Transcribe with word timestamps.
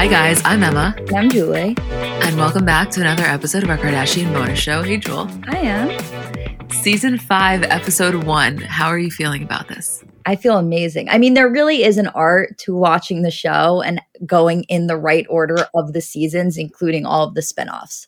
Hi, 0.00 0.06
guys. 0.06 0.40
I'm 0.46 0.62
Emma. 0.62 0.96
I'm 1.14 1.28
Julie. 1.28 1.76
And 1.76 2.38
welcome 2.38 2.64
back 2.64 2.88
to 2.92 3.02
another 3.02 3.24
episode 3.24 3.64
of 3.64 3.68
our 3.68 3.76
Kardashian 3.76 4.32
bonus 4.32 4.58
show. 4.58 4.82
Hey, 4.82 4.96
Jewel. 4.96 5.28
I 5.48 5.58
am. 5.58 6.70
Season 6.70 7.18
five, 7.18 7.64
episode 7.64 8.24
one. 8.24 8.56
How 8.56 8.86
are 8.86 8.98
you 8.98 9.10
feeling 9.10 9.42
about 9.42 9.68
this? 9.68 10.02
I 10.24 10.36
feel 10.36 10.56
amazing. 10.56 11.10
I 11.10 11.18
mean, 11.18 11.34
there 11.34 11.50
really 11.50 11.84
is 11.84 11.98
an 11.98 12.06
art 12.08 12.56
to 12.60 12.74
watching 12.74 13.20
the 13.20 13.30
show 13.30 13.82
and 13.82 14.00
going 14.24 14.62
in 14.70 14.86
the 14.86 14.96
right 14.96 15.26
order 15.28 15.66
of 15.74 15.92
the 15.92 16.00
seasons, 16.00 16.56
including 16.56 17.04
all 17.04 17.28
of 17.28 17.34
the 17.34 17.42
spinoffs. 17.42 18.06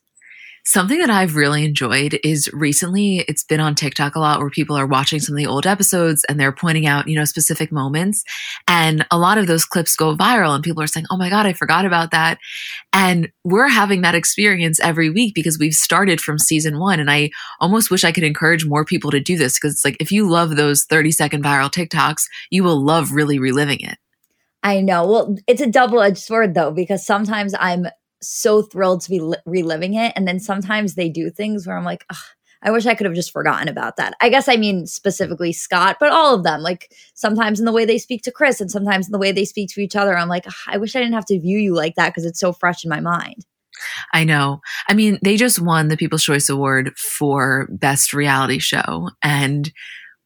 Something 0.64 1.00
that 1.00 1.10
I've 1.10 1.34
really 1.34 1.64
enjoyed 1.64 2.20
is 2.22 2.48
recently 2.52 3.24
it's 3.28 3.42
been 3.42 3.58
on 3.58 3.74
TikTok 3.74 4.14
a 4.14 4.20
lot 4.20 4.38
where 4.38 4.48
people 4.48 4.77
are 4.77 4.86
watching 4.86 5.18
some 5.18 5.34
of 5.34 5.38
the 5.38 5.46
old 5.46 5.66
episodes 5.66 6.24
and 6.28 6.38
they're 6.38 6.52
pointing 6.52 6.86
out, 6.86 7.08
you 7.08 7.16
know, 7.16 7.24
specific 7.24 7.72
moments. 7.72 8.22
And 8.68 9.05
a 9.10 9.18
lot 9.18 9.38
of 9.38 9.48
those 9.48 9.64
clips 9.64 9.96
go 9.96 10.16
viral 10.16 10.55
and 10.55 10.62
people 10.62 10.80
are 10.80 10.86
saying, 10.86 11.06
Oh 11.10 11.16
my 11.16 11.30
God, 11.30 11.46
I 11.46 11.52
forgot 11.52 11.84
about 11.84 12.12
that. 12.12 12.38
And 12.92 13.33
we're 13.42 13.66
having 13.66 14.02
that 14.02 14.14
experience 14.14 14.78
every 14.78 15.10
week 15.10 15.34
because 15.34 15.58
we've 15.58 15.74
started 15.74 16.20
from 16.20 16.38
season 16.38 16.78
one. 16.78 17.00
And 17.00 17.10
I 17.10 17.30
almost 17.58 17.90
wish 17.90 18.05
I 18.05 18.12
could 18.12 18.22
encourage 18.22 18.64
more 18.64 18.84
people 18.84 19.10
to 19.10 19.20
do 19.20 19.36
this 19.36 19.58
because 19.58 19.72
it's 19.72 19.84
like 19.84 19.96
if 19.98 20.12
you 20.12 20.30
love 20.30 20.55
those 20.55 20.84
30 20.84 21.10
second 21.10 21.42
viral 21.42 21.72
TikToks, 21.72 22.22
you 22.50 22.62
will 22.62 22.80
love 22.80 23.10
really 23.10 23.40
reliving 23.40 23.80
it. 23.80 23.98
I 24.62 24.80
know. 24.80 25.08
Well, 25.08 25.36
it's 25.48 25.60
a 25.60 25.66
double 25.66 26.00
edged 26.00 26.18
sword 26.18 26.55
though, 26.55 26.70
because 26.70 27.05
sometimes 27.05 27.52
I'm 27.58 27.88
so 28.23 28.62
thrilled 28.62 29.03
to 29.03 29.11
be 29.11 29.20
li- 29.20 29.37
reliving 29.47 29.95
it. 29.95 30.12
And 30.17 30.27
then 30.27 30.41
sometimes 30.41 30.95
they 30.95 31.09
do 31.09 31.31
things 31.31 31.67
where 31.67 31.77
I'm 31.77 31.84
like, 31.84 32.05
I 32.62 32.70
wish 32.70 32.87
I 32.87 32.95
could 32.95 33.07
have 33.07 33.14
just 33.14 33.33
forgotten 33.33 33.69
about 33.69 33.96
that. 33.96 34.14
I 34.20 34.29
guess 34.29 34.48
I 34.48 34.57
mean 34.57 34.86
specifically 34.86 35.52
Scott, 35.52 35.96
but 35.98 36.13
all 36.13 36.35
of 36.35 36.45
them. 36.45 36.61
Like 36.61 36.92
sometimes 37.14 37.58
in 37.58 37.67
the 37.67 37.73
way 37.73 37.85
they 37.85 37.98
speak 37.98 38.23
to 38.23 38.33
Kris 38.33 38.61
and 38.61 38.70
sometimes 38.70 39.07
in 39.07 39.13
the 39.13 39.19
way 39.19 39.33
they 39.33 39.45
speak 39.45 39.70
to 39.70 39.80
each 39.80 39.96
other, 39.96 40.17
I'm 40.17 40.29
like, 40.29 40.46
I 40.69 40.79
wish 40.79 40.95
I 40.95 41.01
didn't 41.01 41.14
have 41.14 41.27
to 41.27 41.41
view 41.41 41.58
you 41.58 41.74
like 41.74 41.96
that 41.96 42.11
because 42.11 42.24
it's 42.24 42.41
so 42.41 42.52
fresh 42.52 42.85
in 42.85 42.91
my 42.91 43.01
mind. 43.01 43.45
I 44.13 44.23
know. 44.23 44.61
I 44.89 44.95
mean, 44.95 45.19
they 45.23 45.36
just 45.36 45.61
won 45.61 45.89
the 45.89 45.96
People's 45.96 46.23
Choice 46.23 46.48
Award 46.48 46.96
for 46.96 47.67
Best 47.70 48.14
Reality 48.14 48.58
Show. 48.58 49.11
And 49.23 49.73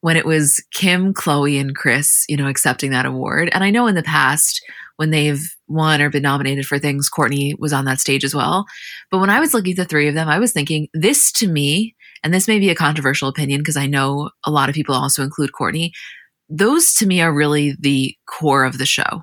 when 0.00 0.16
it 0.16 0.26
was 0.26 0.62
Kim, 0.72 1.14
Khloé, 1.14 1.58
and 1.58 1.74
Kris, 1.74 2.26
you 2.28 2.36
know, 2.36 2.48
accepting 2.48 2.90
that 2.90 3.06
award. 3.06 3.48
And 3.52 3.64
I 3.64 3.70
know 3.70 3.86
in 3.86 3.94
the 3.94 4.02
past, 4.02 4.62
when 4.96 5.10
they've 5.10 5.42
won 5.68 6.00
or 6.00 6.10
been 6.10 6.22
nominated 6.22 6.66
for 6.66 6.78
things, 6.78 7.10
Kourtney 7.10 7.58
was 7.58 7.72
on 7.72 7.84
that 7.84 8.00
stage 8.00 8.24
as 8.24 8.34
well. 8.34 8.64
But 9.10 9.18
when 9.18 9.30
I 9.30 9.40
was 9.40 9.54
looking 9.54 9.72
at 9.72 9.76
the 9.76 9.84
three 9.84 10.08
of 10.08 10.14
them, 10.14 10.28
I 10.28 10.38
was 10.38 10.52
thinking, 10.52 10.88
this 10.94 11.30
to 11.32 11.48
me, 11.48 11.94
and 12.24 12.32
this 12.32 12.48
may 12.48 12.58
be 12.58 12.70
a 12.70 12.74
controversial 12.74 13.28
opinion 13.28 13.60
because 13.60 13.76
I 13.76 13.86
know 13.86 14.30
a 14.44 14.50
lot 14.50 14.68
of 14.68 14.74
people 14.74 14.94
also 14.94 15.22
include 15.22 15.50
Kourtney. 15.52 15.90
those 16.48 16.94
to 16.94 17.06
me 17.06 17.20
are 17.20 17.32
really 17.32 17.76
the 17.78 18.16
core 18.26 18.64
of 18.64 18.78
the 18.78 18.86
show. 18.86 19.22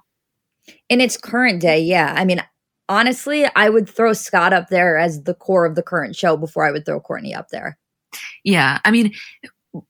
In 0.90 1.02
its 1.02 1.18
current 1.18 1.62
day, 1.62 1.80
yeah. 1.80 2.14
I 2.16 2.26
mean, 2.26 2.44
honestly, 2.90 3.46
I 3.56 3.70
would 3.70 3.88
throw 3.90 4.14
Scott 4.14 4.54
up 4.54 4.70
there 4.70 4.98
as 4.98 5.24
the 5.24 5.34
core 5.34 5.66
of 5.66 5.76
the 5.76 5.84
current 5.84 6.16
show 6.16 6.38
before 6.38 6.66
I 6.66 6.72
would 6.72 6.86
throw 6.86 7.02
Kourtney 7.02 7.36
up 7.36 7.50
there. 7.50 7.78
Yeah. 8.44 8.80
I 8.86 8.92
mean, 8.92 9.14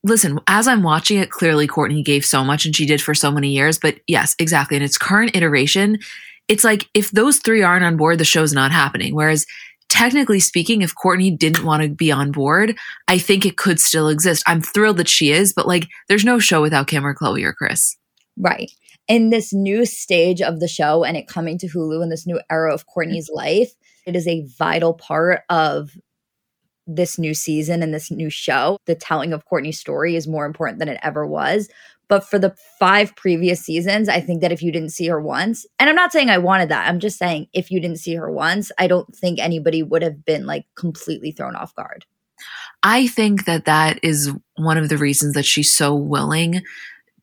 listen, 0.03 0.39
as 0.47 0.67
I'm 0.67 0.83
watching 0.83 1.19
it, 1.19 1.31
clearly 1.31 1.67
Kourtney 1.67 2.03
gave 2.03 2.25
so 2.25 2.43
much 2.43 2.65
and 2.65 2.75
she 2.75 2.85
did 2.85 3.01
for 3.01 3.13
so 3.13 3.31
many 3.31 3.49
years. 3.49 3.77
But 3.77 3.99
yes, 4.07 4.35
exactly. 4.39 4.77
In 4.77 4.83
its 4.83 4.97
current 4.97 5.35
iteration, 5.35 5.99
it's 6.47 6.63
like 6.63 6.89
if 6.93 7.11
those 7.11 7.39
three 7.39 7.61
aren't 7.61 7.85
on 7.85 7.97
board, 7.97 8.17
the 8.17 8.25
show's 8.25 8.53
not 8.53 8.71
happening. 8.71 9.15
Whereas 9.15 9.45
technically 9.89 10.39
speaking, 10.39 10.81
if 10.81 10.95
Kourtney 10.95 11.37
didn't 11.37 11.65
want 11.65 11.83
to 11.83 11.89
be 11.89 12.11
on 12.11 12.31
board, 12.31 12.75
I 13.07 13.17
think 13.17 13.45
it 13.45 13.57
could 13.57 13.79
still 13.79 14.07
exist. 14.07 14.43
I'm 14.47 14.61
thrilled 14.61 14.97
that 14.97 15.09
she 15.09 15.31
is, 15.31 15.53
but 15.53 15.67
like 15.67 15.87
there's 16.07 16.25
no 16.25 16.39
show 16.39 16.61
without 16.61 16.87
Kim 16.87 17.05
or 17.05 17.13
Khloé 17.13 17.43
or 17.43 17.53
Kris. 17.53 17.95
Right. 18.37 18.71
In 19.07 19.29
this 19.29 19.53
new 19.53 19.85
stage 19.85 20.41
of 20.41 20.59
the 20.59 20.67
show 20.67 21.03
and 21.03 21.17
it 21.17 21.27
coming 21.27 21.57
to 21.59 21.67
Hulu 21.67 22.01
in 22.01 22.09
this 22.09 22.25
new 22.25 22.39
era 22.49 22.73
of 22.73 22.85
Kourtney's 22.87 23.29
life, 23.31 23.71
it 24.05 24.15
is 24.15 24.27
a 24.27 24.45
vital 24.57 24.93
part 24.93 25.41
of 25.49 25.91
this 26.87 27.17
new 27.17 27.33
season 27.33 27.81
and 27.81 27.93
this 27.93 28.11
new 28.11 28.29
show, 28.29 28.77
the 28.85 28.95
telling 28.95 29.33
of 29.33 29.45
Kourtney's 29.45 29.79
story 29.79 30.15
is 30.15 30.27
more 30.27 30.45
important 30.45 30.79
than 30.79 30.89
it 30.89 30.99
ever 31.03 31.25
was. 31.25 31.69
But 32.09 32.27
for 32.29 32.37
the 32.37 32.55
five 32.79 33.15
previous 33.15 33.61
seasons, 33.61 34.09
I 34.09 34.19
think 34.19 34.41
that 34.41 34.51
if 34.51 34.61
you 34.61 34.71
didn't 34.71 34.91
see 34.91 35.07
her 35.07 35.21
once, 35.21 35.65
and 35.79 35.89
I'm 35.89 35.95
not 35.95 36.11
saying 36.11 36.29
I 36.29 36.37
wanted 36.37 36.69
that, 36.69 36.87
I'm 36.87 36.99
just 36.99 37.17
saying 37.17 37.47
if 37.53 37.71
you 37.71 37.79
didn't 37.79 37.99
see 37.99 38.15
her 38.15 38.29
once, 38.29 38.71
I 38.77 38.87
don't 38.87 39.15
think 39.15 39.39
anybody 39.39 39.81
would 39.81 40.01
have 40.01 40.25
been 40.25 40.45
like 40.45 40.65
completely 40.75 41.31
thrown 41.31 41.55
off 41.55 41.73
guard. 41.75 42.05
I 42.83 43.07
think 43.07 43.45
that 43.45 43.65
that 43.65 43.99
is 44.03 44.31
one 44.57 44.77
of 44.77 44.89
the 44.89 44.97
reasons 44.97 45.33
that 45.33 45.45
she's 45.45 45.73
so 45.73 45.95
willing 45.95 46.61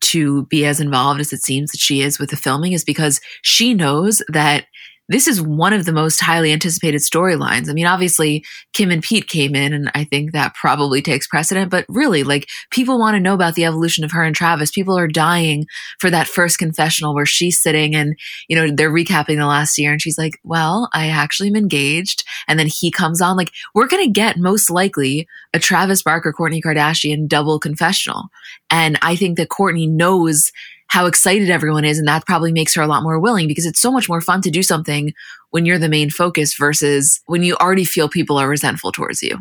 to 0.01 0.45
be 0.47 0.65
as 0.65 0.81
involved 0.81 1.19
as 1.19 1.31
it 1.31 1.43
seems 1.43 1.71
that 1.71 1.79
she 1.79 2.01
is 2.01 2.19
with 2.19 2.31
the 2.31 2.35
filming 2.35 2.73
is 2.73 2.83
because 2.83 3.21
she 3.43 3.73
knows 3.73 4.23
that 4.29 4.65
this 5.11 5.27
is 5.27 5.41
one 5.41 5.73
of 5.73 5.85
the 5.85 5.91
most 5.91 6.21
highly 6.21 6.51
anticipated 6.51 7.01
storylines. 7.01 7.69
I 7.69 7.73
mean, 7.73 7.85
obviously, 7.85 8.43
Kim 8.73 8.91
and 8.91 9.03
Pete 9.03 9.27
came 9.27 9.55
in, 9.55 9.73
and 9.73 9.91
I 9.93 10.05
think 10.05 10.31
that 10.31 10.55
probably 10.55 11.01
takes 11.01 11.27
precedent, 11.27 11.69
but 11.69 11.85
really, 11.89 12.23
like, 12.23 12.49
people 12.69 12.97
want 12.97 13.15
to 13.15 13.19
know 13.19 13.33
about 13.33 13.55
the 13.55 13.65
evolution 13.65 14.03
of 14.03 14.11
her 14.11 14.23
and 14.23 14.35
Travis. 14.35 14.71
People 14.71 14.97
are 14.97 15.07
dying 15.07 15.65
for 15.99 16.09
that 16.09 16.27
first 16.27 16.59
confessional 16.59 17.13
where 17.13 17.25
she's 17.25 17.61
sitting 17.61 17.95
and, 17.95 18.17
you 18.47 18.55
know, 18.55 18.73
they're 18.73 18.91
recapping 18.91 19.37
the 19.37 19.45
last 19.45 19.77
year, 19.77 19.91
and 19.91 20.01
she's 20.01 20.17
like, 20.17 20.39
Well, 20.43 20.89
I 20.93 21.07
actually 21.07 21.49
am 21.49 21.55
engaged. 21.55 22.23
And 22.47 22.57
then 22.57 22.67
he 22.67 22.89
comes 22.89 23.21
on. 23.21 23.35
Like, 23.35 23.51
we're 23.75 23.87
going 23.87 24.05
to 24.05 24.11
get 24.11 24.37
most 24.37 24.69
likely 24.69 25.27
a 25.53 25.59
Travis 25.59 26.01
Barker, 26.01 26.33
Kourtney 26.33 26.61
Kardashian 26.63 27.27
double 27.27 27.59
confessional. 27.59 28.29
And 28.69 28.97
I 29.01 29.15
think 29.15 29.37
that 29.37 29.49
Kourtney 29.49 29.89
knows 29.89 30.51
how 30.91 31.05
excited 31.05 31.49
everyone 31.49 31.85
is. 31.85 31.97
And 31.97 32.07
that 32.09 32.25
probably 32.25 32.51
makes 32.51 32.75
her 32.75 32.81
a 32.81 32.87
lot 32.87 33.01
more 33.01 33.17
willing 33.17 33.47
because 33.47 33.65
it's 33.65 33.79
so 33.79 33.93
much 33.93 34.09
more 34.09 34.19
fun 34.19 34.41
to 34.41 34.51
do 34.51 34.61
something 34.61 35.13
when 35.51 35.65
you're 35.65 35.79
the 35.79 35.87
main 35.87 36.09
focus 36.09 36.53
versus 36.53 37.21
when 37.27 37.43
you 37.43 37.55
already 37.55 37.85
feel 37.85 38.09
people 38.09 38.37
are 38.37 38.49
resentful 38.49 38.91
towards 38.91 39.23
you. 39.23 39.37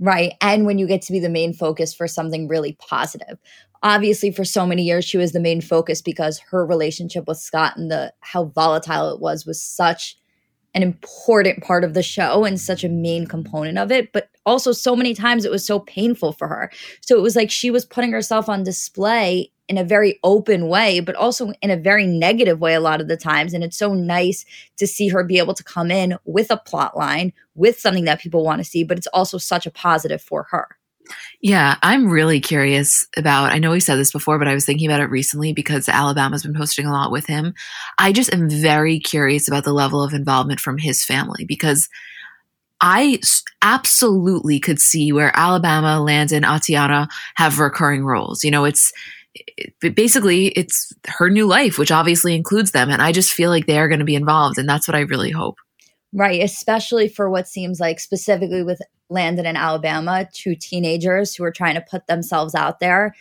Right. 0.00 0.32
And 0.40 0.66
when 0.66 0.78
you 0.78 0.88
get 0.88 1.00
to 1.02 1.12
be 1.12 1.20
the 1.20 1.28
main 1.28 1.54
focus 1.54 1.94
for 1.94 2.08
something 2.08 2.48
really 2.48 2.72
positive. 2.72 3.38
Obviously, 3.84 4.32
for 4.32 4.44
so 4.44 4.66
many 4.66 4.82
years, 4.82 5.04
she 5.04 5.16
was 5.16 5.30
the 5.30 5.38
main 5.38 5.60
focus 5.60 6.02
because 6.02 6.40
her 6.50 6.66
relationship 6.66 7.28
with 7.28 7.38
Scott 7.38 7.76
and 7.76 7.88
the 7.88 8.12
how 8.18 8.46
volatile 8.46 9.14
it 9.14 9.20
was 9.20 9.46
was 9.46 9.62
such 9.62 10.16
an 10.74 10.82
important 10.82 11.62
part 11.62 11.84
of 11.84 11.94
the 11.94 12.02
show 12.02 12.44
and 12.44 12.60
such 12.60 12.84
a 12.84 12.88
main 12.88 13.26
component 13.26 13.78
of 13.78 13.90
it. 13.90 14.12
But 14.12 14.30
also, 14.46 14.72
so 14.72 14.94
many 14.94 15.14
times 15.14 15.44
it 15.44 15.50
was 15.50 15.66
so 15.66 15.80
painful 15.80 16.32
for 16.32 16.48
her. 16.48 16.70
So 17.00 17.16
it 17.16 17.22
was 17.22 17.36
like 17.36 17.50
she 17.50 17.70
was 17.70 17.84
putting 17.84 18.12
herself 18.12 18.48
on 18.48 18.62
display 18.62 19.50
in 19.68 19.78
a 19.78 19.84
very 19.84 20.18
open 20.24 20.66
way, 20.68 20.98
but 20.98 21.14
also 21.14 21.52
in 21.62 21.70
a 21.70 21.76
very 21.76 22.04
negative 22.04 22.60
way 22.60 22.74
a 22.74 22.80
lot 22.80 23.00
of 23.00 23.06
the 23.06 23.16
times. 23.16 23.54
And 23.54 23.62
it's 23.62 23.78
so 23.78 23.94
nice 23.94 24.44
to 24.78 24.86
see 24.86 25.06
her 25.08 25.22
be 25.22 25.38
able 25.38 25.54
to 25.54 25.62
come 25.62 25.92
in 25.92 26.16
with 26.24 26.50
a 26.50 26.56
plot 26.56 26.96
line, 26.96 27.32
with 27.54 27.78
something 27.78 28.04
that 28.04 28.20
people 28.20 28.44
want 28.44 28.58
to 28.58 28.64
see, 28.64 28.82
but 28.82 28.98
it's 28.98 29.06
also 29.08 29.38
such 29.38 29.66
a 29.66 29.70
positive 29.70 30.20
for 30.20 30.48
her. 30.50 30.76
Yeah, 31.42 31.76
I'm 31.82 32.08
really 32.08 32.40
curious 32.40 33.06
about. 33.16 33.52
I 33.52 33.58
know 33.58 33.70
we 33.70 33.80
said 33.80 33.96
this 33.96 34.12
before, 34.12 34.38
but 34.38 34.48
I 34.48 34.54
was 34.54 34.66
thinking 34.66 34.88
about 34.88 35.00
it 35.00 35.10
recently 35.10 35.52
because 35.52 35.88
Alabama's 35.88 36.42
been 36.42 36.54
posting 36.54 36.86
a 36.86 36.92
lot 36.92 37.10
with 37.10 37.26
him. 37.26 37.54
I 37.98 38.12
just 38.12 38.32
am 38.34 38.50
very 38.50 38.98
curious 38.98 39.48
about 39.48 39.64
the 39.64 39.72
level 39.72 40.02
of 40.02 40.12
involvement 40.12 40.60
from 40.60 40.78
his 40.78 41.04
family 41.04 41.44
because 41.46 41.88
I 42.80 43.20
absolutely 43.62 44.58
could 44.58 44.80
see 44.80 45.12
where 45.12 45.32
Alabama, 45.34 46.00
Landon, 46.00 46.44
Atiana 46.44 47.08
have 47.36 47.58
recurring 47.58 48.04
roles. 48.04 48.42
You 48.44 48.50
know, 48.50 48.64
it's 48.64 48.92
it, 49.34 49.94
basically 49.94 50.48
it's 50.48 50.92
her 51.06 51.30
new 51.30 51.46
life, 51.46 51.78
which 51.78 51.92
obviously 51.92 52.34
includes 52.34 52.72
them, 52.72 52.90
and 52.90 53.02
I 53.02 53.12
just 53.12 53.32
feel 53.32 53.50
like 53.50 53.66
they 53.66 53.78
are 53.78 53.88
going 53.88 54.00
to 54.00 54.04
be 54.04 54.14
involved, 54.14 54.58
and 54.58 54.68
that's 54.68 54.88
what 54.88 54.94
I 54.94 55.00
really 55.00 55.30
hope. 55.30 55.56
Right, 56.12 56.42
especially 56.42 57.08
for 57.08 57.30
what 57.30 57.46
seems 57.46 57.78
like 57.78 58.00
specifically 58.00 58.64
with 58.64 58.82
Landon 59.10 59.46
in 59.46 59.56
Alabama, 59.56 60.28
two 60.32 60.56
teenagers 60.56 61.34
who 61.34 61.44
are 61.44 61.52
trying 61.52 61.76
to 61.76 61.80
put 61.80 62.06
themselves 62.08 62.54
out 62.54 62.80
there. 62.80 63.14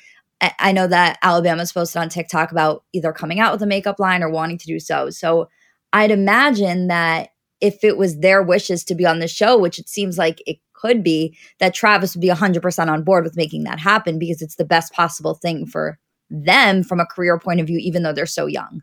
I 0.57 0.71
know 0.71 0.87
that 0.87 1.19
Alabama's 1.21 1.71
posted 1.71 2.01
on 2.01 2.09
TikTok 2.09 2.51
about 2.51 2.83
either 2.93 3.11
coming 3.11 3.39
out 3.39 3.51
with 3.51 3.61
a 3.61 3.67
makeup 3.67 3.99
line 3.99 4.23
or 4.23 4.29
wanting 4.29 4.57
to 4.57 4.65
do 4.65 4.79
so. 4.79 5.09
So 5.09 5.49
I'd 5.91 6.11
imagine 6.11 6.87
that 6.87 7.29
if 7.61 7.83
it 7.83 7.97
was 7.97 8.19
their 8.19 8.41
wishes 8.41 8.83
to 8.85 8.95
be 8.95 9.05
on 9.05 9.19
the 9.19 9.27
show, 9.27 9.57
which 9.57 9.79
it 9.79 9.89
seems 9.89 10.17
like 10.17 10.41
it 10.47 10.57
could 10.73 11.03
be, 11.03 11.37
that 11.59 11.73
Travis 11.73 12.15
would 12.15 12.21
be 12.21 12.29
100% 12.29 12.87
on 12.87 13.03
board 13.03 13.25
with 13.25 13.35
making 13.35 13.65
that 13.65 13.79
happen 13.79 14.17
because 14.17 14.41
it's 14.41 14.55
the 14.55 14.65
best 14.65 14.93
possible 14.93 15.33
thing 15.33 15.65
for 15.65 15.99
them 16.29 16.83
from 16.83 17.01
a 17.01 17.05
career 17.05 17.37
point 17.37 17.59
of 17.59 17.67
view, 17.67 17.77
even 17.79 18.03
though 18.03 18.13
they're 18.13 18.25
so 18.25 18.45
young. 18.45 18.81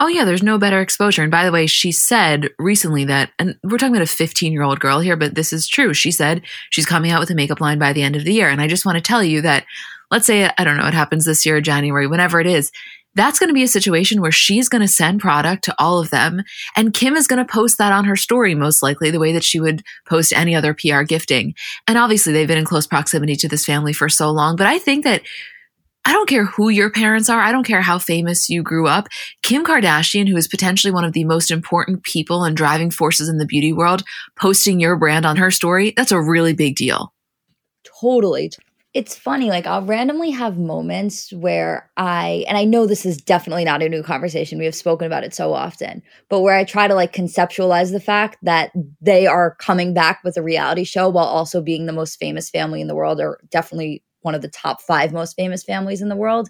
Oh, 0.00 0.08
yeah, 0.08 0.24
there's 0.24 0.42
no 0.42 0.58
better 0.58 0.80
exposure. 0.80 1.22
And 1.22 1.30
by 1.30 1.44
the 1.44 1.52
way, 1.52 1.66
she 1.66 1.92
said 1.92 2.50
recently 2.58 3.04
that, 3.06 3.30
and 3.38 3.56
we're 3.62 3.78
talking 3.78 3.94
about 3.94 4.02
a 4.02 4.06
15 4.06 4.52
year 4.52 4.62
old 4.62 4.80
girl 4.80 5.00
here, 5.00 5.16
but 5.16 5.34
this 5.34 5.52
is 5.52 5.68
true. 5.68 5.94
She 5.94 6.10
said 6.10 6.42
she's 6.70 6.86
coming 6.86 7.10
out 7.10 7.20
with 7.20 7.30
a 7.30 7.34
makeup 7.34 7.60
line 7.60 7.78
by 7.78 7.92
the 7.92 8.02
end 8.02 8.16
of 8.16 8.24
the 8.24 8.34
year. 8.34 8.48
And 8.48 8.60
I 8.60 8.68
just 8.68 8.84
want 8.84 8.96
to 8.96 9.02
tell 9.02 9.22
you 9.22 9.40
that, 9.42 9.64
let's 10.10 10.26
say, 10.26 10.50
I 10.56 10.64
don't 10.64 10.76
know, 10.76 10.86
it 10.86 10.94
happens 10.94 11.24
this 11.24 11.44
year, 11.46 11.60
January, 11.60 12.06
whenever 12.06 12.40
it 12.40 12.46
is. 12.46 12.70
That's 13.16 13.38
going 13.38 13.48
to 13.48 13.54
be 13.54 13.62
a 13.62 13.68
situation 13.68 14.20
where 14.20 14.32
she's 14.32 14.68
going 14.68 14.82
to 14.82 14.88
send 14.88 15.20
product 15.20 15.64
to 15.64 15.74
all 15.78 16.00
of 16.00 16.10
them. 16.10 16.42
And 16.76 16.92
Kim 16.92 17.14
is 17.14 17.28
going 17.28 17.44
to 17.44 17.52
post 17.52 17.78
that 17.78 17.92
on 17.92 18.06
her 18.06 18.16
story, 18.16 18.56
most 18.56 18.82
likely, 18.82 19.12
the 19.12 19.20
way 19.20 19.32
that 19.32 19.44
she 19.44 19.60
would 19.60 19.84
post 20.04 20.32
any 20.32 20.56
other 20.56 20.74
PR 20.74 21.02
gifting. 21.02 21.54
And 21.86 21.96
obviously, 21.96 22.32
they've 22.32 22.48
been 22.48 22.58
in 22.58 22.64
close 22.64 22.88
proximity 22.88 23.36
to 23.36 23.48
this 23.48 23.64
family 23.64 23.92
for 23.92 24.08
so 24.08 24.32
long. 24.32 24.56
But 24.56 24.66
I 24.66 24.80
think 24.80 25.04
that 25.04 25.22
I 26.06 26.12
don't 26.12 26.28
care 26.28 26.44
who 26.44 26.68
your 26.68 26.90
parents 26.90 27.30
are. 27.30 27.40
I 27.40 27.50
don't 27.52 27.66
care 27.66 27.82
how 27.82 27.98
famous 27.98 28.50
you 28.50 28.62
grew 28.62 28.86
up. 28.86 29.08
Kim 29.42 29.64
Kardashian, 29.64 30.28
who 30.28 30.36
is 30.36 30.48
potentially 30.48 30.92
one 30.92 31.04
of 31.04 31.12
the 31.12 31.24
most 31.24 31.50
important 31.50 32.02
people 32.02 32.44
and 32.44 32.56
driving 32.56 32.90
forces 32.90 33.28
in 33.28 33.38
the 33.38 33.46
beauty 33.46 33.72
world, 33.72 34.02
posting 34.36 34.80
your 34.80 34.96
brand 34.96 35.24
on 35.24 35.36
her 35.36 35.50
story, 35.50 35.94
that's 35.96 36.12
a 36.12 36.20
really 36.20 36.52
big 36.52 36.76
deal. 36.76 37.12
Totally. 38.00 38.50
It's 38.92 39.16
funny, 39.16 39.48
like 39.48 39.66
I'll 39.66 39.84
randomly 39.84 40.30
have 40.30 40.56
moments 40.56 41.32
where 41.32 41.90
I, 41.96 42.44
and 42.46 42.56
I 42.56 42.64
know 42.64 42.86
this 42.86 43.04
is 43.04 43.16
definitely 43.16 43.64
not 43.64 43.82
a 43.82 43.88
new 43.88 44.04
conversation. 44.04 44.58
We 44.58 44.66
have 44.66 44.74
spoken 44.74 45.06
about 45.06 45.24
it 45.24 45.34
so 45.34 45.52
often, 45.52 46.00
but 46.28 46.42
where 46.42 46.54
I 46.54 46.62
try 46.62 46.86
to 46.86 46.94
like 46.94 47.12
conceptualize 47.12 47.90
the 47.90 47.98
fact 47.98 48.38
that 48.42 48.70
they 49.00 49.26
are 49.26 49.56
coming 49.56 49.94
back 49.94 50.20
with 50.22 50.36
a 50.36 50.42
reality 50.42 50.84
show 50.84 51.08
while 51.08 51.26
also 51.26 51.60
being 51.60 51.86
the 51.86 51.92
most 51.92 52.20
famous 52.20 52.48
family 52.50 52.80
in 52.80 52.86
the 52.86 52.94
world, 52.94 53.20
or 53.20 53.40
definitely 53.50 54.04
one 54.24 54.34
of 54.34 54.42
the 54.42 54.48
top 54.48 54.80
five 54.80 55.12
most 55.12 55.36
famous 55.36 55.62
families 55.62 56.02
in 56.02 56.08
the 56.08 56.16
world. 56.16 56.48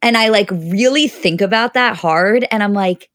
And 0.00 0.16
I 0.16 0.28
like 0.28 0.50
really 0.50 1.08
think 1.08 1.40
about 1.40 1.74
that 1.74 1.96
hard. 1.96 2.46
And 2.50 2.62
I'm 2.62 2.72
like, 2.72 3.08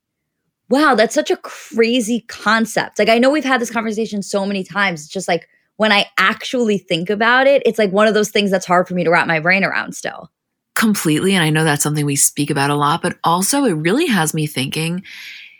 wow, 0.69 0.95
that's 0.95 1.15
such 1.15 1.31
a 1.31 1.37
crazy 1.37 2.21
concept. 2.27 2.99
Like, 2.99 3.09
I 3.09 3.17
know 3.17 3.29
we've 3.29 3.43
had 3.43 3.61
this 3.61 3.71
conversation 3.71 4.21
so 4.21 4.45
many 4.45 4.63
times. 4.63 5.01
It's 5.01 5.11
just 5.11 5.27
like 5.27 5.47
when 5.77 5.91
I 5.91 6.07
actually 6.17 6.77
think 6.77 7.09
about 7.09 7.47
it, 7.47 7.61
it's 7.65 7.79
like 7.79 7.91
one 7.91 8.07
of 8.07 8.13
those 8.13 8.29
things 8.29 8.51
that's 8.51 8.65
hard 8.65 8.87
for 8.87 8.93
me 8.93 9.03
to 9.03 9.09
wrap 9.09 9.27
my 9.27 9.39
brain 9.39 9.63
around 9.63 9.95
still. 9.95 10.31
Completely. 10.75 11.33
And 11.33 11.43
I 11.43 11.49
know 11.49 11.63
that's 11.63 11.83
something 11.83 12.05
we 12.05 12.15
speak 12.15 12.49
about 12.49 12.69
a 12.69 12.75
lot, 12.75 13.01
but 13.01 13.17
also 13.23 13.63
it 13.65 13.73
really 13.73 14.07
has 14.07 14.33
me 14.33 14.45
thinking, 14.45 15.03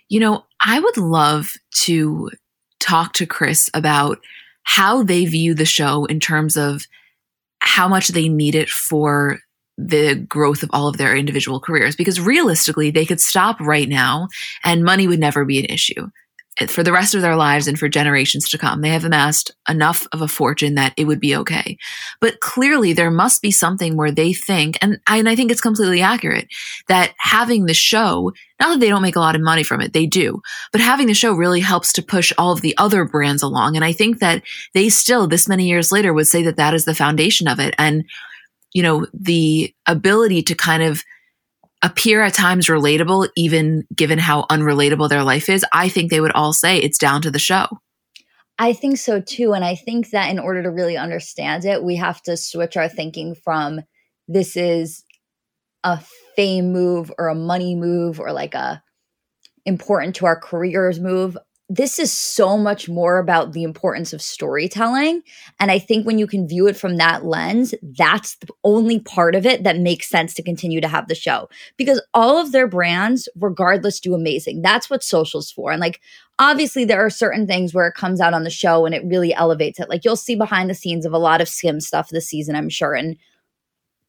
you 0.09 0.19
know, 0.19 0.45
I 0.61 0.79
would 0.79 0.97
love 0.97 1.53
to 1.83 2.31
talk 2.79 3.13
to 3.13 3.25
Kris 3.25 3.69
about 3.73 4.19
how 4.63 5.03
they 5.03 5.25
view 5.25 5.53
the 5.53 5.65
show 5.65 6.05
in 6.05 6.19
terms 6.19 6.57
of 6.57 6.85
how 7.59 7.87
much 7.87 8.09
they 8.09 8.29
need 8.29 8.55
it 8.55 8.69
for 8.69 9.39
the 9.77 10.15
growth 10.15 10.63
of 10.63 10.69
all 10.73 10.87
of 10.87 10.97
their 10.97 11.15
individual 11.15 11.59
careers 11.59 11.95
because 11.95 12.19
realistically 12.19 12.89
they 12.89 13.05
could 13.05 13.21
stop 13.21 13.59
right 13.59 13.87
now 13.87 14.27
and 14.63 14.83
money 14.83 15.07
would 15.07 15.19
never 15.19 15.45
be 15.45 15.59
an 15.59 15.65
issue 15.65 16.07
for 16.67 16.81
the 16.81 16.91
rest 16.91 17.13
of 17.13 17.21
their 17.21 17.35
lives 17.35 17.67
and 17.67 17.77
for 17.77 17.87
generations 17.87 18.49
to 18.49 18.57
come. 18.57 18.81
They 18.81 18.89
have 18.89 19.05
amassed 19.05 19.51
enough 19.69 20.07
of 20.11 20.21
a 20.21 20.27
fortune 20.27 20.73
that 20.75 20.93
it 20.97 21.05
would 21.05 21.19
be 21.19 21.35
okay. 21.35 21.77
But 22.19 22.39
clearly 22.39 22.93
there 22.93 23.11
must 23.11 23.43
be 23.43 23.51
something 23.51 23.95
where 23.95 24.11
they 24.11 24.33
think, 24.33 24.77
and 24.81 24.99
I, 25.05 25.17
and 25.17 25.29
I 25.29 25.35
think 25.35 25.51
it's 25.51 25.61
completely 25.61 26.01
accurate, 26.01 26.47
that 26.87 27.13
having 27.19 27.65
the 27.65 27.75
show, 27.75 28.31
not 28.59 28.69
that 28.69 28.79
they 28.79 28.89
don't 28.89 29.03
make 29.03 29.15
a 29.15 29.19
lot 29.19 29.35
of 29.35 29.41
money 29.41 29.61
from 29.61 29.81
it, 29.81 29.93
they 29.93 30.07
do, 30.07 30.41
but 30.71 30.81
having 30.81 31.05
the 31.05 31.13
show 31.13 31.33
really 31.33 31.59
helps 31.59 31.93
to 31.93 32.01
push 32.01 32.33
all 32.37 32.51
of 32.51 32.61
the 32.61 32.75
other 32.77 33.05
brands 33.05 33.43
along. 33.43 33.75
And 33.75 33.85
I 33.85 33.93
think 33.93 34.19
that 34.19 34.41
they 34.73 34.89
still, 34.89 35.27
this 35.27 35.47
many 35.47 35.67
years 35.67 35.91
later, 35.91 36.11
would 36.11 36.27
say 36.27 36.41
that 36.43 36.57
that 36.57 36.73
is 36.73 36.85
the 36.85 36.95
foundation 36.95 37.47
of 37.47 37.59
it. 37.59 37.75
And, 37.77 38.03
you 38.73 38.81
know, 38.81 39.05
the 39.13 39.73
ability 39.85 40.41
to 40.43 40.55
kind 40.55 40.81
of 40.81 41.03
appear 41.83 42.21
at 42.21 42.33
times 42.33 42.67
relatable, 42.67 43.29
even 43.35 43.83
given 43.95 44.19
how 44.19 44.43
unrelatable 44.43 45.09
their 45.09 45.23
life 45.23 45.49
is, 45.49 45.65
I 45.73 45.89
think 45.89 46.09
they 46.09 46.21
would 46.21 46.31
all 46.31 46.53
say 46.53 46.77
it's 46.77 46.97
down 46.97 47.21
to 47.21 47.31
the 47.31 47.39
show. 47.39 47.67
I 48.59 48.73
think 48.73 48.97
so 48.97 49.21
too. 49.21 49.53
And 49.53 49.63
I 49.63 49.75
think 49.75 50.09
that 50.09 50.31
in 50.31 50.39
order 50.39 50.63
to 50.63 50.71
really 50.71 50.97
understand 50.97 51.65
it, 51.65 51.83
we 51.83 51.95
have 51.97 52.21
to 52.23 52.35
switch 52.35 52.75
our 52.75 52.89
thinking 52.89 53.35
from 53.35 53.81
this 54.27 54.57
is 54.57 55.03
a 55.83 56.01
fame 56.35 56.71
move 56.71 57.11
or 57.19 57.27
a 57.27 57.35
money 57.35 57.75
move 57.75 58.19
or 58.19 58.31
like 58.31 58.55
a 58.55 58.81
important 59.65 60.15
to 60.15 60.25
our 60.25 60.39
careers 60.39 60.99
move 60.99 61.37
this 61.69 61.99
is 61.99 62.11
so 62.11 62.57
much 62.57 62.87
more 62.87 63.17
about 63.17 63.51
the 63.51 63.63
importance 63.63 64.13
of 64.13 64.21
storytelling. 64.21 65.21
And 65.59 65.69
I 65.69 65.79
think 65.79 66.05
when 66.05 66.17
you 66.17 66.25
can 66.25 66.47
view 66.47 66.67
it 66.67 66.77
from 66.77 66.95
that 66.97 67.25
lens, 67.25 67.73
that's 67.81 68.37
the 68.37 68.47
only 68.63 68.99
part 68.99 69.35
of 69.35 69.45
it 69.45 69.63
that 69.63 69.77
makes 69.77 70.09
sense 70.09 70.33
to 70.35 70.43
continue 70.43 70.79
to 70.79 70.87
have 70.87 71.07
the 71.07 71.15
show 71.15 71.49
because 71.75 72.01
all 72.13 72.37
of 72.37 72.53
their 72.53 72.67
brands, 72.67 73.27
regardless, 73.35 73.99
do 73.99 74.13
amazing. 74.13 74.61
That's 74.61 74.89
what 74.89 75.03
social's 75.03 75.51
for. 75.51 75.71
And 75.71 75.81
like, 75.81 75.99
obviously, 76.39 76.85
there 76.85 77.05
are 77.05 77.09
certain 77.09 77.45
things 77.47 77.73
where 77.73 77.87
it 77.87 77.95
comes 77.95 78.21
out 78.21 78.33
on 78.33 78.43
the 78.43 78.49
show 78.49 78.85
and 78.85 78.95
it 78.95 79.03
really 79.05 79.33
elevates 79.33 79.79
it. 79.79 79.89
Like, 79.89 80.05
you'll 80.05 80.15
see 80.15 80.35
behind 80.35 80.69
the 80.69 80.75
scenes 80.75 81.05
of 81.05 81.11
a 81.11 81.17
lot 81.17 81.41
of 81.41 81.49
skim 81.49 81.81
stuff 81.81 82.09
this 82.09 82.29
season, 82.29 82.55
I'm 82.55 82.69
sure. 82.69 82.93
And 82.93 83.17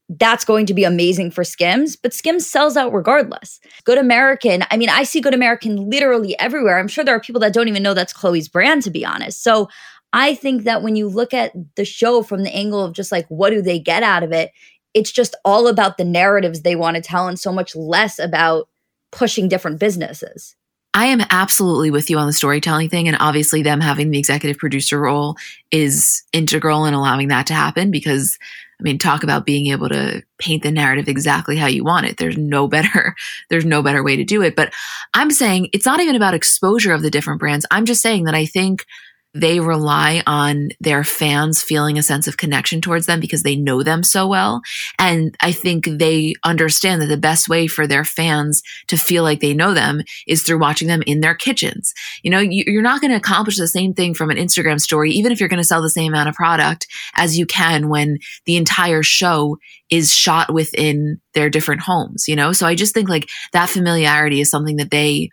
that's 0.08 0.44
going 0.44 0.66
to 0.66 0.74
be 0.74 0.84
amazing 0.84 1.30
for 1.30 1.44
Skims, 1.44 1.94
but 1.94 2.14
Skims 2.14 2.48
sells 2.48 2.76
out 2.76 2.92
regardless. 2.92 3.60
Good 3.84 3.98
American, 3.98 4.64
I 4.70 4.76
mean, 4.76 4.88
I 4.88 5.02
see 5.02 5.20
Good 5.20 5.34
American 5.34 5.90
literally 5.90 6.38
everywhere. 6.38 6.78
I'm 6.78 6.88
sure 6.88 7.04
there 7.04 7.14
are 7.14 7.20
people 7.20 7.40
that 7.40 7.52
don't 7.52 7.68
even 7.68 7.82
know 7.82 7.94
that's 7.94 8.14
Khloé's 8.14 8.48
brand, 8.48 8.82
to 8.84 8.90
be 8.90 9.04
honest. 9.04 9.42
So 9.42 9.68
I 10.12 10.34
think 10.34 10.64
that 10.64 10.82
when 10.82 10.96
you 10.96 11.08
look 11.08 11.34
at 11.34 11.52
the 11.76 11.84
show 11.84 12.22
from 12.22 12.42
the 12.42 12.54
angle 12.54 12.82
of 12.82 12.94
just 12.94 13.12
like, 13.12 13.26
what 13.28 13.50
do 13.50 13.60
they 13.60 13.78
get 13.78 14.02
out 14.02 14.22
of 14.22 14.32
it? 14.32 14.50
It's 14.94 15.12
just 15.12 15.36
all 15.44 15.68
about 15.68 15.98
the 15.98 16.04
narratives 16.04 16.62
they 16.62 16.76
want 16.76 16.96
to 16.96 17.02
tell 17.02 17.28
and 17.28 17.38
so 17.38 17.52
much 17.52 17.76
less 17.76 18.18
about 18.18 18.68
pushing 19.12 19.48
different 19.48 19.78
businesses. 19.78 20.56
I 20.94 21.06
am 21.06 21.20
absolutely 21.30 21.90
with 21.90 22.08
you 22.08 22.18
on 22.18 22.26
the 22.26 22.32
storytelling 22.32 22.88
thing. 22.88 23.06
And 23.08 23.16
obviously, 23.20 23.62
them 23.62 23.80
having 23.80 24.10
the 24.10 24.18
executive 24.18 24.56
producer 24.56 24.98
role 24.98 25.36
is 25.70 26.24
integral 26.32 26.86
in 26.86 26.94
allowing 26.94 27.28
that 27.28 27.46
to 27.48 27.54
happen 27.54 27.90
because 27.90 28.38
I 28.80 28.82
mean, 28.82 28.98
talk 28.98 29.24
about 29.24 29.44
being 29.44 29.66
able 29.68 29.88
to 29.88 30.22
paint 30.38 30.62
the 30.62 30.70
narrative 30.70 31.08
exactly 31.08 31.56
how 31.56 31.66
you 31.66 31.82
want 31.82 32.06
it. 32.06 32.16
There's 32.16 32.38
no 32.38 32.68
better, 32.68 33.14
there's 33.50 33.64
no 33.64 33.82
better 33.82 34.02
way 34.02 34.16
to 34.16 34.24
do 34.24 34.42
it. 34.42 34.54
But 34.54 34.72
I'm 35.14 35.30
saying 35.30 35.70
it's 35.72 35.86
not 35.86 36.00
even 36.00 36.16
about 36.16 36.34
exposure 36.34 36.92
of 36.92 37.02
the 37.02 37.10
different 37.10 37.40
brands. 37.40 37.66
I'm 37.70 37.86
just 37.86 38.02
saying 38.02 38.24
that 38.24 38.34
I 38.34 38.46
think 38.46 38.86
they 39.34 39.60
rely 39.60 40.22
on 40.26 40.70
their 40.80 41.04
fans 41.04 41.62
feeling 41.62 41.98
a 41.98 42.02
sense 42.02 42.26
of 42.26 42.38
connection 42.38 42.80
towards 42.80 43.06
them 43.06 43.20
because 43.20 43.42
they 43.42 43.56
know 43.56 43.82
them 43.82 44.02
so 44.02 44.26
well. 44.26 44.62
And 44.98 45.36
I 45.42 45.52
think 45.52 45.86
they 45.86 46.34
understand 46.44 47.02
that 47.02 47.06
the 47.06 47.16
best 47.16 47.48
way 47.48 47.66
for 47.66 47.86
their 47.86 48.04
fans 48.04 48.62
to 48.86 48.96
feel 48.96 49.22
like 49.22 49.40
they 49.40 49.52
know 49.52 49.74
them 49.74 50.02
is 50.26 50.42
through 50.42 50.58
watching 50.58 50.88
them 50.88 51.02
in 51.06 51.20
their 51.20 51.34
kitchens. 51.34 51.92
You 52.22 52.30
know, 52.30 52.38
you, 52.38 52.78
are 52.78 52.82
not 52.82 53.00
going 53.00 53.10
to 53.10 53.16
accomplish 53.16 53.58
the 53.58 53.68
same 53.68 53.92
thing 53.92 54.14
from 54.14 54.30
an 54.30 54.38
Instagram 54.38 54.80
story, 54.80 55.12
even 55.12 55.30
if 55.30 55.40
you're 55.40 55.48
going 55.48 55.58
to 55.58 55.64
sell 55.64 55.82
the 55.82 55.90
same 55.90 56.12
amount 56.12 56.30
of 56.30 56.34
product 56.34 56.86
as 57.14 57.38
you 57.38 57.44
can 57.44 57.88
when 57.88 58.18
the 58.46 58.56
entire 58.56 59.02
show 59.02 59.58
is 59.90 60.12
shot 60.12 60.52
within 60.52 61.20
their 61.34 61.50
different 61.50 61.82
homes, 61.82 62.28
you 62.28 62.36
know? 62.36 62.52
So 62.52 62.66
I 62.66 62.74
just 62.74 62.94
think 62.94 63.08
like 63.08 63.28
that 63.52 63.68
familiarity 63.68 64.40
is 64.40 64.50
something 64.50 64.76
that 64.76 64.90
they 64.90 65.30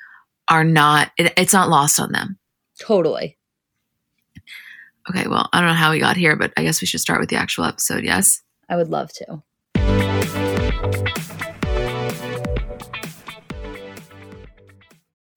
are 0.49 0.63
not, 0.63 1.11
it, 1.17 1.33
it's 1.37 1.53
not 1.53 1.69
lost 1.69 1.99
on 1.99 2.11
them. 2.11 2.37
Totally. 2.79 3.34
Okay, 5.07 5.27
well, 5.27 5.47
I 5.53 5.59
don't 5.59 5.69
know 5.69 5.75
how 5.75 5.91
we 5.91 5.99
got 5.99 6.17
here, 6.17 6.35
but 6.35 6.51
I 6.57 6.63
guess 6.63 6.81
we 6.81 6.87
should 6.87 6.99
start 6.99 7.19
with 7.19 7.29
the 7.29 7.35
actual 7.35 7.65
episode, 7.65 8.03
yes? 8.03 8.41
I 8.67 8.75
would 8.75 8.89
love 8.89 9.11
to. 9.13 9.43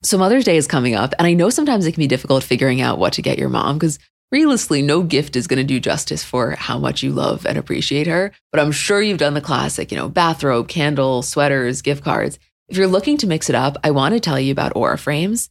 So, 0.03 0.17
Mother's 0.17 0.45
Day 0.45 0.57
is 0.57 0.67
coming 0.67 0.95
up, 0.95 1.13
and 1.19 1.27
I 1.27 1.35
know 1.35 1.51
sometimes 1.51 1.85
it 1.85 1.93
can 1.93 2.01
be 2.01 2.07
difficult 2.07 2.45
figuring 2.45 2.81
out 2.81 2.99
what 2.99 3.13
to 3.15 3.23
get 3.23 3.39
your 3.39 3.51
mom 3.51 3.77
because 3.77 3.99
realistically, 4.33 4.81
no 4.81 5.03
gift 5.03 5.37
is 5.37 5.47
going 5.47 5.59
to 5.59 5.65
do 5.65 5.81
justice 5.81 6.25
for 6.25 6.53
how 6.53 6.79
much 6.79 7.03
you 7.03 7.13
love 7.13 7.45
and 7.45 7.59
appreciate 7.59 8.07
her. 8.07 8.33
But 8.51 8.61
I'm 8.61 8.73
sure 8.73 9.03
you've 9.03 9.19
done 9.19 9.35
the 9.35 9.43
classic, 9.43 9.91
you 9.91 9.99
know, 9.99 10.09
bathrobe, 10.09 10.69
candle, 10.69 11.21
sweaters, 11.21 11.83
gift 11.83 12.05
cards. 12.05 12.39
If 12.69 12.79
you're 12.79 12.87
looking 12.87 13.19
to 13.19 13.27
mix 13.27 13.51
it 13.51 13.55
up, 13.55 13.77
I 13.85 13.91
want 13.91 14.15
to 14.15 14.21
tell 14.21 14.41
you 14.41 14.51
about 14.51 14.77
Aura 14.77 14.97
Frames. 14.97 15.51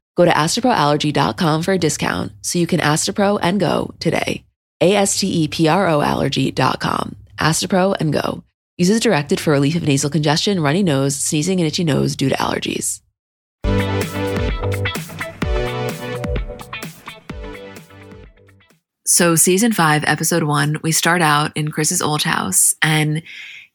Go 0.17 0.25
to 0.25 0.31
asteproallergy.com 0.31 1.63
for 1.63 1.73
a 1.73 1.77
discount 1.77 2.33
so 2.41 2.59
you 2.59 2.67
can 2.67 2.79
Astepro 2.79 3.39
and 3.41 3.59
go 3.59 3.93
today. 3.99 4.43
A 4.81 4.95
S 4.95 5.19
T 5.19 5.43
E 5.43 5.47
P 5.47 5.67
R 5.67 5.87
O 5.87 6.01
allergy.com. 6.01 7.15
Astepro 7.39 7.95
and 7.99 8.11
go. 8.11 8.43
Uses 8.77 8.99
directed 8.99 9.39
for 9.39 9.51
relief 9.51 9.75
of 9.75 9.83
nasal 9.83 10.09
congestion, 10.09 10.61
runny 10.61 10.83
nose, 10.83 11.15
sneezing, 11.15 11.59
and 11.59 11.67
itchy 11.67 11.83
nose 11.83 12.15
due 12.15 12.29
to 12.29 12.35
allergies. 12.35 13.01
So, 19.05 19.35
season 19.35 19.73
five, 19.73 20.03
episode 20.07 20.43
one, 20.43 20.77
we 20.81 20.91
start 20.91 21.21
out 21.21 21.55
in 21.55 21.69
Kris's 21.69 22.01
old 22.01 22.23
house, 22.23 22.73
and 22.81 23.21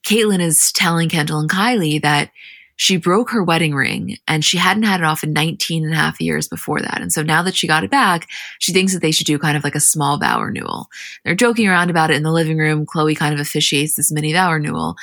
Caitlyn 0.04 0.40
is 0.40 0.72
telling 0.72 1.08
Kendall 1.08 1.40
and 1.40 1.50
Kylie 1.50 2.00
that 2.02 2.30
she 2.76 2.98
broke 2.98 3.30
her 3.30 3.42
wedding 3.42 3.74
ring 3.74 4.18
and 4.28 4.44
she 4.44 4.58
hadn't 4.58 4.82
had 4.82 5.00
it 5.00 5.06
off 5.06 5.24
in 5.24 5.32
19 5.32 5.84
and 5.84 5.94
a 5.94 5.96
half 5.96 6.20
years 6.20 6.46
before 6.46 6.80
that. 6.80 7.00
And 7.00 7.12
so 7.12 7.22
now 7.22 7.42
that 7.42 7.56
she 7.56 7.66
got 7.66 7.84
it 7.84 7.90
back, 7.90 8.28
she 8.58 8.72
thinks 8.72 8.92
that 8.92 9.00
they 9.00 9.10
should 9.10 9.26
do 9.26 9.38
kind 9.38 9.56
of 9.56 9.64
like 9.64 9.74
a 9.74 9.80
small 9.80 10.18
vow 10.18 10.42
renewal. 10.42 10.88
They're 11.24 11.34
joking 11.34 11.66
around 11.66 11.88
about 11.88 12.10
it 12.10 12.16
in 12.16 12.22
the 12.22 12.30
living 12.30 12.58
room. 12.58 12.84
Khloé 12.86 13.16
kind 13.16 13.34
of 13.34 13.40
officiates 13.40 13.94
this 13.94 14.12
mini 14.12 14.34
vow 14.34 14.52
renewal. 14.52 14.96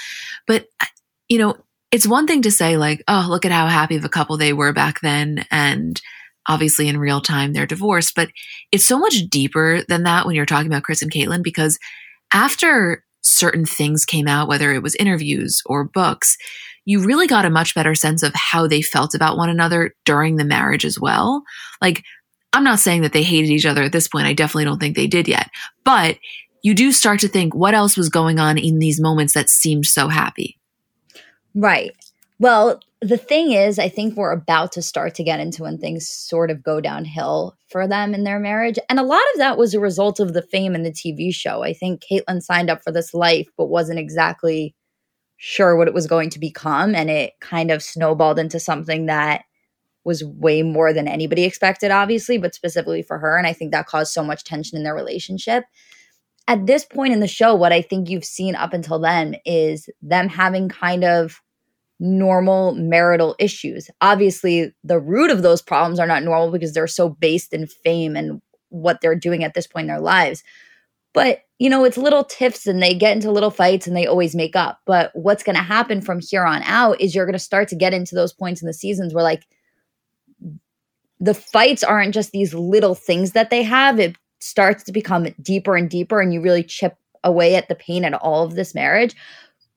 But, 0.46 0.68
uh, 0.82 0.86
you 1.28 1.40
know, 1.40 1.58
it's 1.92 2.08
one 2.08 2.28
thing 2.28 2.44
to 2.44 2.52
say, 2.52 2.78
like, 2.78 3.04
oh, 3.08 3.26
look 3.28 3.46
at 3.46 3.52
how 3.52 3.68
happy 3.68 3.96
of 3.96 4.06
a 4.06 4.10
couple 4.10 4.38
they 4.38 4.54
were 4.54 4.74
back 4.74 5.02
then. 5.02 5.46
And 5.50 6.00
obviously 6.48 6.88
in 6.88 6.98
real 6.98 7.22
time, 7.22 7.54
they're 7.54 7.66
divorced. 7.66 8.14
But 8.16 8.30
it's 8.72 8.86
so 8.86 9.00
much 9.00 9.30
deeper 9.30 9.82
than 9.88 10.04
that 10.04 10.26
when 10.26 10.36
you're 10.36 10.46
talking 10.46 10.68
about 10.68 10.84
Kris 10.84 11.02
and 11.02 11.12
Caitlyn 11.12 11.44
because 11.44 11.80
after 12.32 13.04
certain 13.22 13.66
things 13.66 14.06
came 14.06 14.28
out, 14.28 14.48
whether 14.48 14.74
it 14.74 14.84
was 14.84 14.96
interviews 14.96 15.62
or 15.66 15.84
books, 15.84 16.38
you 16.86 17.04
really 17.04 17.28
got 17.28 17.46
a 17.46 17.50
much 17.50 17.76
better 17.76 17.96
sense 17.96 18.24
of 18.24 18.34
how 18.36 18.68
they 18.68 18.82
felt 18.82 19.16
about 19.16 19.38
one 19.38 19.50
another 19.50 19.94
during 20.06 20.36
the 20.36 20.44
marriage 20.44 20.86
as 20.86 21.00
well. 21.00 21.44
Like, 21.82 22.04
I'm 22.52 22.64
not 22.64 22.80
saying 22.80 23.02
that 23.02 23.14
they 23.14 23.24
hated 23.24 23.50
each 23.50 23.66
other 23.66 23.84
at 23.84 23.92
this 23.92 24.08
point. 24.08 24.28
I 24.28 24.34
definitely 24.34 24.66
don't 24.66 24.80
think 24.80 24.96
they 24.96 25.08
did 25.08 25.28
yet. 25.28 25.50
But 25.84 26.18
you 26.62 26.74
do 26.74 26.92
start 26.92 27.20
to 27.22 27.28
think 27.28 27.56
what 27.56 27.74
else 27.74 27.98
was 27.98 28.10
going 28.10 28.40
on 28.40 28.58
in 28.58 28.80
these 28.80 29.02
moments 29.02 29.34
that 29.34 29.50
seemed 29.50 29.86
so 29.86 30.08
happy. 30.08 30.60
Right. 31.56 31.92
Well, 32.40 32.80
the 33.02 33.18
thing 33.18 33.52
is, 33.52 33.80
I 33.80 33.90
think 33.90 34.16
we're 34.16 34.32
about 34.32 34.72
to 34.74 34.82
start 34.82 35.16
to 35.16 35.24
get 35.24 35.40
into 35.40 35.64
when 35.64 35.78
things 35.78 36.08
sort 36.08 36.50
of 36.50 36.64
go 36.64 36.80
downhill 36.80 37.58
for 37.70 37.88
them 37.88 38.14
in 38.14 38.24
their 38.24 38.40
marriage. 38.40 38.80
And 38.90 39.00
a 39.00 39.04
lot 39.04 39.22
of 39.34 39.40
that 39.40 39.58
was 39.58 39.74
a 39.74 39.80
result 39.80 40.20
of 40.20 40.34
the 40.34 40.42
fame 40.42 40.74
in 40.74 40.84
the 40.84 40.92
TV 40.92 41.34
show. 41.34 41.64
I 41.64 41.74
think 41.74 42.02
Caitlyn 42.02 42.42
signed 42.42 42.70
up 42.70 42.82
for 42.82 42.92
this 42.92 43.14
life, 43.14 43.48
but 43.58 43.66
wasn't 43.66 44.00
exactly 44.00 44.74
sure 45.46 45.76
what 45.76 45.90
it 45.90 45.94
was 45.94 46.08
going 46.08 46.30
to 46.30 46.40
become. 46.40 46.96
And 46.96 47.10
it 47.10 47.34
kind 47.42 47.70
of 47.70 47.84
snowballed 47.84 48.40
into 48.40 48.62
something 48.62 49.08
that 49.08 49.44
was 50.06 50.24
way 50.24 50.64
more 50.64 50.94
than 50.94 51.06
anybody 51.06 51.44
expected, 51.44 51.92
obviously, 51.92 52.38
but 52.38 52.56
specifically 52.56 53.02
for 53.02 53.18
her. 53.18 53.38
And 53.38 53.46
I 53.46 53.52
think 53.52 53.74
that 53.74 53.86
caused 53.86 54.14
so 54.14 54.24
much 54.24 54.46
tension 54.46 54.78
in 54.78 54.86
their 54.86 54.96
relationship. 54.96 55.66
At 56.48 56.66
this 56.66 56.86
point 56.86 57.12
in 57.12 57.20
the 57.20 57.28
show, 57.28 57.54
what 57.56 57.74
I 57.74 57.82
think 57.82 58.10
you've 58.10 58.24
seen 58.24 58.56
up 58.56 58.72
until 58.72 59.00
then 59.00 59.36
is 59.46 59.90
them 60.02 60.30
having 60.30 60.70
kind 60.70 61.04
of 61.04 61.42
normal 62.00 62.74
marital 62.76 63.36
issues. 63.38 63.90
Obviously, 64.00 64.74
the 64.86 65.00
root 65.00 65.30
of 65.30 65.42
those 65.42 65.62
problems 65.62 66.00
are 66.00 66.08
not 66.08 66.24
normal 66.24 66.52
because 66.52 66.74
they're 66.74 66.88
so 66.88 67.10
based 67.10 67.52
in 67.52 67.68
fame 67.68 68.16
and 68.16 68.42
what 68.70 69.02
they're 69.02 69.14
doing 69.14 69.44
at 69.44 69.56
this 69.56 69.68
point 69.68 69.84
in 69.84 69.88
their 69.90 70.00
lives. 70.00 70.42
But, 71.14 71.42
you 71.60 71.70
know, 71.70 71.86
it's 71.86 71.98
little 71.98 72.24
tiffs 72.24 72.66
and 72.66 72.82
they 72.82 72.94
get 72.94 73.16
into 73.16 73.32
little 73.32 73.52
fights 73.52 73.88
and 73.88 73.96
they 73.96 74.08
always 74.08 74.36
make 74.36 74.56
up. 74.56 74.80
But 74.86 75.12
what's 75.14 75.44
going 75.44 75.56
to 75.56 75.62
happen 75.62 76.02
from 76.02 76.20
here 76.20 76.44
on 76.44 76.64
out 76.64 77.00
is 77.00 77.14
you're 77.14 77.26
going 77.26 77.34
to 77.34 77.40
start 77.40 77.68
to 77.70 77.76
get 77.76 77.94
into 77.94 78.16
those 78.16 78.34
points 78.34 78.62
in 78.62 78.68
the 78.68 78.74
seasons 78.74 79.14
where, 79.14 79.24
like, 79.24 79.44
the 81.20 81.34
fights 81.34 81.84
aren't 81.84 82.14
just 82.14 82.32
these 82.32 82.54
little 82.54 82.96
things 82.96 83.32
that 83.32 83.50
they 83.50 83.64
have. 83.64 84.00
It 84.00 84.18
starts 84.40 84.84
to 84.84 84.92
become 84.92 85.28
deeper 85.42 85.78
and 85.78 85.90
deeper, 85.90 86.20
and 86.20 86.34
you 86.34 86.42
really 86.42 86.64
chip 86.64 86.98
away 87.24 87.56
at 87.56 87.70
the 87.70 87.76
pain 87.76 88.04
at 88.04 88.14
all 88.16 88.44
of 88.44 88.56
this 88.56 88.76
marriage. 88.76 89.16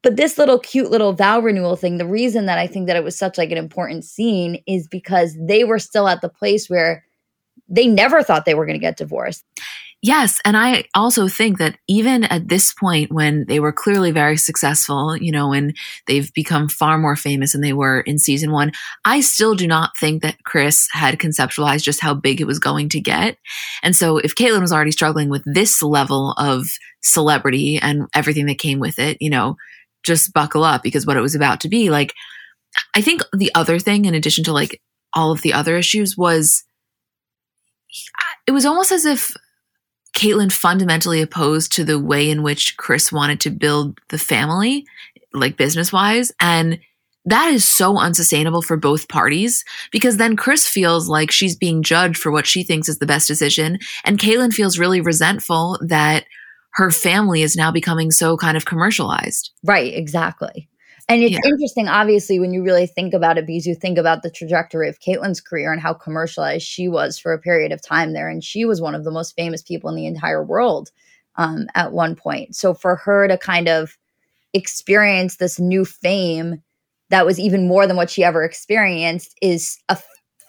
But 0.02 0.16
this 0.16 0.38
little 0.38 0.59
cute 0.59 0.90
little 0.90 1.12
vow 1.12 1.40
renewal 1.40 1.76
thing, 1.76 1.99
the 1.99 2.07
reason 2.07 2.47
that 2.47 2.59
I 2.59 2.66
think 2.66 2.87
that 2.87 2.97
it 2.97 3.05
was 3.05 3.16
such 3.16 3.38
like 3.38 3.50
an 3.50 3.59
important 3.59 4.05
scene 4.05 4.62
is 4.66 4.88
because 4.88 5.37
they 5.38 5.64
were 5.64 5.78
still 5.78 6.09
at 6.09 6.21
the 6.21 6.28
place 6.28 6.69
where 6.69 7.05
they 7.69 7.87
never 7.87 8.23
thought 8.23 8.45
they 8.45 8.55
were 8.55 8.66
going 8.66 8.78
to 8.78 8.85
get 8.85 8.97
divorced. 8.97 9.45
Yes. 10.06 10.40
And 10.44 10.56
I 10.56 10.84
also 10.94 11.26
think 11.26 11.58
that 11.58 11.78
even 11.88 12.22
at 12.22 12.46
this 12.46 12.72
point, 12.72 13.10
when 13.10 13.44
they 13.46 13.58
were 13.58 13.72
clearly 13.72 14.12
very 14.12 14.36
successful, 14.36 15.16
you 15.16 15.32
know, 15.32 15.52
and 15.52 15.76
they've 16.06 16.32
become 16.32 16.68
far 16.68 16.96
more 16.96 17.16
famous 17.16 17.50
than 17.50 17.60
they 17.60 17.72
were 17.72 18.02
in 18.02 18.20
season 18.20 18.52
one, 18.52 18.70
I 19.04 19.20
still 19.20 19.56
do 19.56 19.66
not 19.66 19.96
think 19.98 20.22
that 20.22 20.44
Kris 20.44 20.86
had 20.92 21.18
conceptualized 21.18 21.82
just 21.82 21.98
how 21.98 22.14
big 22.14 22.40
it 22.40 22.46
was 22.46 22.60
going 22.60 22.88
to 22.90 23.00
get. 23.00 23.38
And 23.82 23.96
so 23.96 24.18
if 24.18 24.36
Caitlyn 24.36 24.60
was 24.60 24.72
already 24.72 24.92
struggling 24.92 25.28
with 25.28 25.42
this 25.44 25.82
level 25.82 26.34
of 26.38 26.68
celebrity 27.02 27.80
and 27.82 28.06
everything 28.14 28.46
that 28.46 28.60
came 28.60 28.78
with 28.78 29.00
it, 29.00 29.16
you 29.18 29.28
know, 29.28 29.56
just 30.04 30.32
buckle 30.32 30.62
up 30.62 30.84
because 30.84 31.04
what 31.04 31.16
it 31.16 31.20
was 31.20 31.34
about 31.34 31.62
to 31.62 31.68
be 31.68 31.90
like, 31.90 32.14
I 32.94 33.00
think 33.00 33.22
the 33.32 33.50
other 33.56 33.80
thing, 33.80 34.04
in 34.04 34.14
addition 34.14 34.44
to 34.44 34.52
like 34.52 34.80
all 35.14 35.32
of 35.32 35.42
the 35.42 35.52
other 35.52 35.76
issues, 35.76 36.16
was 36.16 36.62
it 38.46 38.52
was 38.52 38.64
almost 38.64 38.92
as 38.92 39.04
if 39.04 39.34
Caitlyn 40.16 40.50
fundamentally 40.50 41.20
opposed 41.20 41.73
to 41.73 41.85
the 41.85 41.99
way 41.99 42.30
in 42.30 42.42
which 42.42 42.76
Kris 42.78 43.12
wanted 43.12 43.38
to 43.40 43.50
build 43.50 44.00
the 44.08 44.18
family, 44.18 44.87
like 45.35 45.58
business 45.58 45.92
wise. 45.92 46.32
And 46.40 46.80
that 47.26 47.52
is 47.52 47.64
so 47.68 47.99
unsustainable 47.99 48.62
for 48.62 48.78
both 48.78 49.08
parties 49.08 49.62
because 49.92 50.16
then 50.16 50.35
Kris 50.35 50.66
feels 50.66 51.06
like 51.06 51.30
she's 51.30 51.54
being 51.54 51.82
judged 51.82 52.16
for 52.16 52.32
what 52.32 52.46
she 52.46 52.62
thinks 52.62 52.88
is 52.88 52.99
the 52.99 53.06
best 53.06 53.28
decision. 53.28 53.78
And 54.04 54.18
Caitlyn 54.18 54.54
feels 54.54 54.78
really 54.78 55.02
resentful 55.02 55.78
that 55.82 56.25
her 56.75 56.90
family 56.90 57.42
is 57.42 57.54
now 57.54 57.70
becoming 57.70 58.11
so 58.11 58.38
kind 58.38 58.56
of 58.56 58.64
commercialized. 58.64 59.50
Right, 59.64 59.92
exactly. 59.92 60.70
And 61.08 61.22
it's 61.22 61.32
yeah. 61.32 61.40
interesting, 61.44 61.86
obviously, 61.86 62.40
when 62.40 62.52
you 62.52 62.64
really 62.64 62.86
think 62.86 63.14
about 63.14 63.38
it, 63.38 63.46
because 63.46 63.64
you 63.64 63.76
think 63.76 63.96
about 63.96 64.22
the 64.22 64.30
trajectory 64.30 64.88
of 64.88 64.98
Caitlyn's 64.98 65.40
career 65.40 65.72
and 65.72 65.80
how 65.80 65.94
commercialized 65.94 66.66
she 66.66 66.88
was 66.88 67.16
for 67.16 67.32
a 67.32 67.38
period 67.38 67.70
of 67.70 67.80
time 67.80 68.12
there. 68.12 68.28
And 68.28 68.42
she 68.42 68.64
was 68.64 68.80
one 68.80 68.94
of 68.96 69.04
the 69.04 69.12
most 69.12 69.36
famous 69.36 69.62
people 69.62 69.88
in 69.88 69.94
the 69.94 70.06
entire 70.06 70.44
world 70.44 70.90
um, 71.36 71.68
at 71.76 71.92
one 71.92 72.16
point. 72.16 72.56
So 72.56 72.75
for 72.75 72.96
her 72.96 73.28
to 73.28 73.38
kind 73.38 73.68
of 73.68 73.96
experience 74.52 75.36
this 75.36 75.60
new 75.60 75.84
fame 75.84 76.62
that 77.10 77.26
was 77.26 77.38
even 77.38 77.68
more 77.68 77.86
than 77.86 77.96
what 77.96 78.10
she 78.10 78.25
ever 78.25 78.42
experienced 78.42 79.36
is 79.40 79.78
a 79.88 79.98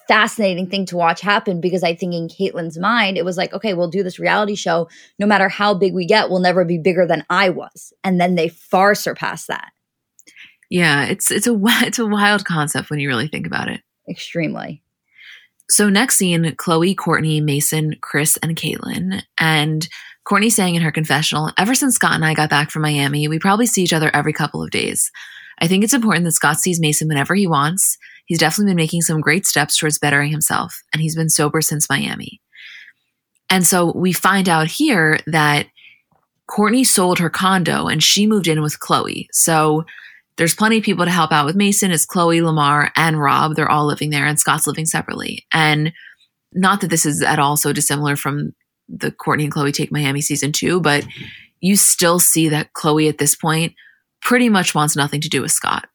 fascinating 0.08 0.68
thing 0.68 0.86
to 0.86 0.98
watch 0.98 1.22
happen 1.22 1.62
because 1.62 1.84
I 1.84 1.94
think 1.94 2.14
in 2.14 2.30
Caitlyn's 2.30 2.80
mind, 2.80 3.18
it 3.18 3.26
was 3.26 3.38
like, 3.38 3.54
okay, 3.54 3.74
we'll 3.74 3.90
do 3.90 4.02
this 4.04 4.18
reality 4.18 4.56
show. 4.56 4.90
No 5.20 5.28
matter 5.28 5.50
how 5.50 5.74
big 5.74 5.94
we 5.94 6.08
get, 6.08 6.30
we'll 6.30 6.40
never 6.40 6.66
be 6.66 6.78
bigger 6.78 7.06
than 7.06 7.26
I 7.30 7.50
was. 7.50 7.94
And 8.04 8.20
then 8.20 8.36
they 8.36 8.48
far 8.48 8.96
surpass 8.96 9.46
that. 9.48 9.72
Yeah, 10.70 11.06
it's 11.06 11.32
it's 11.32 11.48
a 11.48 11.56
it's 11.84 12.00
a 12.00 12.06
wild 12.06 12.46
concept 12.46 12.90
when 12.90 13.00
you 13.00 13.08
really 13.08 13.28
think 13.28 13.48
about 13.48 13.70
it. 13.70 13.82
Extremely. 14.10 14.82
So 15.70 15.90
next 15.90 16.16
scene, 16.16 16.46
Khloé, 16.46 16.96
Kourtney, 16.96 17.44
Mason, 17.44 17.98
Kris, 18.02 18.38
and 18.38 18.56
Caitlyn. 18.56 19.22
And 19.38 19.88
Kourtney 20.26 20.52
saying 20.52 20.76
in 20.76 20.82
her 20.82 20.92
confessional, 20.92 21.52
ever 21.58 21.76
since 21.76 21.96
Scott 21.96 22.14
and 22.14 22.24
I 22.24 22.34
got 22.34 22.50
back 22.50 22.72
from 22.72 22.84
Miami, 22.84 23.28
we 23.28 23.38
probably 23.38 23.66
see 23.66 23.84
each 23.84 23.92
other 23.92 24.10
every 24.14 24.32
couple 24.32 24.64
of 24.64 24.72
days. 24.72 25.12
I 25.60 25.68
think 25.68 25.84
it's 25.84 25.94
important 25.94 26.24
that 26.24 26.32
Scott 26.32 26.58
sees 26.58 26.80
Mason 26.80 27.10
whenever 27.10 27.36
he 27.36 27.48
wants. 27.48 27.98
He's 28.28 28.40
definitely 28.40 28.72
been 28.72 28.78
making 28.78 29.02
some 29.02 29.20
great 29.20 29.46
steps 29.46 29.78
towards 29.78 30.00
bettering 30.00 30.32
himself, 30.32 30.82
and 30.94 31.02
he's 31.02 31.16
been 31.16 31.30
sober 31.30 31.62
since 31.62 31.90
Miami. 31.90 32.42
And 33.50 33.66
so 33.66 33.92
we 33.94 34.12
find 34.12 34.48
out 34.48 34.68
here 34.68 35.20
that 35.28 35.68
Kourtney 36.50 36.86
sold 36.86 37.20
her 37.20 37.30
condo 37.30 37.88
and 37.88 38.04
she 38.04 38.28
moved 38.28 38.48
in 38.48 38.62
with 38.62 38.80
Khloé. 38.80 39.28
So 39.32 39.86
there's 40.38 40.56
plenty 40.56 40.78
of 40.78 40.84
people 40.84 41.06
to 41.06 41.12
help 41.12 41.32
out 41.32 41.46
with 41.46 41.56
Mason. 41.56 41.92
It's 41.92 42.06
Khloé, 42.06 42.44
Lamar, 42.44 42.92
and 42.96 43.20
Rob. 43.20 43.56
They're 43.56 43.70
all 43.70 43.86
living 43.86 44.12
there, 44.12 44.26
and 44.26 44.40
Scott's 44.40 44.68
living 44.68 44.86
separately. 44.86 45.46
And 45.52 45.92
not 46.54 46.82
that 46.82 46.90
this 46.90 47.06
is 47.06 47.22
at 47.22 47.40
all 47.40 47.58
so 47.58 47.74
dissimilar 47.74 48.16
from 48.16 48.54
the 48.88 49.12
Kourtney 49.12 49.44
and 49.44 49.54
Khloé 49.54 49.74
Take 49.74 49.92
Miami 49.92 50.22
season 50.22 50.52
two, 50.52 50.80
but 50.80 51.06
you 51.60 51.76
still 51.76 52.20
see 52.20 52.50
that 52.50 52.74
Khloé 52.74 53.10
at 53.10 53.18
this 53.18 53.36
point 53.36 53.74
pretty 54.22 54.50
much 54.50 54.76
wants 54.76 54.96
nothing 54.96 55.22
to 55.22 55.30
do 55.30 55.42
with 55.42 55.52
Scott. 55.52 55.88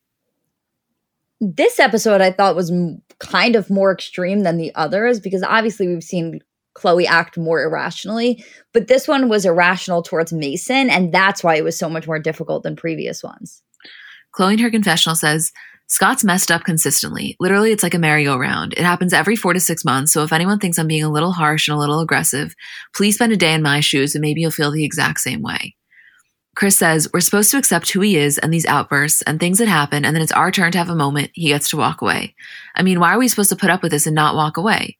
This 1.40 1.80
episode 1.80 2.20
I 2.20 2.30
thought 2.30 2.56
was 2.56 2.72
kind 3.18 3.56
of 3.56 3.70
more 3.70 3.92
extreme 3.92 4.40
than 4.40 4.58
the 4.58 4.74
others 4.74 5.20
because 5.20 5.42
obviously 5.42 5.88
we've 5.88 6.04
seen 6.04 6.40
Khloé 6.76 7.06
act 7.06 7.36
more 7.36 7.62
irrationally, 7.62 8.44
but 8.72 8.88
this 8.88 9.06
one 9.06 9.28
was 9.28 9.44
irrational 9.44 10.02
towards 10.02 10.32
Mason, 10.32 10.88
and 10.88 11.12
that's 11.12 11.44
why 11.44 11.56
it 11.56 11.64
was 11.64 11.78
so 11.78 11.88
much 11.88 12.06
more 12.06 12.18
difficult 12.18 12.62
than 12.62 12.76
previous 12.76 13.22
ones. 13.22 13.62
Khloé 14.34 14.54
in 14.54 14.58
her 14.60 14.70
confessional 14.70 15.16
says, 15.16 15.52
Scott's 15.88 16.24
messed 16.24 16.50
up 16.50 16.64
consistently. 16.64 17.36
Literally, 17.38 17.70
it's 17.70 17.82
like 17.82 17.92
a 17.92 17.98
merry-go-round. 17.98 18.72
It 18.72 18.84
happens 18.84 19.12
every 19.12 19.36
four 19.36 19.52
to 19.52 19.60
six 19.60 19.84
months, 19.84 20.12
so 20.12 20.22
if 20.22 20.32
anyone 20.32 20.58
thinks 20.58 20.78
I'm 20.78 20.86
being 20.86 21.04
a 21.04 21.12
little 21.12 21.32
harsh 21.32 21.68
and 21.68 21.76
a 21.76 21.78
little 21.78 22.00
aggressive, 22.00 22.54
please 22.94 23.16
spend 23.16 23.32
a 23.32 23.36
day 23.36 23.52
in 23.52 23.60
my 23.62 23.80
shoes 23.80 24.14
and 24.14 24.22
maybe 24.22 24.40
you'll 24.40 24.50
feel 24.50 24.70
the 24.70 24.84
exact 24.84 25.20
same 25.20 25.42
way. 25.42 25.76
Kris 26.54 26.76
says, 26.76 27.08
We're 27.12 27.20
supposed 27.20 27.50
to 27.50 27.58
accept 27.58 27.90
who 27.90 28.00
he 28.00 28.16
is 28.16 28.38
and 28.38 28.52
these 28.52 28.66
outbursts 28.66 29.22
and 29.22 29.38
things 29.38 29.58
that 29.58 29.68
happen, 29.68 30.04
and 30.04 30.14
then 30.14 30.22
it's 30.22 30.32
our 30.32 30.50
turn 30.50 30.72
to 30.72 30.78
have 30.78 30.90
a 30.90 30.96
moment. 30.96 31.30
He 31.34 31.48
gets 31.48 31.68
to 31.70 31.76
walk 31.76 32.02
away. 32.02 32.34
I 32.74 32.82
mean, 32.82 33.00
why 33.00 33.14
are 33.14 33.18
we 33.18 33.28
supposed 33.28 33.50
to 33.50 33.56
put 33.56 33.70
up 33.70 33.82
with 33.82 33.92
this 33.92 34.06
and 34.06 34.14
not 34.14 34.34
walk 34.34 34.56
away? 34.56 34.98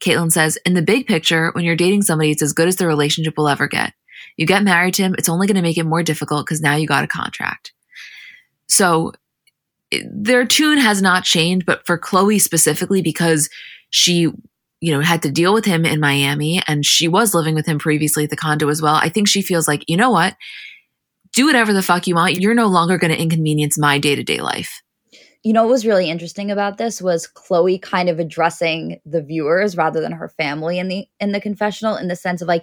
Caitlyn 0.00 0.32
says, 0.32 0.58
In 0.64 0.74
the 0.74 0.82
big 0.82 1.06
picture, 1.06 1.50
when 1.52 1.64
you're 1.64 1.76
dating 1.76 2.02
somebody, 2.02 2.30
it's 2.30 2.42
as 2.42 2.52
good 2.52 2.68
as 2.68 2.76
the 2.76 2.86
relationship 2.86 3.36
will 3.36 3.48
ever 3.48 3.68
get. 3.68 3.94
You 4.36 4.46
get 4.46 4.64
married 4.64 4.94
to 4.94 5.02
him, 5.02 5.14
it's 5.18 5.28
only 5.28 5.46
going 5.46 5.56
to 5.56 5.62
make 5.62 5.78
it 5.78 5.84
more 5.84 6.02
difficult 6.02 6.46
because 6.46 6.60
now 6.60 6.74
you 6.74 6.86
got 6.86 7.04
a 7.04 7.08
contract. 7.08 7.72
So 8.72 9.12
their 10.10 10.46
tune 10.46 10.78
has 10.78 11.02
not 11.02 11.24
changed, 11.24 11.66
but 11.66 11.84
for 11.84 11.98
Khloé 11.98 12.40
specifically, 12.40 13.02
because 13.02 13.50
she, 13.90 14.32
you 14.80 14.90
know, 14.90 15.00
had 15.00 15.20
to 15.22 15.30
deal 15.30 15.52
with 15.52 15.66
him 15.66 15.84
in 15.84 16.00
Miami 16.00 16.62
and 16.66 16.86
she 16.86 17.06
was 17.06 17.34
living 17.34 17.54
with 17.54 17.66
him 17.66 17.78
previously 17.78 18.24
at 18.24 18.30
the 18.30 18.36
condo 18.36 18.70
as 18.70 18.80
well. 18.80 18.94
I 18.94 19.10
think 19.10 19.28
she 19.28 19.42
feels 19.42 19.68
like, 19.68 19.84
you 19.88 19.96
know 19.98 20.10
what? 20.10 20.36
Do 21.34 21.44
whatever 21.44 21.74
the 21.74 21.82
fuck 21.82 22.06
you 22.06 22.14
want. 22.14 22.40
You're 22.40 22.54
no 22.54 22.66
longer 22.66 22.96
going 22.96 23.12
to 23.12 23.20
inconvenience 23.20 23.78
my 23.78 23.98
day 23.98 24.14
to 24.14 24.22
day 24.22 24.40
life. 24.40 24.80
You 25.42 25.52
know 25.52 25.64
what 25.64 25.72
was 25.72 25.84
really 25.84 26.08
interesting 26.08 26.50
about 26.50 26.78
this 26.78 27.02
was 27.02 27.28
Khloé 27.28 27.82
kind 27.82 28.08
of 28.08 28.18
addressing 28.18 29.00
the 29.04 29.20
viewers 29.20 29.76
rather 29.76 30.00
than 30.00 30.12
her 30.12 30.28
family 30.30 30.78
in 30.78 30.88
the 30.88 31.06
in 31.20 31.32
the 31.32 31.40
confessional 31.40 31.96
in 31.96 32.08
the 32.08 32.16
sense 32.16 32.40
of 32.40 32.48
like 32.48 32.62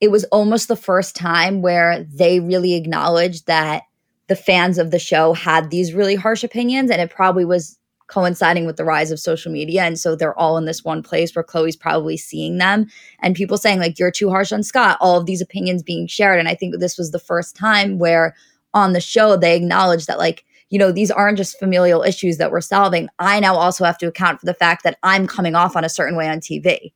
it 0.00 0.10
was 0.10 0.24
almost 0.24 0.68
the 0.68 0.76
first 0.76 1.16
time 1.16 1.62
where 1.62 2.02
they 2.02 2.40
really 2.40 2.74
acknowledged 2.74 3.46
that 3.46 3.84
the 4.28 4.36
fans 4.36 4.78
of 4.78 4.90
the 4.90 4.98
show 4.98 5.32
had 5.32 5.70
these 5.70 5.94
really 5.94 6.14
harsh 6.14 6.44
opinions 6.44 6.90
and 6.90 7.00
it 7.00 7.10
probably 7.10 7.44
was 7.44 7.78
coinciding 8.08 8.66
with 8.66 8.76
the 8.76 8.84
rise 8.84 9.10
of 9.10 9.18
social 9.18 9.50
media 9.50 9.82
and 9.82 9.98
so 9.98 10.14
they're 10.14 10.38
all 10.38 10.56
in 10.56 10.64
this 10.64 10.84
one 10.84 11.02
place 11.02 11.34
where 11.34 11.42
chloe's 11.42 11.74
probably 11.74 12.16
seeing 12.16 12.58
them 12.58 12.86
and 13.20 13.34
people 13.34 13.58
saying 13.58 13.80
like 13.80 13.98
you're 13.98 14.12
too 14.12 14.30
harsh 14.30 14.52
on 14.52 14.62
Scott 14.62 14.96
all 15.00 15.18
of 15.18 15.26
these 15.26 15.40
opinions 15.40 15.82
being 15.82 16.06
shared 16.06 16.38
and 16.38 16.48
I 16.48 16.54
think 16.54 16.78
this 16.78 16.96
was 16.96 17.10
the 17.10 17.18
first 17.18 17.56
time 17.56 17.98
where 17.98 18.34
on 18.74 18.92
the 18.92 19.00
show 19.00 19.36
they 19.36 19.56
acknowledged 19.56 20.06
that 20.06 20.18
like 20.18 20.44
you 20.70 20.78
know 20.78 20.92
these 20.92 21.10
aren't 21.10 21.38
just 21.38 21.58
familial 21.58 22.02
issues 22.02 22.38
that 22.38 22.50
we're 22.50 22.60
solving. 22.60 23.08
I 23.20 23.38
now 23.38 23.54
also 23.54 23.84
have 23.84 23.98
to 23.98 24.08
account 24.08 24.40
for 24.40 24.46
the 24.46 24.54
fact 24.54 24.82
that 24.82 24.98
I'm 25.04 25.28
coming 25.28 25.54
off 25.54 25.76
on 25.76 25.84
a 25.84 25.88
certain 25.88 26.16
way 26.16 26.28
on 26.28 26.38
TV 26.40 26.92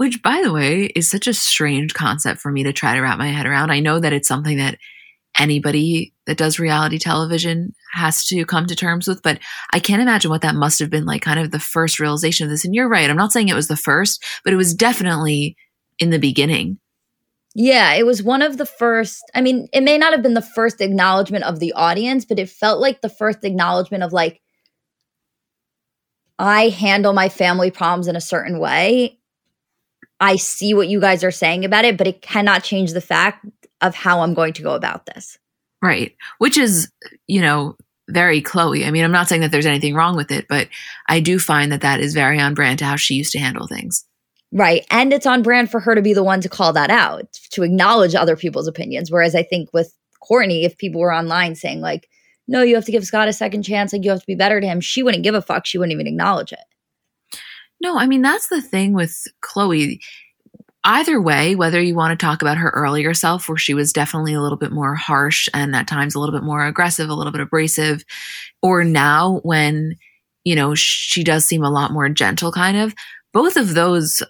which 0.00 0.22
by 0.22 0.40
the 0.42 0.50
way 0.50 0.84
is 0.96 1.10
such 1.10 1.26
a 1.26 1.34
strange 1.34 1.92
concept 1.92 2.40
for 2.40 2.50
me 2.50 2.62
to 2.62 2.72
try 2.72 2.94
to 2.94 3.02
wrap 3.02 3.18
my 3.18 3.28
head 3.28 3.44
around. 3.44 3.70
I 3.70 3.80
know 3.80 3.98
that 3.98 4.14
it's 4.14 4.26
something 4.26 4.56
that 4.56 4.78
anybody 5.38 6.14
that 6.26 6.36
does 6.36 6.58
reality 6.58 6.98
television 6.98 7.74
has 7.92 8.24
to 8.26 8.44
come 8.44 8.66
to 8.66 8.76
terms 8.76 9.08
with. 9.08 9.22
But 9.22 9.38
I 9.72 9.78
can't 9.78 10.02
imagine 10.02 10.30
what 10.30 10.42
that 10.42 10.54
must 10.54 10.78
have 10.78 10.90
been 10.90 11.06
like, 11.06 11.22
kind 11.22 11.40
of 11.40 11.50
the 11.50 11.60
first 11.60 11.98
realization 11.98 12.44
of 12.44 12.50
this. 12.50 12.64
And 12.64 12.74
you're 12.74 12.88
right. 12.88 13.08
I'm 13.08 13.16
not 13.16 13.32
saying 13.32 13.48
it 13.48 13.54
was 13.54 13.68
the 13.68 13.76
first, 13.76 14.22
but 14.44 14.52
it 14.52 14.56
was 14.56 14.74
definitely 14.74 15.56
in 15.98 16.10
the 16.10 16.18
beginning. 16.18 16.78
Yeah, 17.54 17.94
it 17.94 18.06
was 18.06 18.22
one 18.22 18.42
of 18.42 18.58
the 18.58 18.66
first. 18.66 19.22
I 19.34 19.40
mean, 19.40 19.68
it 19.72 19.82
may 19.82 19.98
not 19.98 20.12
have 20.12 20.22
been 20.22 20.34
the 20.34 20.42
first 20.42 20.80
acknowledgement 20.80 21.44
of 21.44 21.58
the 21.58 21.72
audience, 21.72 22.24
but 22.24 22.38
it 22.38 22.48
felt 22.48 22.80
like 22.80 23.00
the 23.00 23.08
first 23.08 23.42
acknowledgement 23.42 24.04
of 24.04 24.12
like, 24.12 24.40
I 26.38 26.68
handle 26.68 27.12
my 27.12 27.28
family 27.28 27.70
problems 27.70 28.06
in 28.08 28.16
a 28.16 28.20
certain 28.20 28.60
way. 28.60 29.18
I 30.20 30.36
see 30.36 30.74
what 30.74 30.88
you 30.88 31.00
guys 31.00 31.24
are 31.24 31.30
saying 31.30 31.64
about 31.64 31.84
it, 31.84 31.96
but 31.96 32.06
it 32.06 32.22
cannot 32.22 32.62
change 32.62 32.92
the 32.92 33.00
fact 33.00 33.44
of 33.80 33.94
how 33.94 34.20
I'm 34.20 34.34
going 34.34 34.52
to 34.54 34.62
go 34.62 34.74
about 34.74 35.06
this. 35.06 35.38
Right. 35.82 36.14
Which 36.38 36.58
is, 36.58 36.90
you 37.26 37.40
know, 37.40 37.76
very 38.08 38.42
Khloé. 38.42 38.86
I 38.86 38.90
mean, 38.90 39.04
I'm 39.04 39.12
not 39.12 39.28
saying 39.28 39.40
that 39.40 39.50
there's 39.50 39.66
anything 39.66 39.94
wrong 39.94 40.16
with 40.16 40.30
it, 40.30 40.46
but 40.48 40.68
I 41.08 41.20
do 41.20 41.38
find 41.38 41.72
that 41.72 41.80
that 41.80 42.00
is 42.00 42.12
very 42.12 42.38
on 42.40 42.54
brand 42.54 42.80
to 42.80 42.84
how 42.84 42.96
she 42.96 43.14
used 43.14 43.32
to 43.32 43.38
handle 43.38 43.66
things. 43.66 44.04
Right. 44.52 44.84
And 44.90 45.12
it's 45.12 45.26
on 45.26 45.42
brand 45.42 45.70
for 45.70 45.78
her 45.80 45.94
to 45.94 46.02
be 46.02 46.12
the 46.12 46.24
one 46.24 46.40
to 46.40 46.48
call 46.48 46.72
that 46.72 46.90
out, 46.90 47.32
to 47.50 47.62
acknowledge 47.62 48.14
other 48.14 48.36
people's 48.36 48.66
opinions. 48.66 49.10
Whereas 49.10 49.34
I 49.34 49.44
think 49.44 49.70
with 49.72 49.94
Kourtney, 50.28 50.64
if 50.64 50.76
people 50.76 51.00
were 51.00 51.14
online 51.14 51.54
saying, 51.54 51.80
like, 51.80 52.08
no, 52.48 52.62
you 52.62 52.74
have 52.74 52.84
to 52.86 52.92
give 52.92 53.04
Scott 53.04 53.28
a 53.28 53.32
second 53.32 53.62
chance, 53.62 53.92
like, 53.92 54.02
you 54.02 54.10
have 54.10 54.20
to 54.20 54.26
be 54.26 54.34
better 54.34 54.60
to 54.60 54.66
him, 54.66 54.80
she 54.80 55.04
wouldn't 55.04 55.22
give 55.22 55.36
a 55.36 55.42
fuck. 55.42 55.66
She 55.66 55.78
wouldn't 55.78 55.92
even 55.92 56.08
acknowledge 56.08 56.52
it. 56.52 57.38
No, 57.80 57.96
I 57.96 58.06
mean, 58.06 58.22
that's 58.22 58.48
the 58.48 58.60
thing 58.60 58.92
with 58.92 59.24
Khloé 59.42 60.00
either 60.84 61.20
way, 61.20 61.54
whether 61.54 61.80
you 61.80 61.94
want 61.94 62.18
to 62.18 62.24
talk 62.24 62.42
about 62.42 62.56
her 62.56 62.70
earlier 62.70 63.14
self, 63.14 63.48
where 63.48 63.58
she 63.58 63.74
was 63.74 63.92
definitely 63.92 64.34
a 64.34 64.40
little 64.40 64.58
bit 64.58 64.72
more 64.72 64.94
harsh 64.94 65.48
and 65.52 65.74
at 65.76 65.86
times 65.86 66.14
a 66.14 66.20
little 66.20 66.34
bit 66.34 66.44
more 66.44 66.64
aggressive, 66.64 67.08
a 67.08 67.14
little 67.14 67.32
bit 67.32 67.40
abrasive, 67.40 68.04
or 68.62 68.84
now 68.84 69.40
when, 69.42 69.96
you 70.44 70.54
know, 70.54 70.74
she 70.74 71.22
does 71.22 71.44
seem 71.44 71.62
a 71.62 71.70
lot 71.70 71.92
more 71.92 72.08
gentle, 72.08 72.50
kind 72.50 72.76
of, 72.76 72.94
both 73.32 73.56
of 73.56 73.74
those 73.74 74.22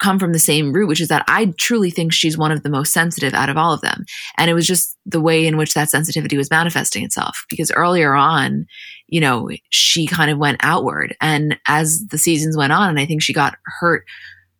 come 0.00 0.18
from 0.18 0.32
the 0.32 0.38
same 0.38 0.72
root, 0.72 0.88
which 0.88 1.00
is 1.00 1.08
that 1.08 1.24
I 1.28 1.52
truly 1.58 1.90
think 1.90 2.12
she's 2.12 2.36
one 2.36 2.50
of 2.50 2.64
the 2.64 2.70
most 2.70 2.92
sensitive 2.92 3.34
out 3.34 3.48
of 3.48 3.56
all 3.56 3.72
of 3.72 3.82
them. 3.82 4.04
And 4.36 4.50
it 4.50 4.54
was 4.54 4.66
just 4.66 4.96
the 5.06 5.20
way 5.20 5.46
in 5.46 5.56
which 5.56 5.74
that 5.74 5.90
sensitivity 5.90 6.36
was 6.36 6.50
manifesting 6.50 7.04
itself. 7.04 7.44
Because 7.48 7.70
earlier 7.70 8.14
on, 8.14 8.66
you 9.06 9.20
know, 9.20 9.48
she 9.70 10.06
kind 10.06 10.30
of 10.30 10.38
went 10.38 10.58
outward. 10.60 11.14
And 11.20 11.56
as 11.68 12.04
the 12.10 12.18
seasons 12.18 12.56
went 12.56 12.72
on, 12.72 12.90
and 12.90 12.98
I 12.98 13.06
think 13.06 13.22
she 13.22 13.32
got 13.32 13.56
hurt 13.78 14.04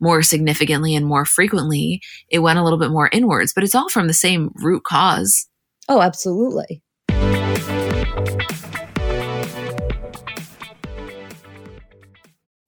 more 0.02 0.22
significantly 0.22 0.94
and 0.94 1.06
more 1.06 1.24
frequently, 1.24 2.02
it 2.28 2.40
went 2.40 2.58
a 2.58 2.62
little 2.62 2.78
bit 2.78 2.90
more 2.90 3.08
inwards, 3.12 3.54
but 3.54 3.64
it's 3.64 3.74
all 3.74 3.88
from 3.88 4.08
the 4.08 4.12
same 4.12 4.50
root 4.56 4.84
cause. 4.84 5.46
Oh, 5.88 6.02
absolutely. 6.02 6.82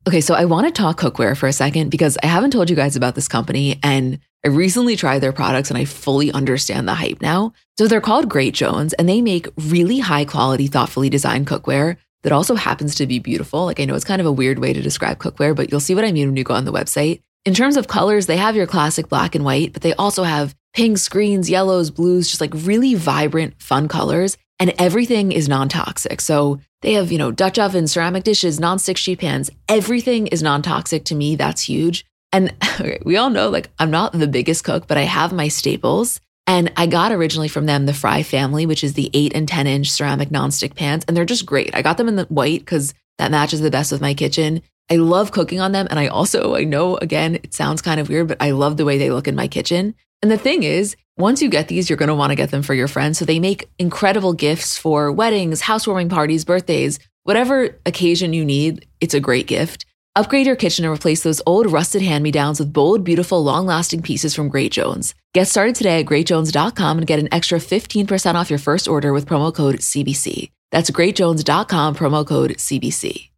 Okay, 0.07 0.21
so 0.21 0.35
I 0.35 0.45
want 0.45 0.67
to 0.67 0.73
talk 0.73 1.01
cookware 1.01 1.37
for 1.37 1.47
a 1.47 1.53
second 1.53 1.91
because 1.91 2.19
I 2.23 2.27
haven't 2.27 2.51
told 2.51 2.69
you 2.69 2.77
guys 2.77 2.95
about 2.95 3.15
this 3.15 3.27
company 3.27 3.81
and 3.83 4.19
I 4.45 4.49
recently 4.49 4.97
tried 4.97 5.21
their 5.21 5.33
products 5.33 5.71
and 5.71 5.79
I 5.79 5.87
fully 5.87 6.31
understand 6.31 6.87
the 6.87 6.95
hype 6.95 7.23
now. 7.23 7.55
So 7.79 7.89
they're 7.89 8.03
called 8.03 8.29
Great 8.29 8.53
Jones 8.53 8.93
and 8.93 9.09
they 9.09 9.23
make 9.23 9.49
really 9.57 10.01
high 10.01 10.27
quality, 10.27 10.67
thoughtfully 10.67 11.09
designed 11.09 11.47
cookware 11.47 11.97
that 12.25 12.33
also 12.33 12.57
happens 12.57 12.97
to 12.97 13.07
be 13.07 13.21
beautiful. 13.21 13.65
Like 13.65 13.79
I 13.79 13.85
know 13.85 13.95
it's 13.95 14.05
kind 14.05 14.21
of 14.21 14.27
a 14.27 14.33
weird 14.33 14.59
way 14.59 14.73
to 14.73 14.83
describe 14.83 15.19
cookware, 15.19 15.55
but 15.55 15.71
you'll 15.71 15.81
see 15.81 15.95
what 15.95 16.05
I 16.05 16.11
mean 16.13 16.29
when 16.29 16.37
you 16.37 16.45
go 16.45 16.55
on 16.55 16.65
the 16.65 16.73
website. 16.73 17.21
In 17.45 17.55
terms 17.55 17.77
of 17.77 17.87
colors, 17.87 18.27
they 18.27 18.39
have 18.39 18.57
your 18.57 18.67
classic 18.67 19.09
black 19.09 19.35
and 19.35 19.45
white, 19.45 19.73
but 19.73 19.83
they 19.83 19.95
also 19.95 20.25
have 20.25 20.55
pinks, 20.73 21.09
greens, 21.09 21.49
yellows, 21.49 21.91
blues, 21.91 22.27
just 22.27 22.41
like 22.41 22.53
really 22.55 22.95
vibrant, 22.95 23.55
fun 23.63 23.87
colors. 23.87 24.37
And 24.59 24.73
everything 24.79 25.33
is 25.33 25.49
non 25.49 25.69
toxic. 25.69 26.21
So 26.21 26.61
they 26.85 26.95
have, 26.95 27.11
you 27.11 27.19
know, 27.19 27.31
Dutch 27.31 27.59
ovens, 27.59 27.93
ceramic 27.93 28.25
dishes, 28.25 28.61
non-stick 28.61 28.99
sheet 28.99 29.21
pans. 29.21 29.51
Everything 29.69 30.27
is 30.27 30.43
non-toxic 30.43 31.05
to 31.07 31.15
me. 31.15 31.35
That's 31.35 31.63
huge. 31.63 32.05
And 32.31 32.55
okay, 32.81 32.99
we 33.05 33.17
all 33.17 33.31
know, 33.31 33.49
like, 33.49 33.71
I'm 33.79 33.91
not 33.91 34.13
the 34.13 34.29
biggest 34.29 34.65
cook, 34.65 34.87
but 34.87 34.99
I 34.99 35.03
have 35.03 35.33
my 35.33 35.49
staples. 35.49 36.21
And 36.47 36.73
I 36.77 36.87
got 36.87 37.13
originally 37.13 37.49
from 37.49 37.67
them 37.67 37.87
the 37.87 37.95
Fry 37.95 38.23
family, 38.23 38.67
which 38.67 38.85
is 38.85 38.95
the 38.95 39.11
eight 39.15 39.35
and 39.35 39.49
10 39.49 39.67
inch 39.67 39.91
ceramic 39.91 40.29
nonstick 40.29 40.75
pans. 40.75 41.05
And 41.07 41.17
they're 41.17 41.25
just 41.25 41.47
great. 41.47 41.75
I 41.75 41.83
got 41.83 41.97
them 41.97 42.09
in 42.09 42.17
the 42.17 42.25
white 42.25 42.61
because 42.61 42.93
that 43.19 43.31
matches 43.31 43.61
the 43.61 43.71
best 43.71 43.91
with 43.91 44.01
my 44.01 44.15
kitchen. 44.15 44.63
I 44.91 44.97
love 44.97 45.33
cooking 45.33 45.61
on 45.61 45.73
them. 45.73 45.87
And 45.89 45.99
I 45.99 46.09
also, 46.09 46.55
I 46.55 46.65
know 46.65 46.97
again, 46.97 47.37
it 47.37 47.55
sounds 47.55 47.81
kind 47.81 48.01
of 48.01 48.09
weird, 48.09 48.29
but 48.29 48.37
I 48.41 48.51
love 48.51 48.77
the 48.77 48.85
way 48.85 48.99
they 48.99 49.11
look 49.11 49.27
in 49.27 49.35
my 49.35 49.49
kitchen. 49.49 49.95
And 50.21 50.31
the 50.31 50.39
thing 50.39 50.63
is, 50.63 50.97
once 51.17 51.41
you 51.41 51.49
get 51.49 51.69
these, 51.69 51.89
you're 51.89 51.97
going 51.97 52.09
to 52.09 52.15
want 52.15 52.31
to 52.31 52.37
get 52.37 52.51
them 52.51 52.63
for 52.63 52.75
your 52.75 52.89
friends. 52.89 53.19
So 53.19 53.25
they 53.25 53.39
make 53.39 53.69
incredible 53.79 54.33
gifts 54.33 54.77
for 54.77 55.13
weddings, 55.13 55.61
housewarming 55.61 56.09
parties, 56.09 56.45
birthdays, 56.45 56.99
whatever 57.23 57.79
occasion 57.87 58.33
you 58.33 58.45
need. 58.45 58.87
It's 59.01 59.15
a 59.15 59.21
great 59.21 59.47
gift. 59.47 59.87
Upgrade 60.17 60.47
your 60.47 60.55
kitchen 60.55 60.85
and 60.85 60.95
replace 60.95 61.25
those 61.25 61.43
old 61.45 61.73
rusted 61.73 62.01
hand-me-downs 62.01 62.61
with 62.61 62.73
bold, 62.73 63.03
beautiful, 63.03 63.43
long-lasting 63.43 64.01
pieces 64.01 64.33
from 64.33 64.49
Great 64.49 64.71
Jones. 64.71 65.13
Get 65.33 65.49
started 65.49 65.75
today 65.75 65.99
at 65.99 66.07
greatjones.com 66.07 66.99
and 66.99 67.07
get 67.07 67.19
an 67.19 67.29
extra 67.33 67.59
15% 67.59 68.37
off 68.37 68.49
your 68.49 68.61
first 68.61 68.87
order 68.87 69.13
with 69.13 69.27
promo 69.27 69.53
code 69.53 69.77
CBC. 69.81 70.51
That's 70.71 70.93
greatjones.com 70.93 71.97
promo 71.97 72.25
code 72.25 72.53
CBC. 72.59 73.31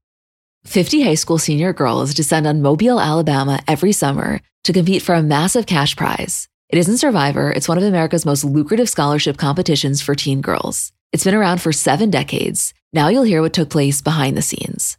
50 0.66 1.02
high 1.02 1.14
school 1.14 1.38
senior 1.38 1.72
girls 1.72 2.12
descend 2.12 2.46
on 2.46 2.60
Mobile, 2.60 3.00
Alabama 3.00 3.62
every 3.66 3.92
summer 3.92 4.40
to 4.64 4.72
compete 4.74 5.00
for 5.00 5.14
a 5.14 5.22
massive 5.22 5.64
cash 5.64 5.96
prize. 5.96 6.46
It 6.68 6.78
isn't 6.78 6.98
Survivor, 6.98 7.50
it's 7.52 7.68
one 7.68 7.78
of 7.78 7.84
America's 7.84 8.26
most 8.26 8.44
lucrative 8.44 8.90
scholarship 8.90 9.38
competitions 9.38 10.02
for 10.02 10.14
teen 10.14 10.42
girls. 10.42 10.92
It's 11.12 11.24
been 11.24 11.34
around 11.34 11.62
for 11.62 11.72
seven 11.72 12.10
decades. 12.10 12.74
Now 12.92 13.08
you'll 13.08 13.22
hear 13.22 13.40
what 13.40 13.54
took 13.54 13.70
place 13.70 14.02
behind 14.02 14.36
the 14.36 14.42
scenes. 14.42 14.98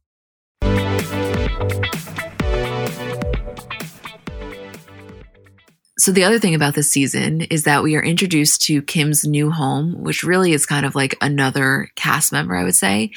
So, 6.01 6.11
the 6.11 6.23
other 6.23 6.39
thing 6.39 6.55
about 6.55 6.73
this 6.73 6.89
season 6.89 7.41
is 7.41 7.65
that 7.65 7.83
we 7.83 7.95
are 7.95 8.01
introduced 8.01 8.63
to 8.63 8.81
Kim's 8.81 9.23
new 9.23 9.51
home, 9.51 10.01
which 10.01 10.23
really 10.23 10.51
is 10.51 10.65
kind 10.65 10.83
of 10.83 10.95
like 10.95 11.15
another 11.21 11.89
cast 11.95 12.31
member, 12.31 12.55
I 12.55 12.63
would 12.63 12.75
say. 12.75 13.11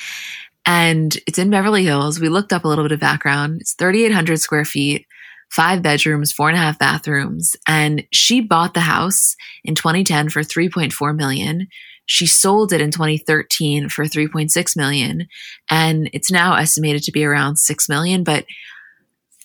And 0.67 1.17
it's 1.27 1.39
in 1.39 1.49
Beverly 1.49 1.83
Hills. 1.83 2.21
We 2.21 2.29
looked 2.29 2.53
up 2.53 2.65
a 2.65 2.69
little 2.69 2.85
bit 2.85 2.93
of 2.93 3.01
background. 3.01 3.63
It's 3.63 3.73
3,800 3.73 4.39
square 4.39 4.67
feet 4.67 5.07
five 5.51 5.83
bedrooms, 5.83 6.33
four 6.33 6.49
and 6.49 6.59
a 6.59 6.61
half 6.61 6.79
bathrooms. 6.79 7.57
And 7.67 8.05
she 8.13 8.41
bought 8.41 8.75
the 8.75 8.81
house 8.81 9.37
in 9.63 9.75
2010 9.75 10.29
for 10.29 10.43
3.4 10.43 11.17
million. 11.17 11.69
She 12.07 12.27
sold 12.27 12.73
it 12.73 12.81
in 12.81 12.91
2013 12.91 13.89
for 13.89 14.05
3.6 14.05 14.77
million. 14.77 15.27
And 15.71 16.11
it's 16.13 16.31
now 16.31 16.55
estimated 16.55 17.03
to 17.05 17.13
be 17.13 17.25
around 17.25 17.57
6 17.57 17.89
million. 17.89 18.25
But 18.25 18.45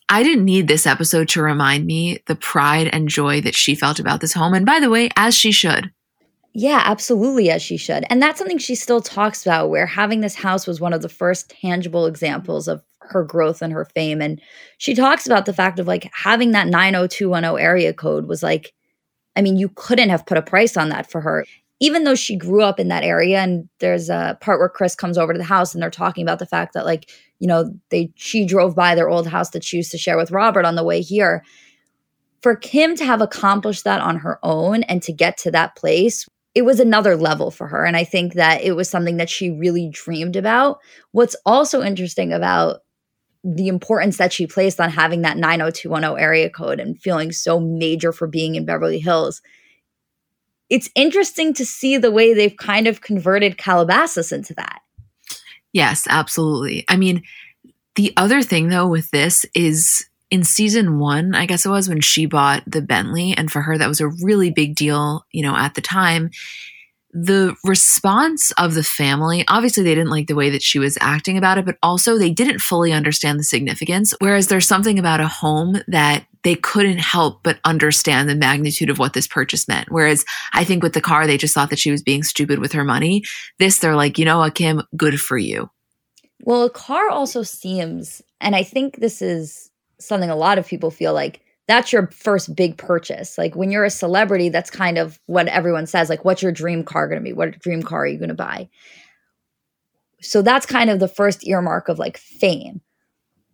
I 0.09 0.23
didn't 0.23 0.45
need 0.45 0.67
this 0.67 0.87
episode 0.87 1.29
to 1.29 1.41
remind 1.41 1.85
me 1.85 2.19
the 2.25 2.35
pride 2.35 2.87
and 2.87 3.07
joy 3.07 3.41
that 3.41 3.55
she 3.55 3.75
felt 3.75 3.99
about 3.99 4.21
this 4.21 4.33
home. 4.33 4.53
And 4.53 4.65
by 4.65 4.79
the 4.79 4.89
way, 4.89 5.09
as 5.15 5.35
she 5.35 5.51
should. 5.51 5.91
Yeah, 6.53 6.81
absolutely, 6.83 7.51
as 7.51 7.61
she 7.61 7.77
should. 7.77 8.05
And 8.09 8.21
that's 8.21 8.39
something 8.39 8.57
she 8.57 8.73
still 8.73 9.01
talks 9.01 9.45
about, 9.45 9.69
where 9.69 9.85
having 9.85 10.21
this 10.21 10.33
house 10.33 10.65
was 10.65 10.81
one 10.81 10.93
of 10.93 11.03
the 11.03 11.09
first 11.09 11.51
tangible 11.51 12.07
examples 12.07 12.67
of 12.67 12.83
her 13.01 13.23
growth 13.23 13.61
and 13.61 13.71
her 13.71 13.85
fame. 13.85 14.19
And 14.19 14.41
she 14.79 14.95
talks 14.95 15.27
about 15.27 15.45
the 15.45 15.53
fact 15.53 15.79
of 15.79 15.87
like 15.87 16.09
having 16.11 16.51
that 16.51 16.67
90210 16.67 17.63
area 17.63 17.93
code 17.93 18.27
was 18.27 18.41
like, 18.41 18.73
I 19.35 19.41
mean, 19.41 19.57
you 19.57 19.69
couldn't 19.69 20.09
have 20.09 20.25
put 20.25 20.39
a 20.39 20.41
price 20.41 20.75
on 20.75 20.89
that 20.89 21.09
for 21.09 21.21
her. 21.21 21.45
Even 21.79 22.03
though 22.03 22.15
she 22.15 22.35
grew 22.35 22.61
up 22.61 22.79
in 22.79 22.89
that 22.89 23.03
area, 23.03 23.39
and 23.39 23.69
there's 23.79 24.09
a 24.09 24.37
part 24.41 24.59
where 24.59 24.69
Kris 24.69 24.95
comes 24.95 25.17
over 25.17 25.31
to 25.31 25.39
the 25.39 25.45
house 25.45 25.73
and 25.73 25.81
they're 25.81 25.89
talking 25.89 26.23
about 26.23 26.39
the 26.39 26.45
fact 26.45 26.73
that, 26.73 26.85
like, 26.85 27.09
you 27.39 27.47
know, 27.47 27.73
they 27.89 28.11
she 28.15 28.45
drove 28.45 28.75
by 28.75 28.95
their 28.95 29.09
old 29.09 29.27
house 29.27 29.51
that 29.51 29.63
she 29.63 29.77
used 29.77 29.91
to 29.91 29.97
share 29.97 30.17
with 30.17 30.31
Robert 30.31 30.65
on 30.65 30.75
the 30.75 30.83
way 30.83 31.01
here. 31.01 31.43
For 32.41 32.55
Kim 32.55 32.95
to 32.95 33.05
have 33.05 33.21
accomplished 33.21 33.83
that 33.83 34.01
on 34.01 34.17
her 34.17 34.39
own 34.43 34.83
and 34.83 35.01
to 35.03 35.13
get 35.13 35.37
to 35.39 35.51
that 35.51 35.75
place 35.75 36.25
it 36.55 36.65
was 36.65 36.79
another 36.79 37.15
level 37.15 37.51
for 37.51 37.67
her. 37.67 37.85
And 37.85 37.95
I 37.95 38.03
think 38.03 38.33
that 38.33 38.61
it 38.63 38.75
was 38.75 38.89
something 38.89 39.17
that 39.17 39.29
she 39.29 39.51
really 39.51 39.89
dreamed 39.91 40.35
about. 40.35 40.79
What's 41.11 41.35
also 41.45 41.81
interesting 41.81 42.33
about 42.33 42.81
the 43.43 43.67
importance 43.67 44.17
that 44.17 44.33
she 44.33 44.47
placed 44.47 44.79
on 44.81 44.89
having 44.89 45.21
that 45.21 45.37
90210 45.37 46.21
area 46.21 46.49
code 46.49 46.79
and 46.79 47.01
feeling 47.01 47.31
so 47.31 47.59
major 47.59 48.11
for 48.11 48.27
being 48.27 48.55
in 48.55 48.65
Beverly 48.65 48.99
Hills. 48.99 49.41
It's 50.69 50.89
interesting 50.95 51.53
to 51.55 51.65
see 51.65 51.97
the 51.97 52.11
way 52.11 52.33
they've 52.33 52.55
kind 52.55 52.87
of 52.87 53.01
converted 53.01 53.57
Calabasas 53.57 54.31
into 54.31 54.53
that. 54.55 54.81
Yes, 55.73 56.07
absolutely. 56.09 56.85
I 56.87 56.97
mean, 56.97 57.23
the 57.95 58.13
other 58.17 58.41
thing 58.41 58.69
though 58.69 58.87
with 58.87 59.11
this 59.11 59.45
is 59.53 60.05
in 60.31 60.43
season 60.43 60.99
one, 60.99 61.33
I 61.33 61.45
guess 61.45 61.65
it 61.65 61.69
was 61.69 61.89
when 61.89 62.01
she 62.01 62.25
bought 62.25 62.63
the 62.67 62.81
Bentley, 62.81 63.33
and 63.35 63.51
for 63.51 63.61
her, 63.61 63.77
that 63.77 63.87
was 63.87 63.99
a 63.99 64.07
really 64.07 64.51
big 64.51 64.75
deal, 64.75 65.25
you 65.31 65.41
know, 65.41 65.55
at 65.55 65.73
the 65.73 65.81
time 65.81 66.29
the 67.11 67.55
response 67.63 68.51
of 68.51 68.75
the 68.75 68.83
family 68.83 69.43
obviously 69.47 69.83
they 69.83 69.95
didn't 69.95 70.11
like 70.11 70.27
the 70.27 70.35
way 70.35 70.49
that 70.49 70.61
she 70.61 70.77
was 70.77 70.97
acting 71.01 71.37
about 71.37 71.57
it 71.57 71.65
but 71.65 71.77
also 71.81 72.17
they 72.17 72.29
didn't 72.29 72.59
fully 72.59 72.91
understand 72.91 73.39
the 73.39 73.43
significance 73.43 74.13
whereas 74.19 74.47
there's 74.47 74.67
something 74.67 74.99
about 74.99 75.19
a 75.19 75.27
home 75.27 75.81
that 75.87 76.25
they 76.43 76.55
couldn't 76.55 76.99
help 76.99 77.41
but 77.43 77.59
understand 77.63 78.29
the 78.29 78.35
magnitude 78.35 78.89
of 78.89 78.99
what 78.99 79.13
this 79.13 79.27
purchase 79.27 79.67
meant 79.67 79.91
whereas 79.91 80.25
i 80.53 80.63
think 80.63 80.83
with 80.83 80.93
the 80.93 81.01
car 81.01 81.27
they 81.27 81.37
just 81.37 81.53
thought 81.53 81.69
that 81.69 81.79
she 81.79 81.91
was 81.91 82.01
being 82.01 82.23
stupid 82.23 82.59
with 82.59 82.71
her 82.71 82.83
money 82.83 83.23
this 83.59 83.79
they're 83.79 83.95
like 83.95 84.17
you 84.17 84.25
know 84.25 84.39
what 84.39 84.55
kim 84.55 84.81
good 84.95 85.19
for 85.19 85.37
you 85.37 85.69
well 86.41 86.63
a 86.63 86.69
car 86.69 87.09
also 87.09 87.43
seems 87.43 88.21
and 88.41 88.55
i 88.55 88.63
think 88.63 88.97
this 88.97 89.21
is 89.21 89.69
something 89.99 90.29
a 90.29 90.35
lot 90.35 90.57
of 90.57 90.67
people 90.67 90.91
feel 90.91 91.13
like 91.13 91.41
that's 91.69 91.93
your 91.93 92.07
first 92.07 92.55
big 92.55 92.77
purchase. 92.77 93.37
Like 93.37 93.55
when 93.55 93.69
you're 93.69 93.85
a 93.85 93.91
celebrity, 93.91 94.49
that's 94.49 94.71
kind 94.71 94.97
of 94.97 95.19
what 95.27 95.47
everyone 95.47 95.85
says. 95.85 96.09
Like, 96.09 96.25
what's 96.25 96.41
your 96.41 96.51
dream 96.51 96.83
car 96.83 97.07
going 97.07 97.19
to 97.19 97.23
be? 97.23 97.31
What 97.31 97.59
dream 97.59 97.83
car 97.83 98.01
are 98.01 98.07
you 98.07 98.17
going 98.17 98.29
to 98.29 98.33
buy? 98.33 98.69
So 100.19 100.41
that's 100.41 100.65
kind 100.65 100.89
of 100.89 100.99
the 100.99 101.07
first 101.07 101.45
earmark 101.47 101.87
of 101.87 101.99
like 101.99 102.17
fame. 102.17 102.81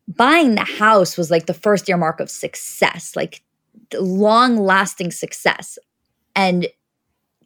Buying 0.08 0.56
the 0.56 0.64
house 0.64 1.18
was 1.18 1.32
like 1.32 1.48
the 1.48 1.54
first 1.54 1.90
earmark 1.90 2.20
of 2.20 2.30
success, 2.30 3.16
like 3.16 3.42
long 3.94 4.58
lasting 4.58 5.12
success. 5.12 5.78
And 6.36 6.68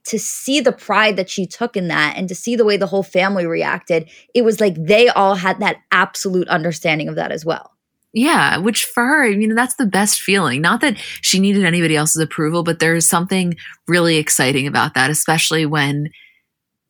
to 0.05 0.17
see 0.17 0.59
the 0.59 0.71
pride 0.71 1.15
that 1.17 1.29
she 1.29 1.45
took 1.45 1.77
in 1.77 1.87
that 1.89 2.17
and 2.17 2.27
to 2.27 2.35
see 2.35 2.55
the 2.55 2.65
way 2.65 2.77
the 2.77 2.87
whole 2.87 3.03
family 3.03 3.45
reacted, 3.45 4.09
it 4.33 4.43
was 4.43 4.59
like 4.59 4.75
they 4.75 5.07
all 5.09 5.35
had 5.35 5.59
that 5.59 5.77
absolute 5.91 6.47
understanding 6.47 7.07
of 7.07 7.15
that 7.15 7.31
as 7.31 7.45
well. 7.45 7.71
Yeah, 8.11 8.57
which 8.57 8.85
for 8.85 9.05
her, 9.05 9.25
I 9.25 9.35
mean, 9.35 9.53
that's 9.53 9.75
the 9.75 9.85
best 9.85 10.19
feeling. 10.19 10.61
Not 10.61 10.81
that 10.81 10.97
she 10.97 11.39
needed 11.39 11.63
anybody 11.63 11.95
else's 11.95 12.21
approval, 12.21 12.63
but 12.63 12.79
there's 12.79 13.07
something 13.07 13.55
really 13.87 14.17
exciting 14.17 14.65
about 14.65 14.95
that, 14.95 15.11
especially 15.11 15.67
when 15.67 16.09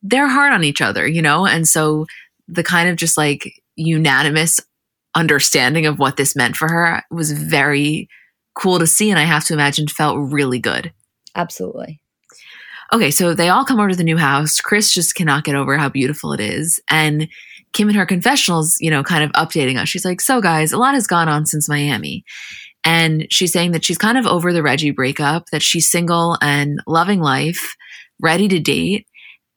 they're 0.02 0.28
hard 0.28 0.54
on 0.54 0.64
each 0.64 0.80
other, 0.80 1.06
you 1.06 1.20
know? 1.20 1.46
And 1.46 1.68
so 1.68 2.06
the 2.48 2.62
kind 2.62 2.88
of 2.88 2.96
just 2.96 3.18
like 3.18 3.62
unanimous 3.76 4.60
understanding 5.14 5.86
of 5.86 5.98
what 5.98 6.16
this 6.16 6.36
meant 6.36 6.56
for 6.56 6.68
her 6.68 7.02
was 7.10 7.32
very 7.32 8.08
cool 8.54 8.78
to 8.78 8.86
see. 8.86 9.10
And 9.10 9.18
I 9.18 9.24
have 9.24 9.44
to 9.46 9.54
imagine 9.54 9.88
felt 9.88 10.18
really 10.32 10.58
good. 10.58 10.92
Absolutely. 11.34 12.00
Okay, 12.92 13.10
so 13.10 13.34
they 13.34 13.48
all 13.48 13.64
come 13.64 13.78
over 13.78 13.90
to 13.90 13.96
the 13.96 14.04
new 14.04 14.16
house. 14.16 14.60
Kris 14.60 14.92
just 14.92 15.14
cannot 15.14 15.44
get 15.44 15.54
over 15.54 15.78
how 15.78 15.88
beautiful 15.88 16.32
it 16.32 16.40
is. 16.40 16.80
And 16.90 17.28
Kim 17.72 17.88
in 17.88 17.94
her 17.94 18.06
confessionals, 18.06 18.76
you 18.80 18.90
know, 18.90 19.04
kind 19.04 19.22
of 19.22 19.30
updating 19.32 19.76
us. 19.76 19.88
She's 19.88 20.04
like, 20.04 20.20
So, 20.20 20.40
guys, 20.40 20.72
a 20.72 20.78
lot 20.78 20.94
has 20.94 21.06
gone 21.06 21.28
on 21.28 21.46
since 21.46 21.68
Miami. 21.68 22.24
And 22.84 23.26
she's 23.30 23.52
saying 23.52 23.72
that 23.72 23.84
she's 23.84 23.98
kind 23.98 24.18
of 24.18 24.26
over 24.26 24.52
the 24.52 24.62
Reggie 24.62 24.90
breakup, 24.90 25.46
that 25.52 25.62
she's 25.62 25.90
single 25.90 26.36
and 26.40 26.80
loving 26.86 27.20
life, 27.20 27.76
ready 28.20 28.48
to 28.48 28.58
date. 28.58 29.06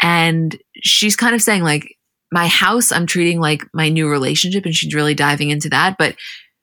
And 0.02 0.56
she's 0.84 1.16
kind 1.16 1.34
of 1.34 1.42
saying, 1.42 1.64
like, 1.64 1.96
my 2.34 2.48
house, 2.48 2.92
I'm 2.92 3.06
treating 3.06 3.40
like 3.40 3.64
my 3.74 3.90
new 3.90 4.10
relationship. 4.10 4.66
And 4.66 4.76
she's 4.76 4.94
really 4.94 5.14
diving 5.14 5.52
into 5.52 5.70
that. 5.70 5.96
But 5.98 6.16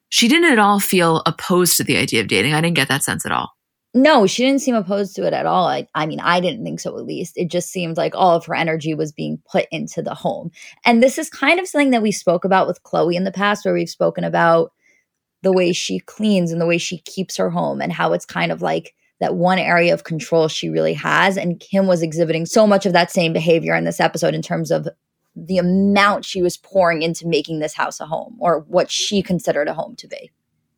she 0.09 0.27
didn't 0.27 0.51
at 0.51 0.59
all 0.59 0.79
feel 0.79 1.23
opposed 1.25 1.77
to 1.77 1.83
the 1.83 1.97
idea 1.97 2.21
of 2.21 2.27
dating. 2.27 2.53
I 2.53 2.61
didn't 2.61 2.75
get 2.75 2.89
that 2.89 3.03
sense 3.03 3.25
at 3.25 3.31
all. 3.31 3.51
No, 3.93 4.25
she 4.25 4.43
didn't 4.43 4.61
seem 4.61 4.75
opposed 4.75 5.15
to 5.15 5.27
it 5.27 5.33
at 5.33 5.45
all. 5.45 5.67
I, 5.67 5.85
I 5.95 6.05
mean, 6.05 6.21
I 6.21 6.39
didn't 6.39 6.63
think 6.63 6.79
so 6.79 6.97
at 6.97 7.05
least. 7.05 7.33
It 7.35 7.49
just 7.49 7.69
seemed 7.69 7.97
like 7.97 8.15
all 8.15 8.35
of 8.35 8.45
her 8.45 8.55
energy 8.55 8.93
was 8.93 9.11
being 9.11 9.41
put 9.51 9.65
into 9.71 10.01
the 10.01 10.13
home. 10.13 10.51
And 10.85 11.03
this 11.03 11.17
is 11.17 11.29
kind 11.29 11.59
of 11.59 11.67
something 11.67 11.91
that 11.91 12.01
we 12.01 12.11
spoke 12.11 12.45
about 12.45 12.67
with 12.67 12.81
Khloé 12.83 13.15
in 13.15 13.25
the 13.25 13.31
past, 13.31 13.65
where 13.65 13.73
we've 13.73 13.89
spoken 13.89 14.23
about 14.23 14.71
the 15.43 15.51
way 15.51 15.73
she 15.73 15.99
cleans 15.99 16.51
and 16.51 16.61
the 16.61 16.65
way 16.65 16.77
she 16.77 16.99
keeps 16.99 17.35
her 17.35 17.49
home 17.49 17.81
and 17.81 17.91
how 17.91 18.13
it's 18.13 18.25
kind 18.25 18.51
of 18.51 18.61
like 18.61 18.93
that 19.19 19.35
one 19.35 19.59
area 19.59 19.93
of 19.93 20.03
control 20.03 20.47
she 20.47 20.69
really 20.69 20.93
has. 20.93 21.35
And 21.35 21.59
Kim 21.59 21.85
was 21.85 22.01
exhibiting 22.01 22.45
so 22.45 22.65
much 22.65 22.85
of 22.85 22.93
that 22.93 23.11
same 23.11 23.33
behavior 23.33 23.75
in 23.75 23.83
this 23.83 23.99
episode 23.99 24.33
in 24.33 24.41
terms 24.41 24.71
of 24.71 24.87
the 25.35 25.57
amount 25.57 26.25
she 26.25 26.41
was 26.41 26.57
pouring 26.57 27.01
into 27.01 27.27
making 27.27 27.59
this 27.59 27.73
house 27.73 27.99
a 27.99 28.05
home 28.05 28.37
or 28.39 28.59
what 28.67 28.91
she 28.91 29.21
considered 29.21 29.67
a 29.67 29.73
home 29.73 29.95
to 29.95 30.07
be. 30.07 30.31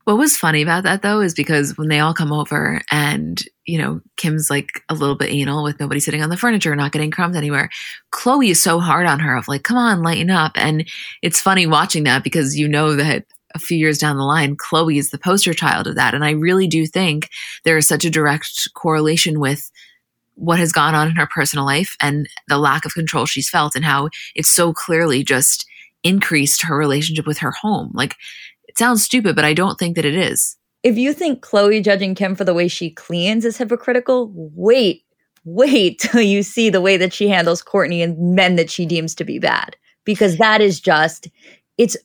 What 0.06 0.18
was 0.18 0.36
funny 0.36 0.62
about 0.62 0.84
that 0.84 1.02
though 1.02 1.22
is 1.22 1.34
because 1.34 1.78
when 1.78 1.88
they 1.88 2.00
all 2.00 2.14
come 2.14 2.34
over 2.34 2.82
and, 2.92 3.42
you 3.66 3.78
know, 3.78 4.02
Kim's 4.18 4.50
like 4.50 4.84
a 4.90 4.94
little 4.94 5.16
bit 5.16 5.32
anal 5.32 5.64
with 5.64 5.80
nobody 5.80 6.02
sitting 6.02 6.22
on 6.22 6.30
the 6.30 6.36
furniture, 6.36 6.76
not 6.76 6.92
getting 6.92 7.10
crumbs 7.10 7.38
anywhere. 7.38 7.70
Khloé 8.14 8.50
is 8.52 8.62
so 8.62 8.80
hard 8.80 9.08
on 9.08 9.22
her 9.22 9.38
of 9.38 9.48
like, 9.48 9.64
come 9.64 9.78
on, 9.78 10.04
lighten 10.04 10.30
up. 10.30 10.52
And 10.56 10.86
it's 11.22 11.40
funny 11.40 11.66
watching 11.66 12.04
that 12.04 12.24
because 12.24 12.58
you 12.58 12.68
know 12.68 12.96
that 12.96 13.26
a 13.56 13.60
few 13.60 13.78
years 13.78 13.98
down 13.98 14.18
the 14.18 14.24
line, 14.24 14.58
Khloé 14.58 14.98
is 14.98 15.12
the 15.12 15.18
poster 15.18 15.54
child 15.54 15.88
of 15.88 15.96
that. 15.96 16.14
And 16.14 16.26
I 16.26 16.32
really 16.32 16.68
do 16.68 16.86
think 16.86 17.30
there 17.64 17.78
is 17.78 17.88
such 17.88 18.04
a 18.04 18.10
direct 18.10 18.74
correlation 18.74 19.40
with 19.40 19.72
what 20.36 20.60
has 20.60 20.72
gone 20.72 20.96
on 20.96 21.08
in 21.08 21.16
her 21.16 21.28
personal 21.28 21.66
life 21.66 21.96
and 22.02 22.28
the 22.48 22.58
lack 22.58 22.86
of 22.86 22.94
control 22.94 23.26
she's 23.26 23.50
felt 23.50 23.76
and 23.76 23.86
how 23.86 24.10
it's 24.36 24.50
so 24.50 24.74
clearly 24.74 25.24
just 25.24 25.66
increased 26.04 26.64
her 26.64 26.78
relationship 26.78 27.26
with 27.26 27.40
her 27.40 27.52
home. 27.52 27.92
Like 27.94 28.16
it 28.68 28.78
sounds 28.78 29.04
stupid, 29.04 29.36
but 29.36 29.46
I 29.46 29.54
don't 29.54 29.78
think 29.78 29.96
that 29.96 30.06
it 30.06 30.16
is. 30.16 30.58
If 30.84 30.98
you 30.98 31.14
think 31.14 31.46
Khloé 31.46 31.84
judging 31.84 32.14
Kim 32.14 32.36
for 32.36 32.44
the 32.44 32.54
way 32.54 32.68
she 32.68 32.90
cleans 32.90 33.46
is 33.46 33.58
hypocritical, 33.58 34.32
wait, 34.34 35.06
wait 35.46 36.00
till 36.00 36.22
you 36.22 36.44
see 36.44 36.70
the 36.70 36.82
way 36.82 36.98
that 36.98 37.14
she 37.14 37.30
handles 37.30 37.64
Kourtney 37.64 38.04
and 38.04 38.36
men 38.36 38.56
that 38.58 38.70
she 38.70 38.86
deems 38.86 39.16
to 39.16 39.24
be 39.24 39.40
bad. 39.40 39.78
Because 40.06 40.38
that 40.38 40.60
is 40.60 40.82
just 40.82 41.30
it's 41.78 41.96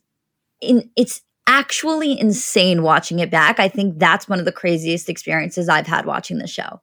in 0.60 0.88
it's 0.96 1.20
actually 1.48 2.18
insane 2.18 2.82
watching 2.82 3.18
it 3.18 3.30
back. 3.30 3.58
I 3.58 3.68
think 3.68 3.98
that's 3.98 4.28
one 4.28 4.38
of 4.38 4.44
the 4.44 4.52
craziest 4.52 5.08
experiences 5.08 5.68
I've 5.68 5.86
had 5.86 6.06
watching 6.06 6.38
the 6.38 6.46
show. 6.46 6.80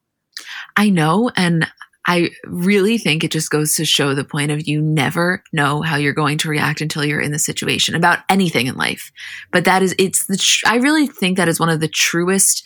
I 0.76 0.90
know. 0.90 1.30
And 1.36 1.66
I 2.06 2.30
really 2.44 2.98
think 2.98 3.24
it 3.24 3.32
just 3.32 3.50
goes 3.50 3.74
to 3.74 3.84
show 3.84 4.14
the 4.14 4.24
point 4.24 4.52
of 4.52 4.68
you 4.68 4.80
never 4.80 5.42
know 5.52 5.82
how 5.82 5.96
you're 5.96 6.12
going 6.12 6.38
to 6.38 6.48
react 6.48 6.80
until 6.80 7.04
you're 7.04 7.20
in 7.20 7.32
the 7.32 7.38
situation 7.38 7.96
about 7.96 8.20
anything 8.28 8.68
in 8.68 8.76
life. 8.76 9.10
But 9.50 9.64
that 9.64 9.82
is, 9.82 9.94
it's 9.98 10.26
the, 10.26 10.36
tr- 10.36 10.68
I 10.68 10.76
really 10.76 11.08
think 11.08 11.36
that 11.36 11.48
is 11.48 11.58
one 11.58 11.68
of 11.68 11.80
the 11.80 11.88
truest, 11.88 12.64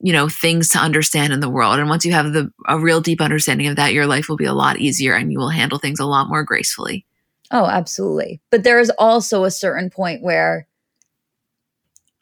you 0.00 0.12
know, 0.12 0.28
things 0.28 0.68
to 0.70 0.78
understand 0.78 1.32
in 1.32 1.40
the 1.40 1.50
world. 1.50 1.80
And 1.80 1.88
once 1.88 2.04
you 2.04 2.12
have 2.12 2.32
the, 2.32 2.52
a 2.68 2.78
real 2.78 3.00
deep 3.00 3.20
understanding 3.20 3.66
of 3.66 3.76
that, 3.76 3.92
your 3.92 4.06
life 4.06 4.28
will 4.28 4.36
be 4.36 4.44
a 4.44 4.54
lot 4.54 4.78
easier 4.78 5.14
and 5.14 5.32
you 5.32 5.38
will 5.38 5.48
handle 5.48 5.78
things 5.78 5.98
a 5.98 6.06
lot 6.06 6.28
more 6.28 6.44
gracefully. 6.44 7.04
Oh, 7.50 7.66
absolutely. 7.66 8.40
But 8.50 8.62
there 8.62 8.78
is 8.78 8.92
also 8.96 9.42
a 9.42 9.50
certain 9.50 9.90
point 9.90 10.22
where 10.22 10.68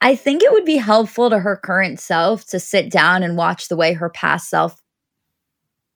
I 0.01 0.15
think 0.15 0.43
it 0.43 0.53
would 0.53 0.65
be 0.65 0.77
helpful 0.77 1.31
to 1.31 1.39
her 1.39 1.57
current 1.57 2.01
self 2.01 2.47
to 2.49 2.61
sit 2.61 2.91
down 2.91 3.23
and 3.23 3.37
watch 3.37 3.69
the 3.69 3.77
way 3.77 3.93
her 3.95 4.09
past 4.09 4.49
self 4.49 4.81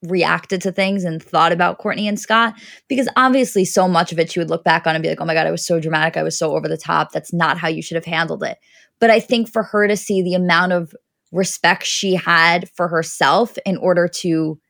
reacted 0.03 0.61
to 0.63 0.73
things 0.73 1.05
and 1.05 1.23
thought 1.23 1.53
about 1.53 1.79
Kourtney 1.79 2.09
and 2.09 2.19
Scott 2.19 2.55
because 2.89 3.09
obviously 3.15 3.65
so 3.65 3.87
much 3.87 4.11
of 4.11 4.19
it 4.19 4.33
she 4.33 4.41
would 4.41 4.51
look 4.51 4.65
back 4.65 4.87
on 4.87 4.97
and 4.97 5.03
be 5.03 5.09
like, 5.09 5.21
"Oh 5.21 5.25
my 5.25 5.35
god, 5.35 5.47
I 5.47 5.53
was 5.53 5.65
so 5.65 5.79
dramatic. 5.79 6.17
I 6.17 6.25
was 6.25 6.37
so 6.37 6.57
over 6.57 6.69
the 6.69 6.77
top. 6.77 7.13
That's 7.13 7.33
not 7.33 7.59
how 7.59 7.69
you 7.69 7.83
should 7.83 7.95
have 7.95 8.05
handled 8.05 8.43
it." 8.43 8.59
But 8.99 9.11
I 9.11 9.21
think 9.21 9.49
for 9.49 9.63
her 9.63 9.87
to 9.87 9.97
see 9.97 10.23
the 10.23 10.35
amount 10.35 10.73
of 10.73 10.95
respect 11.31 11.87
she 11.87 12.15
had 12.15 12.69
for 12.71 12.89
herself 12.89 13.57
in 13.65 13.77
order 13.77 14.07
to 14.07 14.61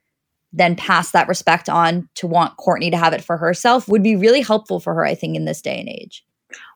then 0.53 0.77
pass 0.77 1.12
that 1.12 1.29
respect 1.29 1.68
on 1.68 2.09
to 2.14 2.27
want 2.27 2.59
Kourtney 2.59 2.90
to 2.90 2.99
have 2.99 3.14
it 3.14 3.25
for 3.25 3.38
herself 3.38 3.88
would 3.88 4.03
be 4.03 4.16
really 4.16 4.42
helpful 4.42 4.81
for 4.81 4.95
her, 4.95 5.05
I 5.05 5.14
think, 5.14 5.35
in 5.35 5.47
this 5.47 5.62
day 5.62 5.81
and 5.81 5.88
age. 5.88 6.25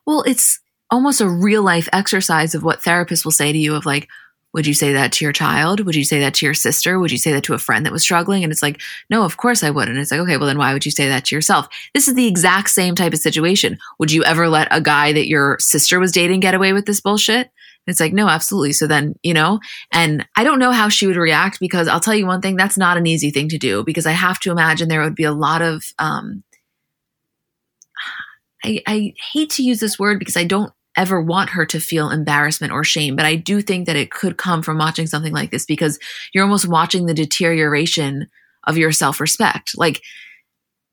Well, 0.05 0.23
it's 0.23 0.59
almost 0.89 1.21
a 1.21 1.29
real 1.29 1.63
life 1.63 1.89
exercise 1.93 2.55
of 2.55 2.63
what 2.63 2.81
therapists 2.81 3.25
will 3.25 3.31
say 3.31 3.51
to 3.51 3.57
you 3.57 3.75
of 3.75 3.85
like, 3.85 4.07
would 4.53 4.65
you 4.65 4.73
say 4.73 4.93
that 4.93 5.11
to 5.11 5.25
your 5.25 5.33
child? 5.33 5.81
Would 5.81 5.95
you 5.95 6.05
say 6.05 6.19
that 6.21 6.33
to 6.35 6.45
your 6.45 6.53
sister? 6.53 6.99
Would 6.99 7.11
you 7.11 7.17
say 7.17 7.33
that 7.33 7.43
to 7.43 7.53
a 7.53 7.59
friend 7.59 7.85
that 7.85 7.91
was 7.91 8.01
struggling? 8.01 8.43
And 8.43 8.51
it's 8.51 8.63
like, 8.63 8.81
no, 9.09 9.23
of 9.23 9.37
course 9.37 9.61
I 9.61 9.69
wouldn't. 9.69 9.97
It's 9.97 10.09
like, 10.09 10.21
okay, 10.21 10.37
well, 10.37 10.47
then 10.47 10.57
why 10.57 10.73
would 10.73 10.85
you 10.85 10.91
say 10.91 11.07
that 11.09 11.25
to 11.25 11.35
yourself? 11.35 11.67
This 11.93 12.07
is 12.07 12.15
the 12.15 12.27
exact 12.27 12.69
same 12.69 12.95
type 12.95 13.13
of 13.13 13.19
situation. 13.19 13.77
Would 13.99 14.11
you 14.11 14.23
ever 14.23 14.47
let 14.47 14.67
a 14.71 14.81
guy 14.81 15.13
that 15.13 15.27
your 15.27 15.57
sister 15.59 15.99
was 15.99 16.11
dating 16.11 16.39
get 16.39 16.55
away 16.55 16.73
with 16.73 16.85
this 16.85 17.01
bullshit? 17.01 17.51
It's 17.85 17.99
like, 17.99 18.13
no, 18.13 18.27
absolutely. 18.27 18.73
So 18.73 18.87
then, 18.87 19.15
you 19.23 19.33
know, 19.33 19.59
and 19.91 20.25
I 20.35 20.43
don't 20.43 20.59
know 20.59 20.71
how 20.71 20.89
she 20.89 21.07
would 21.07 21.15
react 21.15 21.59
because 21.59 21.87
I'll 21.87 22.01
tell 22.01 22.15
you 22.15 22.25
one 22.25 22.41
thing, 22.41 22.55
that's 22.55 22.77
not 22.77 22.97
an 22.97 23.07
easy 23.07 23.31
thing 23.31 23.49
to 23.49 23.57
do 23.57 23.83
because 23.83 24.05
I 24.05 24.11
have 24.11 24.39
to 24.41 24.51
imagine 24.51 24.89
there 24.89 25.03
would 25.03 25.15
be 25.15 25.23
a 25.23 25.31
lot 25.31 25.61
of, 25.61 25.83
um, 25.99 26.43
I, 28.63 28.81
I 28.87 29.13
hate 29.31 29.51
to 29.51 29.63
use 29.63 29.79
this 29.79 29.99
word 29.99 30.19
because 30.19 30.35
I 30.35 30.43
don't 30.43 30.73
ever 30.97 31.21
want 31.21 31.51
her 31.51 31.65
to 31.67 31.79
feel 31.79 32.09
embarrassment 32.09 32.73
or 32.73 32.83
shame. 32.83 33.15
But 33.15 33.25
I 33.25 33.35
do 33.35 33.61
think 33.61 33.85
that 33.85 33.95
it 33.95 34.11
could 34.11 34.37
come 34.37 34.61
from 34.61 34.77
watching 34.77 35.07
something 35.07 35.33
like 35.33 35.51
this 35.51 35.65
because 35.65 35.99
you're 36.33 36.43
almost 36.43 36.67
watching 36.67 37.05
the 37.05 37.13
deterioration 37.13 38.27
of 38.65 38.77
your 38.77 38.91
self 38.91 39.21
respect. 39.21 39.77
Like, 39.77 40.01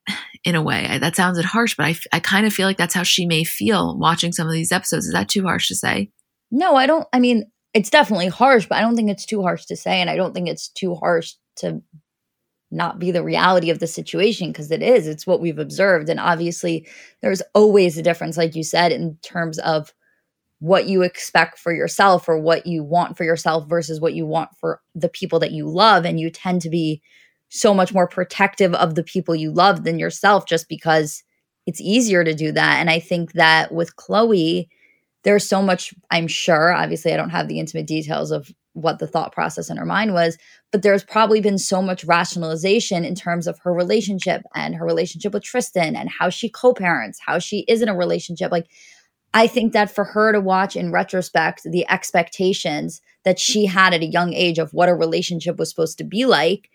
in 0.45 0.55
a 0.55 0.63
way, 0.63 0.87
I, 0.89 0.99
that 0.99 1.17
sounded 1.17 1.45
harsh, 1.45 1.75
but 1.75 1.87
I, 1.87 1.97
I 2.13 2.21
kind 2.21 2.47
of 2.47 2.53
feel 2.53 2.67
like 2.67 2.77
that's 2.77 2.95
how 2.95 3.03
she 3.03 3.27
may 3.27 3.45
feel 3.45 3.99
watching 3.99 4.31
some 4.31 4.47
of 4.47 4.53
these 4.53 4.73
episodes. 4.73 5.07
Is 5.07 5.13
that 5.13 5.29
too 5.29 5.43
harsh 5.43 5.69
to 5.69 5.75
say? 5.75 6.11
No, 6.51 6.77
I 6.77 6.87
don't. 6.87 7.09
I 7.13 7.19
mean, 7.19 7.51
it's 7.73 7.91
definitely 7.91 8.29
harsh, 8.29 8.67
but 8.67 8.77
I 8.77 8.83
don't 8.83 8.95
think 8.95 9.11
it's 9.11 9.27
too 9.27 9.43
harsh 9.43 9.65
to 9.67 9.77
say. 9.77 10.01
And 10.01 10.09
I 10.09 10.17
don't 10.17 10.35
think 10.35 10.49
it's 10.49 10.69
too 10.69 10.95
harsh 10.95 11.33
to 11.57 11.83
not 12.75 12.99
be 12.99 13.11
the 13.11 13.23
reality 13.23 13.71
of 13.71 13.79
the 13.79 13.87
situation 13.87 14.49
because 14.49 14.71
it 14.71 14.83
is 14.83 15.07
it's 15.07 15.27
what 15.27 15.41
we've 15.41 15.59
observed 15.59 16.09
and 16.09 16.21
obviously 16.21 16.87
there's 17.23 17.43
always 17.55 17.97
a 17.97 18.03
difference 18.03 18.37
like 18.37 18.55
you 18.55 18.63
said 18.63 18.93
in 18.93 19.17
terms 19.23 19.59
of 19.61 19.93
what 20.59 20.87
you 20.87 21.03
expect 21.03 21.59
for 21.59 21.73
yourself 21.73 22.29
or 22.29 22.39
what 22.39 22.67
you 22.67 22.83
want 22.83 23.17
for 23.17 23.25
yourself 23.25 23.69
versus 23.69 24.01
what 24.01 24.15
you 24.15 24.27
want 24.27 24.51
for 24.59 24.81
the 24.95 25.09
people 25.09 25.39
that 25.39 25.53
you 25.53 25.69
love 25.69 26.05
and 26.05 26.19
you 26.19 26.31
tend 26.31 26.61
to 26.63 26.71
be 26.71 27.03
so 27.49 27.75
much 27.75 27.93
more 27.93 28.09
protective 28.09 28.75
of 28.75 28.95
the 28.95 29.05
people 29.05 29.35
you 29.35 29.53
love 29.53 29.85
than 29.85 29.99
yourself 29.99 30.47
just 30.47 30.69
because 30.69 31.23
it's 31.67 31.81
easier 31.81 32.25
to 32.25 32.35
do 32.35 32.51
that 32.51 32.81
and 32.81 32.91
i 32.91 32.99
think 32.99 33.33
that 33.33 33.73
with 33.73 33.97
chloe 33.97 34.69
there's 35.23 35.49
so 35.49 35.63
much 35.63 35.95
i'm 36.11 36.27
sure 36.27 36.73
obviously 36.73 37.13
i 37.13 37.17
don't 37.17 37.31
have 37.31 37.49
the 37.49 37.59
intimate 37.61 37.87
details 37.87 38.31
of 38.31 38.51
what 38.75 38.99
the 38.99 39.07
thought 39.07 39.33
process 39.33 39.71
in 39.71 39.77
her 39.77 39.87
mind 39.87 40.13
was 40.13 40.37
but 40.71 40.83
there's 40.83 41.05
probably 41.05 41.41
been 41.41 41.59
so 41.59 41.81
much 41.81 42.05
rationalization 42.05 43.05
in 43.05 43.15
terms 43.15 43.47
of 43.47 43.59
her 43.61 43.73
relationship 43.73 44.43
and 44.55 44.75
her 44.75 44.85
relationship 44.85 45.33
with 45.33 45.43
Tristan 45.43 45.97
and 45.97 46.11
how 46.11 46.29
she 46.29 46.49
co-parents 46.49 47.19
how 47.25 47.39
she 47.39 47.61
is 47.69 47.83
in 47.83 47.89
a 47.89 47.97
relationship. 47.97 48.53
Like 48.53 48.67
i 49.33 49.47
think 49.47 49.73
that 49.73 49.91
for 49.91 50.05
her 50.05 50.33
to 50.33 50.41
watch 50.41 50.77
in 50.77 50.93
retrospect 50.93 51.63
the 51.65 51.89
expectations 51.91 53.01
that 53.25 53.39
she 53.39 53.67
had 53.67 53.95
at 53.95 54.03
a 54.03 54.07
young 54.07 54.33
age 54.33 54.59
of 54.59 54.73
what 54.73 54.89
a 54.89 54.95
relationship 54.95 55.59
was 55.59 55.71
supposed 55.71 55.99
to 55.99 56.05
be 56.05 56.27
like 56.27 56.71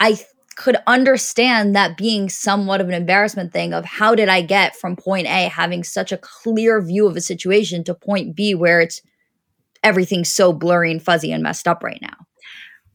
i 0.00 0.12
th- 0.12 0.26
could 0.56 0.78
understand 0.86 1.76
that 1.76 1.98
being 1.98 2.28
somewhat 2.28 2.80
of 2.80 2.88
an 2.88 2.94
embarrassment 2.94 3.52
thing 3.52 3.74
of 3.74 3.84
how 3.84 4.14
did 4.14 4.28
I 4.28 4.40
get 4.40 4.74
from 4.74 4.96
point 4.96 5.26
A 5.26 5.48
having 5.48 5.84
such 5.84 6.12
a 6.12 6.16
clear 6.16 6.80
view 6.80 7.06
of 7.06 7.14
a 7.14 7.20
situation 7.20 7.84
to 7.84 7.94
point 7.94 8.34
B 8.34 8.54
where 8.54 8.80
it's 8.80 9.02
everything's 9.86 10.32
so 10.32 10.52
blurry 10.52 10.90
and 10.90 11.00
fuzzy 11.02 11.30
and 11.30 11.42
messed 11.42 11.68
up 11.68 11.82
right 11.84 12.02
now. 12.02 12.16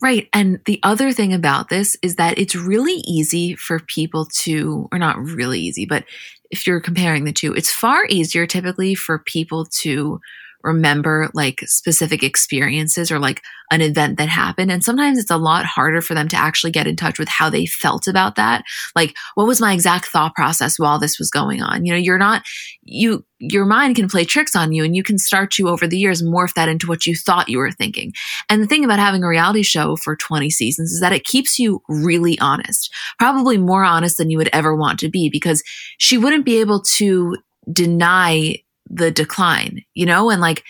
Right. 0.02 0.28
And 0.34 0.60
the 0.66 0.80
other 0.84 1.14
thing 1.14 1.32
about 1.34 1.70
this 1.70 1.96
is 2.02 2.18
that 2.18 2.38
it's 2.38 2.56
really 2.56 3.02
easy 3.06 3.56
for 3.56 3.80
people 3.80 4.28
to, 4.40 4.90
or 4.92 4.98
not 5.00 5.18
really 5.18 5.62
easy, 5.62 5.86
but 5.86 6.04
if 6.50 6.68
you're 6.68 6.82
comparing 6.82 7.24
the 7.24 7.32
two, 7.32 7.54
it's 7.54 7.72
far 7.72 8.06
easier 8.10 8.46
typically 8.46 8.94
for 8.94 9.20
people 9.20 9.66
to 9.66 10.20
remember 10.64 11.30
like 11.34 11.62
specific 11.66 12.24
experiences 12.24 13.12
or 13.12 13.20
like 13.20 13.42
an 13.72 13.82
event 13.82 14.18
that 14.18 14.28
happened. 14.28 14.70
And 14.70 14.84
sometimes 14.84 15.18
it's 15.18 15.32
a 15.32 15.38
lot 15.38 15.66
harder 15.66 16.02
for 16.02 16.14
them 16.14 16.28
to 16.28 16.36
actually 16.36 16.72
get 16.72 16.88
in 16.88 16.98
touch 16.98 17.18
with 17.18 17.30
how 17.30 17.50
they 17.50 17.66
felt 17.66 18.06
about 18.08 18.36
that. 18.36 18.64
Like, 18.96 19.16
what 19.36 19.48
was 19.48 19.62
my 19.62 19.74
exact 19.74 20.08
thought 20.08 20.36
process 20.36 20.78
while 20.78 21.00
this 21.00 21.18
was 21.18 21.30
going 21.30 21.62
on? 21.62 21.86
You 21.86 21.94
know, 21.94 21.98
you're 21.98 22.18
not, 22.18 22.44
you, 22.84 23.26
your 23.40 23.66
mind 23.66 23.96
can 23.96 24.10
play 24.10 24.26
tricks 24.26 24.56
on 24.56 24.74
you 24.74 24.84
and 24.84 24.96
you 24.96 25.04
can 25.04 25.18
start 25.18 25.52
to 25.52 25.70
over 25.70 25.88
the 25.88 25.98
years 25.98 26.22
morph 26.22 26.54
that 26.56 26.68
into 26.70 26.88
what 26.88 27.06
you 27.06 27.16
thought 27.16 27.48
you 27.48 27.60
were 27.60 27.72
thinking. 27.72 28.12
And 28.50 28.62
the 28.62 28.68
thing 28.68 28.84
about 28.84 29.00
having 29.00 29.24
a 29.24 29.28
reality 29.28 29.64
show 29.64 29.96
for 29.96 30.18
20 30.18 30.50
seasons 30.50 30.92
is 30.92 31.00
that 31.00 31.14
it 31.14 31.24
keeps 31.24 31.58
you 31.58 31.82
really 31.88 32.38
honest, 32.40 32.94
probably 33.18 33.58
more 33.58 33.86
honest 33.86 34.18
than 34.18 34.30
you 34.30 34.38
would 34.38 34.50
ever 34.52 34.76
want 34.76 35.00
to 35.00 35.10
be 35.10 35.30
because 35.30 35.64
she 35.98 36.18
wouldn't 36.18 36.46
be 36.46 36.60
able 36.60 36.82
to 36.82 37.38
deny 37.72 38.58
the 38.94 39.12
decline, 39.12 39.82
you 39.94 40.06
know? 40.06 40.30
And 40.30 40.42
like, 40.42 40.64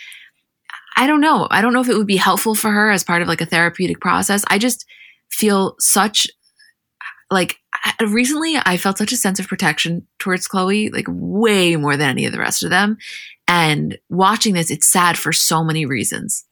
I 0.98 1.08
don't 1.08 1.22
know. 1.22 1.48
I 1.50 1.62
don't 1.62 1.74
know 1.74 1.82
if 1.82 1.90
it 1.90 1.98
would 1.98 2.08
be 2.08 2.18
helpful 2.18 2.56
for 2.56 2.72
her 2.72 2.92
as 2.92 3.04
part 3.04 3.22
of 3.22 3.28
like 3.28 3.42
a 3.42 3.46
therapeutic 3.46 4.00
process. 4.00 4.44
I 4.48 4.58
just 4.58 4.86
feel 5.30 5.76
such 5.80 6.28
like 7.32 7.58
recently 8.02 8.58
I 8.58 8.78
felt 8.78 8.98
such 8.98 9.14
a 9.14 9.18
sense 9.18 9.40
of 9.40 9.48
protection 9.48 10.06
towards 10.20 10.48
Khloé, 10.48 10.94
like 10.94 11.08
way 11.10 11.76
more 11.78 11.98
than 11.98 12.10
any 12.10 12.26
of 12.26 12.34
the 12.34 12.40
rest 12.40 12.64
of 12.64 12.70
them. 12.70 12.98
And 13.48 13.98
watching 14.10 14.54
this, 14.54 14.70
it's 14.70 14.92
sad 14.92 15.18
for 15.18 15.32
so 15.34 15.64
many 15.64 15.86
reasons. 15.86 16.46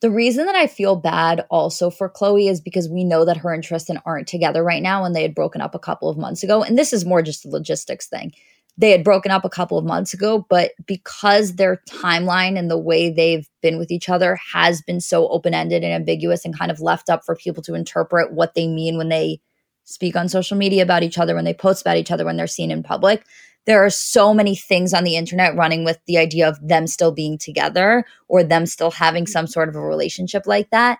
The 0.00 0.10
reason 0.10 0.46
that 0.46 0.56
I 0.56 0.66
feel 0.66 0.96
bad 0.96 1.46
also 1.48 1.88
for 1.88 2.10
Khloé 2.10 2.50
is 2.50 2.60
because 2.60 2.88
we 2.88 3.04
know 3.04 3.24
that 3.24 3.36
her 3.36 3.54
and 3.54 3.62
Tristan 3.62 4.00
aren't 4.04 4.26
together 4.26 4.64
right 4.64 4.82
now 4.82 5.04
and 5.04 5.14
they 5.14 5.22
had 5.22 5.34
broken 5.34 5.60
up 5.60 5.76
a 5.76 5.78
couple 5.78 6.08
of 6.08 6.18
months 6.18 6.42
ago. 6.42 6.64
And 6.64 6.76
this 6.76 6.92
is 6.92 7.04
more 7.04 7.22
just 7.22 7.46
a 7.46 7.48
logistics 7.48 8.08
thing 8.08 8.32
they 8.78 8.90
had 8.90 9.04
broken 9.04 9.30
up 9.30 9.44
a 9.44 9.50
couple 9.50 9.76
of 9.76 9.84
months 9.84 10.14
ago, 10.14 10.46
but 10.48 10.72
because 10.86 11.56
their 11.56 11.82
timeline 11.88 12.58
and 12.58 12.70
the 12.70 12.78
way 12.78 13.10
they've 13.10 13.48
been 13.60 13.78
with 13.78 13.90
each 13.90 14.08
other 14.08 14.38
has 14.54 14.80
been 14.82 15.00
so 15.00 15.28
open 15.28 15.52
ended 15.52 15.84
and 15.84 15.92
ambiguous 15.92 16.44
and 16.44 16.58
kind 16.58 16.70
of 16.70 16.80
left 16.80 17.10
up 17.10 17.24
for 17.24 17.36
people 17.36 17.62
to 17.62 17.74
interpret 17.74 18.32
what 18.32 18.54
they 18.54 18.66
mean 18.66 18.96
when 18.96 19.08
they 19.08 19.40
speak 19.84 20.16
on 20.16 20.28
social 20.28 20.56
media 20.56 20.82
about 20.82 21.02
each 21.02 21.18
other, 21.18 21.34
when 21.34 21.44
they 21.44 21.54
post 21.54 21.82
about 21.82 21.96
each 21.96 22.10
other, 22.10 22.24
when 22.24 22.36
they're 22.36 22.46
seen 22.46 22.70
in 22.70 22.82
public. 22.82 23.24
There 23.66 23.84
are 23.84 23.90
so 23.90 24.32
many 24.32 24.56
things 24.56 24.94
on 24.94 25.04
the 25.04 25.16
internet 25.16 25.54
running 25.54 25.84
with 25.84 25.98
the 26.06 26.18
idea 26.18 26.48
of 26.48 26.58
them 26.66 26.86
still 26.86 27.12
being 27.12 27.38
together 27.38 28.04
or 28.26 28.42
them 28.42 28.66
still 28.66 28.90
having 28.90 29.26
some 29.26 29.46
sort 29.46 29.68
of 29.68 29.76
a 29.76 29.80
relationship 29.80 30.46
like 30.46 30.70
that. 30.70 30.98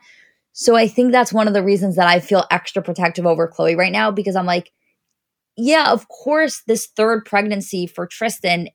So 0.53 0.77
I 0.77 0.87
think 0.87 1.11
that's 1.11 1.33
one 1.33 1.49
of 1.49 1.55
the 1.55 1.63
reasons 1.63 1.97
that 1.97 2.07
I 2.07 2.21
feel 2.21 2.45
extra 2.51 2.83
protective 2.83 3.27
over 3.27 3.49
Khloé 3.49 3.77
right 3.77 3.91
now 3.91 4.11
because 4.11 4.37
I'm 4.37 4.47
like, 4.47 4.73
yeah, 5.57 5.93
of 5.93 6.09
course, 6.09 6.63
this 6.67 6.87
third 6.87 7.25
pregnancy 7.25 7.87
for 7.87 8.07
Tristan 8.07 8.69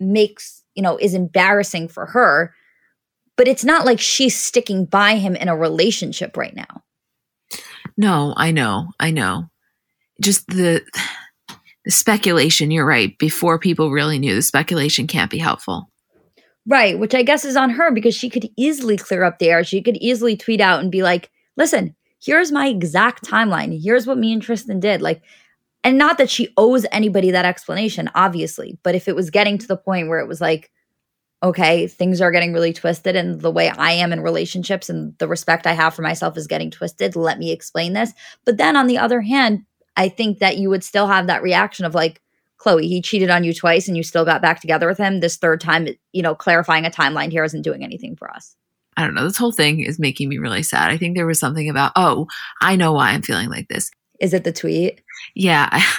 makes, 0.00 0.62
you 0.74 0.82
know, 0.82 0.96
is 0.96 1.14
embarrassing 1.14 1.88
for 1.88 2.06
her, 2.06 2.54
but 3.36 3.48
it's 3.48 3.64
not 3.64 3.86
like 3.86 4.00
she's 4.00 4.36
sticking 4.36 4.84
by 4.84 5.16
him 5.16 5.36
in 5.36 5.48
a 5.48 5.56
relationship 5.56 6.36
right 6.36 6.54
now. 6.54 6.82
No, 7.96 8.34
I 8.36 8.50
know. 8.50 8.88
I 8.98 9.10
know. 9.10 9.48
Just 10.20 10.46
the 10.48 10.82
the 11.84 11.90
speculation, 11.90 12.70
you're 12.70 12.86
right, 12.86 13.16
before 13.18 13.58
people 13.58 13.90
really 13.90 14.18
knew, 14.18 14.34
the 14.34 14.42
speculation 14.42 15.06
can't 15.06 15.30
be 15.30 15.38
helpful. 15.38 15.90
Right, 16.66 16.98
which 16.98 17.14
I 17.14 17.22
guess 17.22 17.44
is 17.44 17.56
on 17.56 17.70
her 17.70 17.90
because 17.90 18.14
she 18.14 18.30
could 18.30 18.48
easily 18.56 18.96
clear 18.96 19.22
up 19.22 19.38
the 19.38 19.50
air. 19.50 19.64
She 19.64 19.82
could 19.82 19.98
easily 19.98 20.34
tweet 20.34 20.62
out 20.62 20.80
and 20.80 20.90
be 20.90 21.02
like, 21.02 21.30
listen, 21.58 21.94
here's 22.24 22.50
my 22.50 22.68
exact 22.68 23.24
timeline. 23.24 23.78
Here's 23.82 24.06
what 24.06 24.16
me 24.16 24.32
and 24.32 24.40
Tristan 24.40 24.80
did. 24.80 25.02
Like, 25.02 25.22
and 25.84 25.96
not 25.96 26.18
that 26.18 26.30
she 26.30 26.52
owes 26.56 26.86
anybody 26.90 27.30
that 27.30 27.44
explanation, 27.44 28.10
obviously, 28.14 28.78
but 28.82 28.94
if 28.94 29.06
it 29.06 29.14
was 29.14 29.30
getting 29.30 29.58
to 29.58 29.68
the 29.68 29.76
point 29.76 30.08
where 30.08 30.18
it 30.18 30.26
was 30.26 30.40
like, 30.40 30.72
okay, 31.42 31.86
things 31.86 32.20
are 32.20 32.32
getting 32.32 32.54
really 32.54 32.72
twisted, 32.72 33.14
and 33.14 33.40
the 33.40 33.50
way 33.50 33.68
I 33.68 33.92
am 33.92 34.12
in 34.12 34.20
relationships 34.20 34.88
and 34.88 35.16
the 35.18 35.28
respect 35.28 35.66
I 35.66 35.74
have 35.74 35.94
for 35.94 36.02
myself 36.02 36.36
is 36.38 36.46
getting 36.46 36.70
twisted, 36.70 37.14
let 37.14 37.38
me 37.38 37.52
explain 37.52 37.92
this. 37.92 38.12
But 38.44 38.56
then 38.56 38.76
on 38.76 38.86
the 38.86 38.98
other 38.98 39.20
hand, 39.20 39.64
I 39.96 40.08
think 40.08 40.38
that 40.38 40.56
you 40.56 40.70
would 40.70 40.82
still 40.82 41.06
have 41.06 41.26
that 41.26 41.42
reaction 41.42 41.84
of 41.84 41.94
like, 41.94 42.20
Khloé, 42.58 42.82
he 42.82 43.02
cheated 43.02 43.30
on 43.30 43.44
you 43.44 43.52
twice 43.52 43.88
and 43.88 43.96
you 43.96 44.02
still 44.02 44.24
got 44.24 44.40
back 44.40 44.60
together 44.60 44.88
with 44.88 44.96
him. 44.96 45.20
This 45.20 45.36
third 45.36 45.60
time, 45.60 45.88
you 46.12 46.22
know, 46.22 46.34
clarifying 46.34 46.86
a 46.86 46.90
timeline 46.90 47.30
here 47.30 47.44
isn't 47.44 47.62
doing 47.62 47.84
anything 47.84 48.16
for 48.16 48.30
us. 48.30 48.56
I 48.96 49.02
don't 49.02 49.14
know. 49.14 49.24
This 49.24 49.36
whole 49.36 49.52
thing 49.52 49.80
is 49.80 49.98
making 49.98 50.28
me 50.28 50.38
really 50.38 50.62
sad. 50.62 50.90
I 50.90 50.96
think 50.96 51.14
there 51.14 51.26
was 51.26 51.38
something 51.38 51.68
about, 51.68 51.92
oh, 51.94 52.26
I 52.60 52.76
know 52.76 52.92
why 52.92 53.10
I'm 53.10 53.22
feeling 53.22 53.50
like 53.50 53.68
this. 53.68 53.90
Is 54.20 54.32
it 54.32 54.44
the 54.44 54.52
tweet? 54.52 55.00
Yeah. 55.34 55.82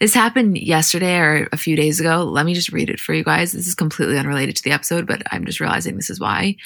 This 0.00 0.14
happened 0.14 0.58
yesterday 0.58 1.16
or 1.16 1.48
a 1.52 1.56
few 1.56 1.76
days 1.76 2.00
ago. 2.00 2.24
Let 2.24 2.44
me 2.44 2.54
just 2.54 2.72
read 2.72 2.90
it 2.90 2.98
for 2.98 3.14
you 3.14 3.22
guys. 3.22 3.52
This 3.52 3.68
is 3.68 3.74
completely 3.76 4.18
unrelated 4.18 4.56
to 4.56 4.64
the 4.64 4.72
episode, 4.72 5.06
but 5.06 5.22
I'm 5.30 5.44
just 5.44 5.60
realizing 5.60 5.94
this 5.94 6.10
is 6.10 6.18
why. 6.18 6.56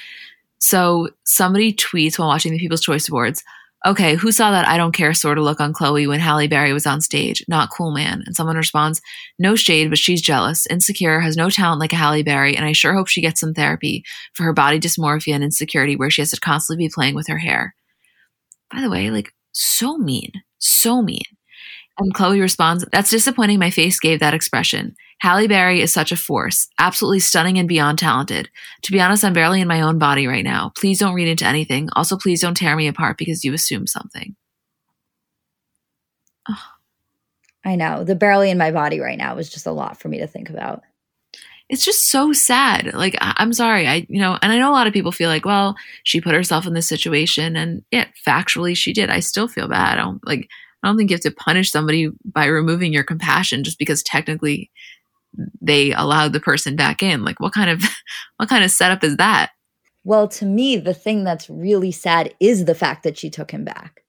So 0.59 1.11
somebody 1.25 1.75
tweets 1.75 2.19
while 2.19 2.29
watching 2.29 2.53
the 2.53 2.59
People's 2.59 2.81
Choice 2.81 3.11
Awards, 3.11 3.45
okay, 3.85 4.15
who 4.15 4.33
saw 4.33 4.51
that 4.53 4.67
I 4.67 4.79
don't 4.79 4.95
care 4.95 5.13
sort 5.13 5.37
of 5.37 5.45
look 5.45 5.61
on 5.61 5.75
Khloé 5.75 6.09
when 6.09 6.19
Halle 6.19 6.49
Berry 6.49 6.73
was 6.73 6.87
on 6.87 7.03
stage? 7.03 7.45
Not 7.47 7.71
cool, 7.71 7.93
man. 7.93 8.23
And 8.25 8.35
someone 8.35 8.57
responds, 8.57 9.03
no 9.39 9.55
shade, 9.55 9.91
but 9.91 9.99
she's 9.99 10.23
jealous, 10.23 10.67
insecure, 10.67 11.21
has 11.21 11.37
no 11.37 11.51
talent 11.51 11.81
like 11.81 11.93
a 11.93 11.97
Halle 11.97 12.23
Berry, 12.23 12.57
and 12.57 12.65
I 12.65 12.73
sure 12.73 12.95
hope 12.95 13.09
she 13.09 13.21
gets 13.21 13.41
some 13.41 13.53
therapy 13.53 14.03
for 14.33 14.45
her 14.45 14.55
body 14.55 14.81
dysmorphia 14.81 15.35
and 15.35 15.45
insecurity 15.45 15.95
where 15.95 16.11
she 16.11 16.23
has 16.23 16.31
to 16.31 16.41
constantly 16.41 16.87
be 16.87 16.93
playing 16.93 17.15
with 17.15 17.27
her 17.27 17.39
hair. 17.39 17.75
By 18.73 18.81
the 18.81 18.91
way, 18.91 19.11
like, 19.11 19.35
so 19.53 19.99
mean 19.99 20.33
so 20.59 21.03
mean. 21.03 21.23
And 21.99 22.15
Khloé 22.15 22.41
responds, 22.41 22.85
That's 22.93 23.11
disappointing. 23.11 23.59
My 23.59 23.71
face 23.71 23.99
gave 23.99 24.21
that 24.21 24.35
expression. 24.35 24.95
Halle 25.21 25.49
Berry 25.49 25.81
is 25.81 25.93
such 25.93 26.13
a 26.13 26.17
force, 26.17 26.69
absolutely 26.79 27.21
stunning 27.21 27.59
and 27.59 27.69
beyond 27.69 27.99
talented. 27.99 28.51
To 28.83 28.93
be 28.93 29.01
honest, 29.01 29.25
I'm 29.25 29.33
barely 29.33 29.63
in 29.63 29.69
my 29.69 29.81
own 29.81 29.99
body 29.99 30.27
right 30.27 30.45
now. 30.45 30.73
Please 30.77 30.99
don't 30.99 31.15
read 31.15 31.29
into 31.29 31.47
anything. 31.47 31.89
Also, 31.97 32.19
please 32.19 32.43
don't 32.43 32.57
tear 32.57 32.77
me 32.77 32.87
apart 32.87 33.17
because 33.17 33.45
you 33.45 33.55
assume 33.55 33.87
something. 33.87 34.37
Oh. 36.49 36.63
I 37.65 37.75
know. 37.75 38.05
The 38.05 38.15
barely 38.15 38.51
in 38.51 38.59
my 38.59 38.71
body 38.71 39.01
right 39.01 39.19
now 39.19 39.35
was 39.35 39.51
just 39.51 39.67
a 39.67 39.73
lot 39.73 39.99
for 39.99 40.09
me 40.09 40.19
to 40.21 40.29
think 40.29 40.51
about. 40.51 40.83
It's 41.69 41.85
just 41.85 42.11
so 42.11 42.33
sad. 42.33 42.95
Like, 42.95 43.17
I- 43.21 43.35
I'm 43.39 43.53
sorry. 43.53 43.89
I, 43.89 44.07
you 44.09 44.21
know, 44.21 44.39
and 44.41 44.53
I 44.53 44.59
know 44.59 44.71
a 44.71 44.73
lot 44.73 44.87
of 44.87 44.93
people 44.93 45.13
feel 45.13 45.29
like, 45.29 45.45
well, 45.45 45.75
she 46.05 46.21
put 46.21 46.35
herself 46.35 46.67
in 46.67 46.75
this 46.75 46.89
situation 46.89 47.57
and 47.57 47.83
yeah, 47.91 48.07
factually 48.27 48.77
she 48.77 48.93
did. 48.93 49.11
I 49.11 49.21
still 49.21 49.49
feel 49.49 49.69
bad. 49.69 49.99
I 49.99 50.03
don't 50.03 50.25
like, 50.27 50.49
I 50.83 50.89
don't 50.89 50.97
think 50.97 51.11
you 51.11 51.15
have 51.15 51.23
to 51.23 51.31
punish 51.33 51.73
somebody 51.73 52.11
by 52.25 52.47
removing 52.47 52.93
your 52.93 53.03
compassion 53.03 53.65
just 53.65 53.79
because 53.79 54.03
technically 54.03 54.71
they 55.61 55.93
allowed 55.93 56.33
the 56.33 56.41
person 56.41 56.77
back 56.77 57.03
in. 57.03 57.25
Like 57.25 57.41
what 57.41 57.53
kind 57.53 57.71
of 57.71 57.83
what 58.37 58.49
kind 58.49 58.65
of 58.65 58.71
setup 58.71 59.03
is 59.03 59.17
that? 59.17 59.51
Well, 60.05 60.29
to 60.29 60.45
me, 60.47 60.77
the 60.77 60.95
thing 60.95 61.25
that's 61.25 61.51
really 61.51 61.91
sad 61.91 62.33
is 62.39 62.65
the 62.65 62.77
fact 62.77 63.03
that 63.03 63.19
she 63.19 63.29
took 63.29 63.51
him 63.51 63.65
back. 63.65 64.05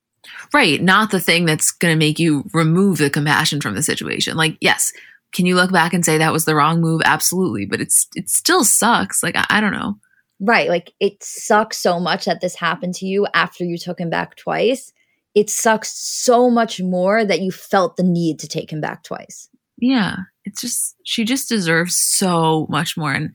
Right, 0.53 0.81
not 0.81 1.09
the 1.09 1.19
thing 1.19 1.45
that's 1.45 1.71
going 1.71 1.93
to 1.93 1.97
make 1.97 2.19
you 2.19 2.43
remove 2.53 2.99
the 2.99 3.09
compassion 3.09 3.61
from 3.61 3.73
the 3.73 3.81
situation. 3.81 4.37
Like, 4.37 4.57
yes, 4.61 4.93
can 5.37 5.45
you 5.45 5.55
look 5.55 5.71
back 5.71 5.93
and 5.93 6.03
say 6.03 6.17
that 6.17 6.33
was 6.33 6.43
the 6.43 6.55
wrong 6.55 6.81
move? 6.81 7.01
Absolutely, 7.05 7.65
but 7.65 7.79
it's 7.79 8.07
it 8.15 8.29
still 8.29 8.65
sucks. 8.65 9.23
Like, 9.23 9.37
I, 9.37 9.45
I 9.49 9.61
don't 9.61 9.71
know. 9.71 9.95
Right, 10.41 10.67
like 10.67 10.91
it 10.99 11.23
sucks 11.23 11.77
so 11.77 11.99
much 11.99 12.25
that 12.25 12.41
this 12.41 12.55
happened 12.55 12.95
to 12.95 13.05
you 13.05 13.25
after 13.33 13.63
you 13.63 13.77
took 13.77 13.99
him 13.99 14.09
back 14.09 14.35
twice 14.35 14.91
it 15.37 15.51
sucks 15.51 15.95
so 15.95 16.49
much 16.49 16.81
more 16.81 17.23
that 17.23 17.41
you 17.41 17.51
felt 17.51 17.95
the 17.95 18.01
need 18.01 18.39
to 18.39 18.47
take 18.47 18.73
him 18.73 18.81
back 18.81 19.03
twice. 19.03 19.47
Yeah, 19.77 20.15
it's 20.45 20.61
just, 20.61 20.95
she 21.03 21.25
just 21.25 21.47
deserves 21.47 21.95
so 21.95 22.65
much 22.71 22.97
more. 22.97 23.13
And 23.13 23.29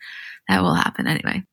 that 0.49 0.63
will 0.63 0.75
happen 0.75 1.07
anyway. 1.07 1.45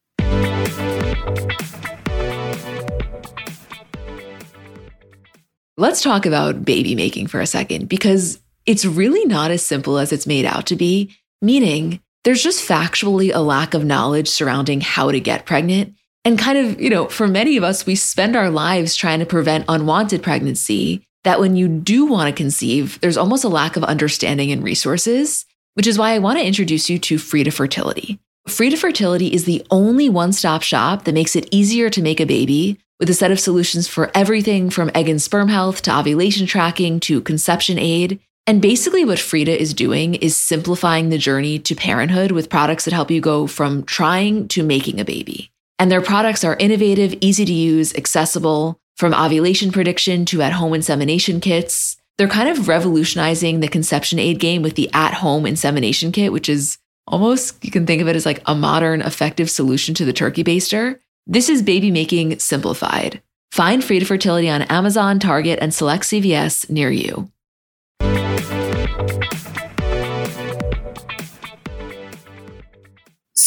Let's 5.78 6.02
talk 6.02 6.26
about 6.26 6.66
baby 6.66 6.96
making 6.96 7.28
for 7.28 7.40
a 7.40 7.46
second 7.46 7.88
because 7.88 8.40
it's 8.66 8.86
really 8.86 9.26
not 9.26 9.52
as 9.52 9.64
simple 9.64 9.98
as 9.98 10.12
it's 10.12 10.28
made 10.28 10.46
out 10.46 10.66
to 10.68 10.76
be, 10.76 11.16
meaning 11.42 12.02
there's 12.24 12.44
just 12.44 12.68
factually 12.68 13.32
a 13.34 13.40
lack 13.40 13.74
of 13.74 13.86
knowledge 13.86 14.28
surrounding 14.28 14.82
how 14.82 15.12
to 15.12 15.20
get 15.20 15.46
pregnant 15.46 15.96
and 16.26 16.38
kind 16.38 16.58
of, 16.58 16.82
you 16.82 16.90
know, 16.90 17.08
for 17.08 17.28
many 17.28 17.58
of 17.58 17.64
us, 17.64 17.86
we 17.86 17.96
spend 17.96 18.36
our 18.36 18.50
lives 18.50 18.96
trying 18.96 19.20
to 19.20 19.26
prevent 19.26 19.66
unwanted 19.68 20.22
pregnancy. 20.22 21.06
That 21.24 21.40
when 21.40 21.56
you 21.56 21.68
do 21.68 22.06
want 22.06 22.30
to 22.30 22.44
conceive, 22.44 23.00
there's 23.02 23.18
almost 23.18 23.44
a 23.44 23.50
lack 23.50 23.76
of 23.76 23.84
understanding 23.84 24.52
and 24.52 24.64
resources, 24.64 25.46
which 25.74 25.88
is 25.88 25.98
why 25.98 26.12
I 26.12 26.20
want 26.20 26.40
to 26.40 26.46
introduce 26.46 26.90
you 26.90 26.98
to 27.00 27.18
Frida 27.18 27.52
Fertility. 27.52 28.20
Frida 28.48 28.78
Fertility 28.78 29.34
is 29.34 29.46
the 29.46 29.66
only 29.70 30.08
one 30.08 30.32
stop 30.32 30.62
shop 30.62 31.04
that 31.04 31.14
makes 31.14 31.36
it 31.36 31.50
easier 31.52 31.90
to 31.90 32.02
make 32.02 32.20
a 32.20 32.26
baby 32.26 32.80
with 33.00 33.10
a 33.10 33.14
set 33.14 33.32
of 33.32 33.40
solutions 33.40 33.88
for 33.88 34.12
everything 34.16 34.70
from 34.70 34.92
egg 34.96 35.10
and 35.10 35.22
sperm 35.22 35.50
health 35.50 35.82
to 35.84 35.98
ovulation 35.98 36.46
tracking 36.48 37.00
to 37.02 37.22
conception 37.22 37.78
aid. 37.78 38.20
And 38.50 38.64
basically, 38.64 39.06
what 39.06 39.20
Frida 39.20 39.62
is 39.62 39.76
doing 39.76 40.16
is 40.16 40.36
simplifying 40.36 41.10
the 41.10 41.20
journey 41.20 41.60
to 41.60 41.76
parenthood 41.76 42.32
with 42.32 42.50
products 42.50 42.86
that 42.86 42.96
help 42.96 43.12
you 43.12 43.22
go 43.22 43.46
from 43.46 43.84
trying 43.84 44.48
to 44.48 44.64
making 44.64 45.00
a 45.00 45.06
baby. 45.06 45.52
And 45.78 45.92
their 45.92 46.02
products 46.02 46.44
are 46.44 46.56
innovative, 46.56 47.14
easy 47.22 47.46
to 47.46 47.54
use, 47.54 47.94
accessible, 47.94 48.80
from 48.98 49.14
ovulation 49.14 49.72
prediction 49.72 50.26
to 50.26 50.42
at 50.42 50.54
home 50.54 50.74
insemination 50.74 51.40
kits. 51.42 51.98
They're 52.18 52.28
kind 52.28 52.50
of 52.50 52.68
revolutionizing 52.68 53.60
the 53.60 53.68
conception 53.68 54.18
aid 54.18 54.40
game 54.40 54.64
with 54.64 54.74
the 54.74 54.90
at 54.94 55.14
home 55.14 55.46
insemination 55.46 56.12
kit, 56.12 56.34
which 56.34 56.50
is 56.50 56.80
Almost 57.10 57.66
you 57.66 57.72
can 57.72 57.88
think 57.88 58.02
of 58.02 58.08
it 58.08 58.16
as 58.16 58.26
like 58.26 58.42
a 58.46 58.54
modern, 58.54 59.02
effective 59.02 59.50
solution 59.50 59.96
to 59.96 60.06
the 60.06 60.14
turkey 60.14 60.44
baster. 60.44 61.00
This 61.26 61.50
is 61.50 61.64
baby 61.64 61.90
making 61.90 62.38
simplified. 62.38 63.22
Find 63.52 63.84
Frida 63.84 64.06
Fertility 64.06 64.48
on 64.48 64.62
Amazon, 64.64 65.20
Target, 65.20 65.58
and 65.60 65.74
select 65.74 66.04
CVS 66.04 66.70
near 66.70 66.92
you. 66.92 67.32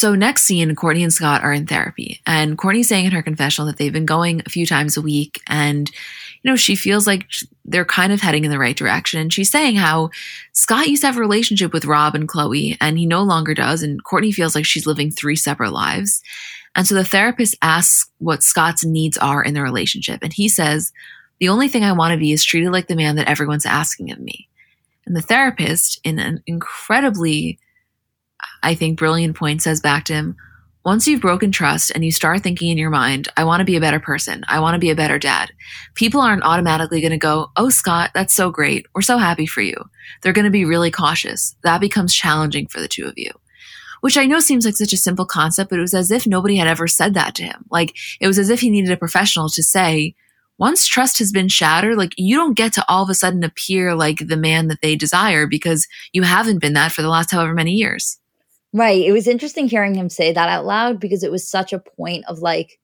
So 0.02 0.16
next 0.16 0.42
scene, 0.42 0.74
Kourtney 0.74 1.04
and 1.04 1.14
Scott 1.14 1.44
are 1.44 1.52
in 1.52 1.64
therapy, 1.64 2.20
and 2.26 2.58
Kourtney's 2.58 2.88
saying 2.88 3.04
in 3.04 3.12
her 3.12 3.22
confessional 3.22 3.68
that 3.68 3.76
they've 3.76 3.92
been 3.92 4.04
going 4.04 4.42
a 4.44 4.50
few 4.50 4.66
times 4.66 4.96
a 4.96 5.00
week, 5.00 5.40
and 5.46 5.88
you 5.88 6.50
know 6.50 6.56
she 6.56 6.74
feels 6.74 7.06
like 7.06 7.28
they're 7.64 7.84
kind 7.84 8.12
of 8.12 8.20
heading 8.20 8.44
in 8.44 8.50
the 8.50 8.58
right 8.58 8.76
direction. 8.76 9.20
And 9.20 9.32
she's 9.32 9.48
saying 9.48 9.76
how 9.76 10.10
Scott 10.54 10.88
used 10.88 11.02
to 11.02 11.06
have 11.06 11.18
a 11.18 11.20
relationship 11.20 11.72
with 11.72 11.84
Rob 11.84 12.16
and 12.16 12.28
Khloé, 12.28 12.76
and 12.80 12.98
he 12.98 13.06
no 13.06 13.22
longer 13.22 13.54
does, 13.54 13.80
and 13.84 14.02
Kourtney 14.02 14.34
feels 14.34 14.56
like 14.56 14.66
she's 14.66 14.88
living 14.88 15.12
three 15.12 15.36
separate 15.36 15.70
lives. 15.70 16.20
And 16.74 16.84
so 16.84 16.96
the 16.96 17.04
therapist 17.04 17.54
asks 17.62 18.10
what 18.18 18.42
Scott's 18.42 18.84
needs 18.84 19.16
are 19.18 19.40
in 19.40 19.54
the 19.54 19.62
relationship, 19.62 20.18
and 20.24 20.32
he 20.32 20.48
says, 20.48 20.92
"The 21.38 21.48
only 21.48 21.68
thing 21.68 21.84
I 21.84 21.92
want 21.92 22.10
to 22.10 22.18
be 22.18 22.32
is 22.32 22.44
treated 22.44 22.72
like 22.72 22.88
the 22.88 22.96
man 22.96 23.14
that 23.14 23.28
everyone's 23.28 23.66
asking 23.66 24.10
of 24.10 24.18
me." 24.18 24.48
And 25.06 25.14
the 25.14 25.22
therapist, 25.22 26.00
in 26.02 26.18
an 26.18 26.42
incredibly 26.48 27.60
I 28.62 28.74
think, 28.74 28.98
brilliant 28.98 29.36
point 29.36 29.62
says 29.62 29.80
back 29.80 30.04
to 30.04 30.14
him 30.14 30.36
once 30.84 31.06
you've 31.06 31.20
broken 31.20 31.52
trust 31.52 31.92
and 31.94 32.04
you 32.04 32.10
start 32.10 32.42
thinking 32.42 32.68
in 32.68 32.78
your 32.78 32.90
mind, 32.90 33.28
I 33.36 33.44
want 33.44 33.60
to 33.60 33.64
be 33.64 33.76
a 33.76 33.80
better 33.80 34.00
person, 34.00 34.44
I 34.48 34.58
want 34.58 34.74
to 34.74 34.80
be 34.80 34.90
a 34.90 34.96
better 34.96 35.18
dad, 35.18 35.52
people 35.94 36.20
aren't 36.20 36.42
automatically 36.42 37.00
going 37.00 37.12
to 37.12 37.18
go, 37.18 37.50
Oh, 37.56 37.68
Scott, 37.68 38.10
that's 38.14 38.34
so 38.34 38.50
great. 38.50 38.86
We're 38.94 39.02
so 39.02 39.18
happy 39.18 39.46
for 39.46 39.60
you. 39.60 39.76
They're 40.20 40.32
going 40.32 40.44
to 40.44 40.50
be 40.50 40.64
really 40.64 40.90
cautious. 40.90 41.54
That 41.62 41.80
becomes 41.80 42.14
challenging 42.14 42.66
for 42.66 42.80
the 42.80 42.88
two 42.88 43.06
of 43.06 43.14
you. 43.16 43.30
Which 44.00 44.16
I 44.18 44.26
know 44.26 44.40
seems 44.40 44.64
like 44.64 44.76
such 44.76 44.92
a 44.92 44.96
simple 44.96 45.24
concept, 45.24 45.70
but 45.70 45.78
it 45.78 45.82
was 45.82 45.94
as 45.94 46.10
if 46.10 46.26
nobody 46.26 46.56
had 46.56 46.66
ever 46.66 46.88
said 46.88 47.14
that 47.14 47.36
to 47.36 47.44
him. 47.44 47.64
Like 47.70 47.94
it 48.20 48.26
was 48.26 48.38
as 48.38 48.50
if 48.50 48.60
he 48.60 48.70
needed 48.70 48.90
a 48.90 48.96
professional 48.96 49.48
to 49.50 49.62
say, 49.62 50.16
once 50.58 50.86
trust 50.86 51.20
has 51.20 51.30
been 51.30 51.48
shattered, 51.48 51.96
like 51.96 52.12
you 52.16 52.36
don't 52.36 52.56
get 52.56 52.72
to 52.72 52.84
all 52.88 53.04
of 53.04 53.10
a 53.10 53.14
sudden 53.14 53.44
appear 53.44 53.94
like 53.94 54.26
the 54.26 54.36
man 54.36 54.66
that 54.66 54.80
they 54.82 54.96
desire 54.96 55.46
because 55.46 55.86
you 56.12 56.22
haven't 56.22 56.60
been 56.60 56.72
that 56.72 56.90
for 56.90 57.02
the 57.02 57.08
last 57.08 57.30
however 57.30 57.54
many 57.54 57.72
years. 57.72 58.18
Right. 58.72 59.02
It 59.04 59.12
was 59.12 59.28
interesting 59.28 59.68
hearing 59.68 59.94
him 59.94 60.08
say 60.08 60.32
that 60.32 60.48
out 60.48 60.64
loud 60.64 60.98
because 60.98 61.22
it 61.22 61.30
was 61.30 61.48
such 61.48 61.72
a 61.72 61.78
point 61.78 62.24
of 62.26 62.38
like, 62.38 62.78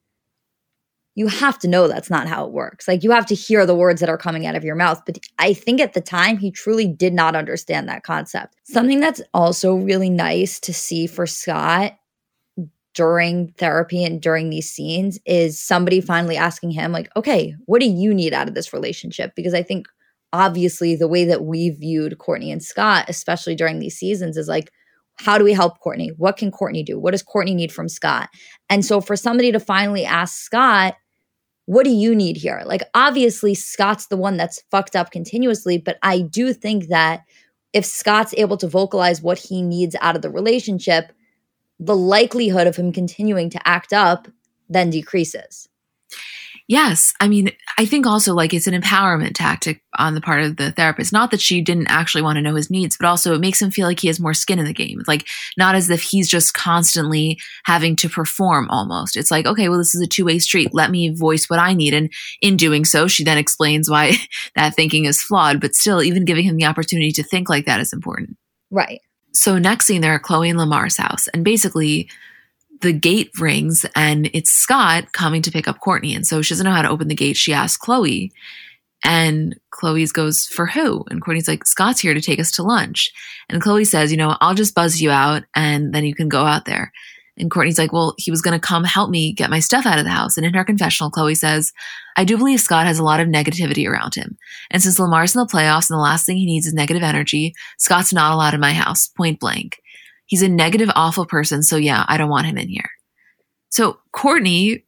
you 1.14 1.26
have 1.26 1.58
to 1.58 1.68
know 1.68 1.88
that's 1.88 2.10
not 2.10 2.28
how 2.28 2.46
it 2.46 2.52
works. 2.52 2.86
Like, 2.86 3.02
you 3.02 3.10
have 3.10 3.26
to 3.26 3.34
hear 3.34 3.66
the 3.66 3.74
words 3.74 3.98
that 4.00 4.08
are 4.08 4.16
coming 4.16 4.46
out 4.46 4.54
of 4.54 4.62
your 4.62 4.76
mouth. 4.76 5.02
But 5.04 5.18
I 5.38 5.52
think 5.52 5.80
at 5.80 5.94
the 5.94 6.00
time, 6.00 6.38
he 6.38 6.52
truly 6.52 6.86
did 6.86 7.12
not 7.12 7.34
understand 7.34 7.88
that 7.88 8.04
concept. 8.04 8.54
Something 8.62 9.00
that's 9.00 9.20
also 9.34 9.74
really 9.74 10.10
nice 10.10 10.60
to 10.60 10.72
see 10.72 11.08
for 11.08 11.26
Scott 11.26 11.94
during 12.94 13.48
therapy 13.58 14.04
and 14.04 14.22
during 14.22 14.50
these 14.50 14.70
scenes 14.70 15.18
is 15.26 15.58
somebody 15.58 16.00
finally 16.00 16.36
asking 16.36 16.70
him, 16.70 16.92
like, 16.92 17.10
okay, 17.16 17.56
what 17.64 17.80
do 17.80 17.88
you 17.88 18.14
need 18.14 18.32
out 18.32 18.46
of 18.46 18.54
this 18.54 18.72
relationship? 18.72 19.32
Because 19.34 19.54
I 19.54 19.62
think 19.64 19.88
obviously 20.32 20.94
the 20.94 21.08
way 21.08 21.24
that 21.24 21.42
we 21.42 21.70
viewed 21.70 22.18
Kourtney 22.18 22.52
and 22.52 22.62
Scott, 22.62 23.06
especially 23.08 23.56
during 23.56 23.80
these 23.80 23.96
seasons, 23.96 24.36
is 24.36 24.46
like, 24.46 24.70
how 25.20 25.38
do 25.38 25.44
we 25.44 25.52
help 25.52 25.78
Kourtney? 25.84 26.10
What 26.16 26.36
can 26.36 26.50
Kourtney 26.50 26.84
do? 26.84 26.98
What 26.98 27.12
does 27.12 27.22
Kourtney 27.22 27.54
need 27.54 27.72
from 27.72 27.88
Scott? 27.88 28.28
And 28.70 28.84
so 28.84 29.00
for 29.00 29.16
somebody 29.16 29.52
to 29.52 29.60
finally 29.60 30.04
ask 30.04 30.38
Scott, 30.38 30.94
what 31.66 31.84
do 31.84 31.90
you 31.90 32.14
need 32.14 32.36
here? 32.36 32.62
Like, 32.64 32.82
obviously, 32.94 33.54
Scott's 33.54 34.06
the 34.06 34.16
one 34.16 34.36
that's 34.36 34.62
fucked 34.70 34.96
up 34.96 35.10
continuously, 35.10 35.76
but 35.76 35.98
I 36.02 36.20
do 36.20 36.52
think 36.52 36.86
that 36.88 37.24
if 37.72 37.84
Scott's 37.84 38.32
able 38.38 38.56
to 38.56 38.68
vocalize 38.68 39.20
what 39.20 39.38
he 39.38 39.60
needs 39.60 39.94
out 40.00 40.16
of 40.16 40.22
the 40.22 40.30
relationship, 40.30 41.12
the 41.78 41.96
likelihood 41.96 42.66
of 42.66 42.76
him 42.76 42.92
continuing 42.92 43.50
to 43.50 43.68
act 43.68 43.92
up 43.92 44.28
then 44.68 44.90
decreases. 44.90 45.68
Yes. 46.68 47.14
I 47.18 47.28
mean, 47.28 47.50
I 47.78 47.86
think 47.86 48.06
also 48.06 48.34
like 48.34 48.52
it's 48.52 48.66
an 48.66 48.78
empowerment 48.78 49.32
tactic 49.32 49.82
on 49.96 50.14
the 50.14 50.20
part 50.20 50.42
of 50.42 50.58
the 50.58 50.70
therapist. 50.70 51.14
Not 51.14 51.30
that 51.30 51.40
she 51.40 51.62
didn't 51.62 51.86
actually 51.86 52.20
want 52.20 52.36
to 52.36 52.42
know 52.42 52.54
his 52.54 52.70
needs, 52.70 52.94
but 52.98 53.08
also 53.08 53.34
it 53.34 53.40
makes 53.40 53.62
him 53.62 53.70
feel 53.70 53.86
like 53.86 54.00
he 54.00 54.08
has 54.08 54.20
more 54.20 54.34
skin 54.34 54.58
in 54.58 54.66
the 54.66 54.74
game. 54.74 55.00
Like, 55.06 55.26
not 55.56 55.74
as 55.74 55.88
if 55.88 56.02
he's 56.02 56.28
just 56.28 56.52
constantly 56.52 57.38
having 57.64 57.96
to 57.96 58.10
perform 58.10 58.68
almost. 58.68 59.16
It's 59.16 59.30
like, 59.30 59.46
okay, 59.46 59.70
well, 59.70 59.78
this 59.78 59.94
is 59.94 60.02
a 60.02 60.06
two 60.06 60.26
way 60.26 60.38
street. 60.38 60.74
Let 60.74 60.90
me 60.90 61.08
voice 61.08 61.48
what 61.48 61.58
I 61.58 61.72
need. 61.72 61.94
And 61.94 62.12
in 62.42 62.58
doing 62.58 62.84
so, 62.84 63.08
she 63.08 63.24
then 63.24 63.38
explains 63.38 63.88
why 63.88 64.16
that 64.54 64.74
thinking 64.74 65.06
is 65.06 65.22
flawed. 65.22 65.62
But 65.62 65.74
still, 65.74 66.02
even 66.02 66.26
giving 66.26 66.44
him 66.44 66.56
the 66.56 66.66
opportunity 66.66 67.12
to 67.12 67.22
think 67.22 67.48
like 67.48 67.64
that 67.64 67.80
is 67.80 67.94
important. 67.94 68.36
Right. 68.70 69.00
So, 69.32 69.58
next 69.58 69.86
scene, 69.86 70.02
they're 70.02 70.16
at 70.16 70.22
Khloé 70.22 70.50
and 70.50 70.58
Lamar's 70.58 70.98
house. 70.98 71.28
And 71.28 71.44
basically, 71.44 72.10
the 72.80 72.92
gate 72.92 73.30
rings 73.38 73.84
and 73.94 74.30
it's 74.32 74.50
Scott 74.50 75.12
coming 75.12 75.42
to 75.42 75.50
pick 75.50 75.68
up 75.68 75.80
Kourtney. 75.80 76.14
And 76.14 76.26
so 76.26 76.42
she 76.42 76.54
doesn't 76.54 76.64
know 76.64 76.72
how 76.72 76.82
to 76.82 76.90
open 76.90 77.08
the 77.08 77.14
gate. 77.14 77.36
She 77.36 77.52
asks 77.52 77.82
Khloé. 77.84 78.30
and 79.04 79.58
Khloé's 79.72 80.12
goes, 80.12 80.46
For 80.46 80.66
who? 80.66 81.04
And 81.10 81.22
Kourtney's 81.22 81.48
like, 81.48 81.66
Scott's 81.66 82.00
here 82.00 82.14
to 82.14 82.20
take 82.20 82.40
us 82.40 82.50
to 82.52 82.62
lunch. 82.62 83.12
And 83.48 83.62
Khloé 83.62 83.86
says, 83.86 84.10
You 84.10 84.16
know, 84.16 84.36
I'll 84.40 84.54
just 84.54 84.74
buzz 84.74 85.00
you 85.00 85.10
out 85.10 85.44
and 85.54 85.94
then 85.94 86.04
you 86.04 86.14
can 86.14 86.28
go 86.28 86.44
out 86.44 86.64
there. 86.64 86.92
And 87.36 87.50
Kourtney's 87.50 87.78
like, 87.78 87.92
Well, 87.92 88.14
he 88.18 88.30
was 88.30 88.42
going 88.42 88.58
to 88.58 88.66
come 88.66 88.84
help 88.84 89.10
me 89.10 89.32
get 89.32 89.50
my 89.50 89.60
stuff 89.60 89.86
out 89.86 89.98
of 89.98 90.04
the 90.04 90.10
house. 90.10 90.36
And 90.36 90.44
in 90.44 90.54
her 90.54 90.64
confessional, 90.64 91.10
Khloé 91.10 91.36
says, 91.36 91.72
I 92.16 92.24
do 92.24 92.36
believe 92.36 92.60
Scott 92.60 92.86
has 92.86 92.98
a 92.98 93.04
lot 93.04 93.20
of 93.20 93.28
negativity 93.28 93.88
around 93.88 94.14
him. 94.14 94.36
And 94.70 94.82
since 94.82 94.98
Lamar's 94.98 95.34
in 95.34 95.40
the 95.40 95.46
playoffs 95.46 95.88
and 95.88 95.96
the 95.96 96.02
last 96.02 96.26
thing 96.26 96.36
he 96.36 96.46
needs 96.46 96.66
is 96.66 96.74
negative 96.74 97.04
energy, 97.04 97.54
Scott's 97.78 98.12
not 98.12 98.32
allowed 98.32 98.54
in 98.54 98.60
my 98.60 98.72
house, 98.72 99.06
point 99.08 99.38
blank. 99.38 99.78
He's 100.28 100.42
a 100.42 100.48
negative, 100.48 100.90
awful 100.94 101.26
person. 101.26 101.62
So 101.62 101.76
yeah, 101.76 102.04
I 102.06 102.16
don't 102.16 102.30
want 102.30 102.46
him 102.46 102.56
in 102.56 102.68
here. 102.68 102.90
So 103.70 103.98
Kourtney 104.14 104.84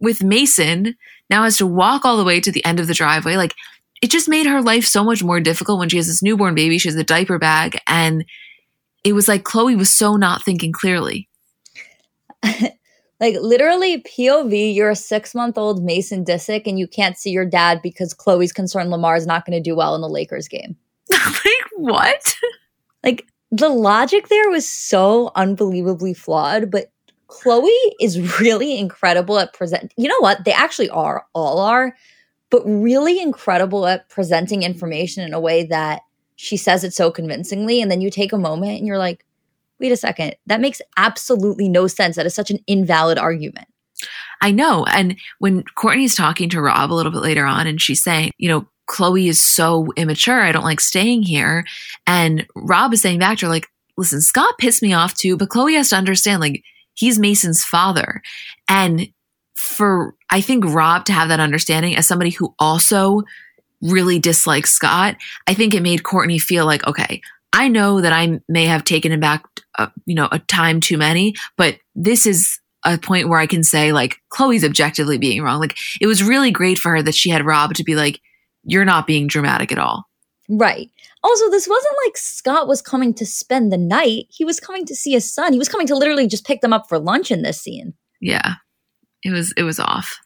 with 0.00 0.22
Mason 0.22 0.96
now 1.28 1.42
has 1.42 1.56
to 1.58 1.66
walk 1.66 2.04
all 2.04 2.16
the 2.16 2.24
way 2.24 2.40
to 2.40 2.50
the 2.50 2.64
end 2.64 2.80
of 2.80 2.86
the 2.86 2.94
driveway. 2.94 3.36
Like 3.36 3.54
it 4.02 4.10
just 4.10 4.28
made 4.28 4.46
her 4.46 4.62
life 4.62 4.84
so 4.84 5.04
much 5.04 5.22
more 5.22 5.40
difficult 5.40 5.78
when 5.78 5.88
she 5.88 5.96
has 5.96 6.06
this 6.06 6.22
newborn 6.22 6.54
baby. 6.54 6.78
She 6.78 6.88
has 6.88 6.96
a 6.96 7.04
diaper 7.04 7.38
bag. 7.38 7.78
And 7.86 8.24
it 9.02 9.12
was 9.12 9.28
like 9.28 9.42
Khloé 9.42 9.76
was 9.76 9.90
so 9.90 10.16
not 10.16 10.44
thinking 10.44 10.72
clearly. 10.72 11.28
like 12.44 13.36
literally 13.40 14.02
POV, 14.02 14.74
you're 14.74 14.90
a 14.90 14.96
six 14.96 15.34
month 15.34 15.58
old 15.58 15.82
Mason 15.82 16.24
Disick 16.24 16.62
and 16.66 16.78
you 16.78 16.86
can't 16.86 17.18
see 17.18 17.30
your 17.30 17.46
dad 17.46 17.80
because 17.82 18.14
Khloé's 18.14 18.52
concerned 18.52 18.90
Lamar's 18.90 19.26
not 19.26 19.44
going 19.44 19.56
to 19.56 19.70
do 19.70 19.76
well 19.76 19.94
in 19.94 20.00
the 20.00 20.08
Lakers 20.08 20.48
game. 20.48 20.76
like 21.10 21.70
what? 21.76 22.36
Like 23.02 23.26
the 23.56 23.68
logic 23.68 24.28
there 24.28 24.50
was 24.50 24.68
so 24.68 25.30
unbelievably 25.36 26.14
flawed, 26.14 26.70
but 26.70 26.90
Khloé 27.28 27.70
is 28.00 28.40
really 28.40 28.78
incredible 28.78 29.38
at 29.38 29.52
present. 29.52 29.92
You 29.96 30.08
know 30.08 30.18
what? 30.18 30.44
They 30.44 30.52
actually 30.52 30.90
are, 30.90 31.24
all 31.34 31.60
are, 31.60 31.94
but 32.50 32.62
really 32.64 33.20
incredible 33.20 33.86
at 33.86 34.08
presenting 34.08 34.62
information 34.62 35.22
in 35.24 35.32
a 35.32 35.40
way 35.40 35.64
that 35.66 36.02
she 36.36 36.56
says 36.56 36.82
it 36.82 36.92
so 36.92 37.12
convincingly. 37.12 37.80
And 37.80 37.90
then 37.90 38.00
you 38.00 38.10
take 38.10 38.32
a 38.32 38.38
moment 38.38 38.78
and 38.78 38.86
you're 38.86 38.98
like, 38.98 39.24
wait 39.78 39.92
a 39.92 39.96
second, 39.96 40.34
that 40.46 40.60
makes 40.60 40.82
absolutely 40.96 41.68
no 41.68 41.86
sense. 41.86 42.16
That 42.16 42.26
is 42.26 42.34
such 42.34 42.50
an 42.50 42.58
invalid 42.66 43.18
argument. 43.18 43.68
I 44.40 44.50
know. 44.50 44.84
And 44.86 45.16
when 45.38 45.62
Kourtney's 45.78 46.16
talking 46.16 46.48
to 46.50 46.60
Rob 46.60 46.92
a 46.92 46.94
little 46.94 47.12
bit 47.12 47.22
later 47.22 47.46
on 47.46 47.68
and 47.68 47.80
she's 47.80 48.02
saying, 48.02 48.32
you 48.36 48.48
know, 48.48 48.66
Khloé 48.88 49.28
is 49.28 49.42
so 49.42 49.88
immature. 49.96 50.42
I 50.42 50.52
don't 50.52 50.64
like 50.64 50.80
staying 50.80 51.22
here. 51.22 51.64
And 52.06 52.46
Rob 52.54 52.92
is 52.92 53.02
saying 53.02 53.18
back 53.18 53.38
to 53.38 53.46
her, 53.46 53.50
like, 53.50 53.68
listen, 53.96 54.20
Scott 54.20 54.54
pissed 54.58 54.82
me 54.82 54.92
off 54.92 55.14
too, 55.14 55.36
but 55.36 55.48
Khloé 55.48 55.76
has 55.76 55.90
to 55.90 55.96
understand, 55.96 56.40
like, 56.40 56.62
he's 56.94 57.18
Mason's 57.18 57.64
father. 57.64 58.22
And 58.68 59.08
for, 59.54 60.14
I 60.30 60.40
think, 60.40 60.64
Rob 60.66 61.04
to 61.06 61.12
have 61.12 61.28
that 61.28 61.40
understanding 61.40 61.96
as 61.96 62.06
somebody 62.06 62.30
who 62.30 62.54
also 62.58 63.22
really 63.80 64.18
dislikes 64.18 64.72
Scott, 64.72 65.16
I 65.46 65.54
think 65.54 65.74
it 65.74 65.82
made 65.82 66.02
Kourtney 66.02 66.40
feel 66.40 66.66
like, 66.66 66.86
okay, 66.86 67.20
I 67.52 67.68
know 67.68 68.00
that 68.00 68.12
I 68.12 68.40
may 68.48 68.66
have 68.66 68.84
taken 68.84 69.12
him 69.12 69.20
back, 69.20 69.44
uh, 69.78 69.88
you 70.06 70.14
know, 70.14 70.28
a 70.32 70.40
time 70.40 70.80
too 70.80 70.98
many, 70.98 71.34
but 71.56 71.78
this 71.94 72.26
is 72.26 72.58
a 72.84 72.98
point 72.98 73.28
where 73.28 73.38
I 73.38 73.46
can 73.46 73.62
say, 73.62 73.92
like, 73.92 74.16
Khloé's 74.32 74.64
objectively 74.64 75.18
being 75.18 75.42
wrong. 75.42 75.60
Like, 75.60 75.76
it 76.00 76.06
was 76.06 76.22
really 76.22 76.50
great 76.50 76.78
for 76.78 76.90
her 76.90 77.02
that 77.02 77.14
she 77.14 77.30
had 77.30 77.46
Rob 77.46 77.74
to 77.74 77.84
be 77.84 77.94
like, 77.94 78.20
you're 78.64 78.84
not 78.84 79.06
being 79.06 79.26
dramatic 79.26 79.72
at 79.72 79.78
all. 79.78 80.08
Right. 80.48 80.90
Also, 81.22 81.50
this 81.50 81.66
wasn't 81.66 81.94
like 82.04 82.16
Scott 82.16 82.68
was 82.68 82.82
coming 82.82 83.14
to 83.14 83.24
spend 83.24 83.72
the 83.72 83.78
night. 83.78 84.26
He 84.28 84.44
was 84.44 84.60
coming 84.60 84.84
to 84.86 84.94
see 84.94 85.12
his 85.12 85.32
son. 85.32 85.52
He 85.52 85.58
was 85.58 85.68
coming 85.68 85.86
to 85.86 85.96
literally 85.96 86.26
just 86.26 86.46
pick 86.46 86.60
them 86.60 86.72
up 86.72 86.88
for 86.88 86.98
lunch 86.98 87.30
in 87.30 87.42
this 87.42 87.60
scene. 87.60 87.94
Yeah. 88.20 88.54
It 89.22 89.30
was 89.30 89.52
it 89.56 89.62
was 89.62 89.80
off. 89.80 90.18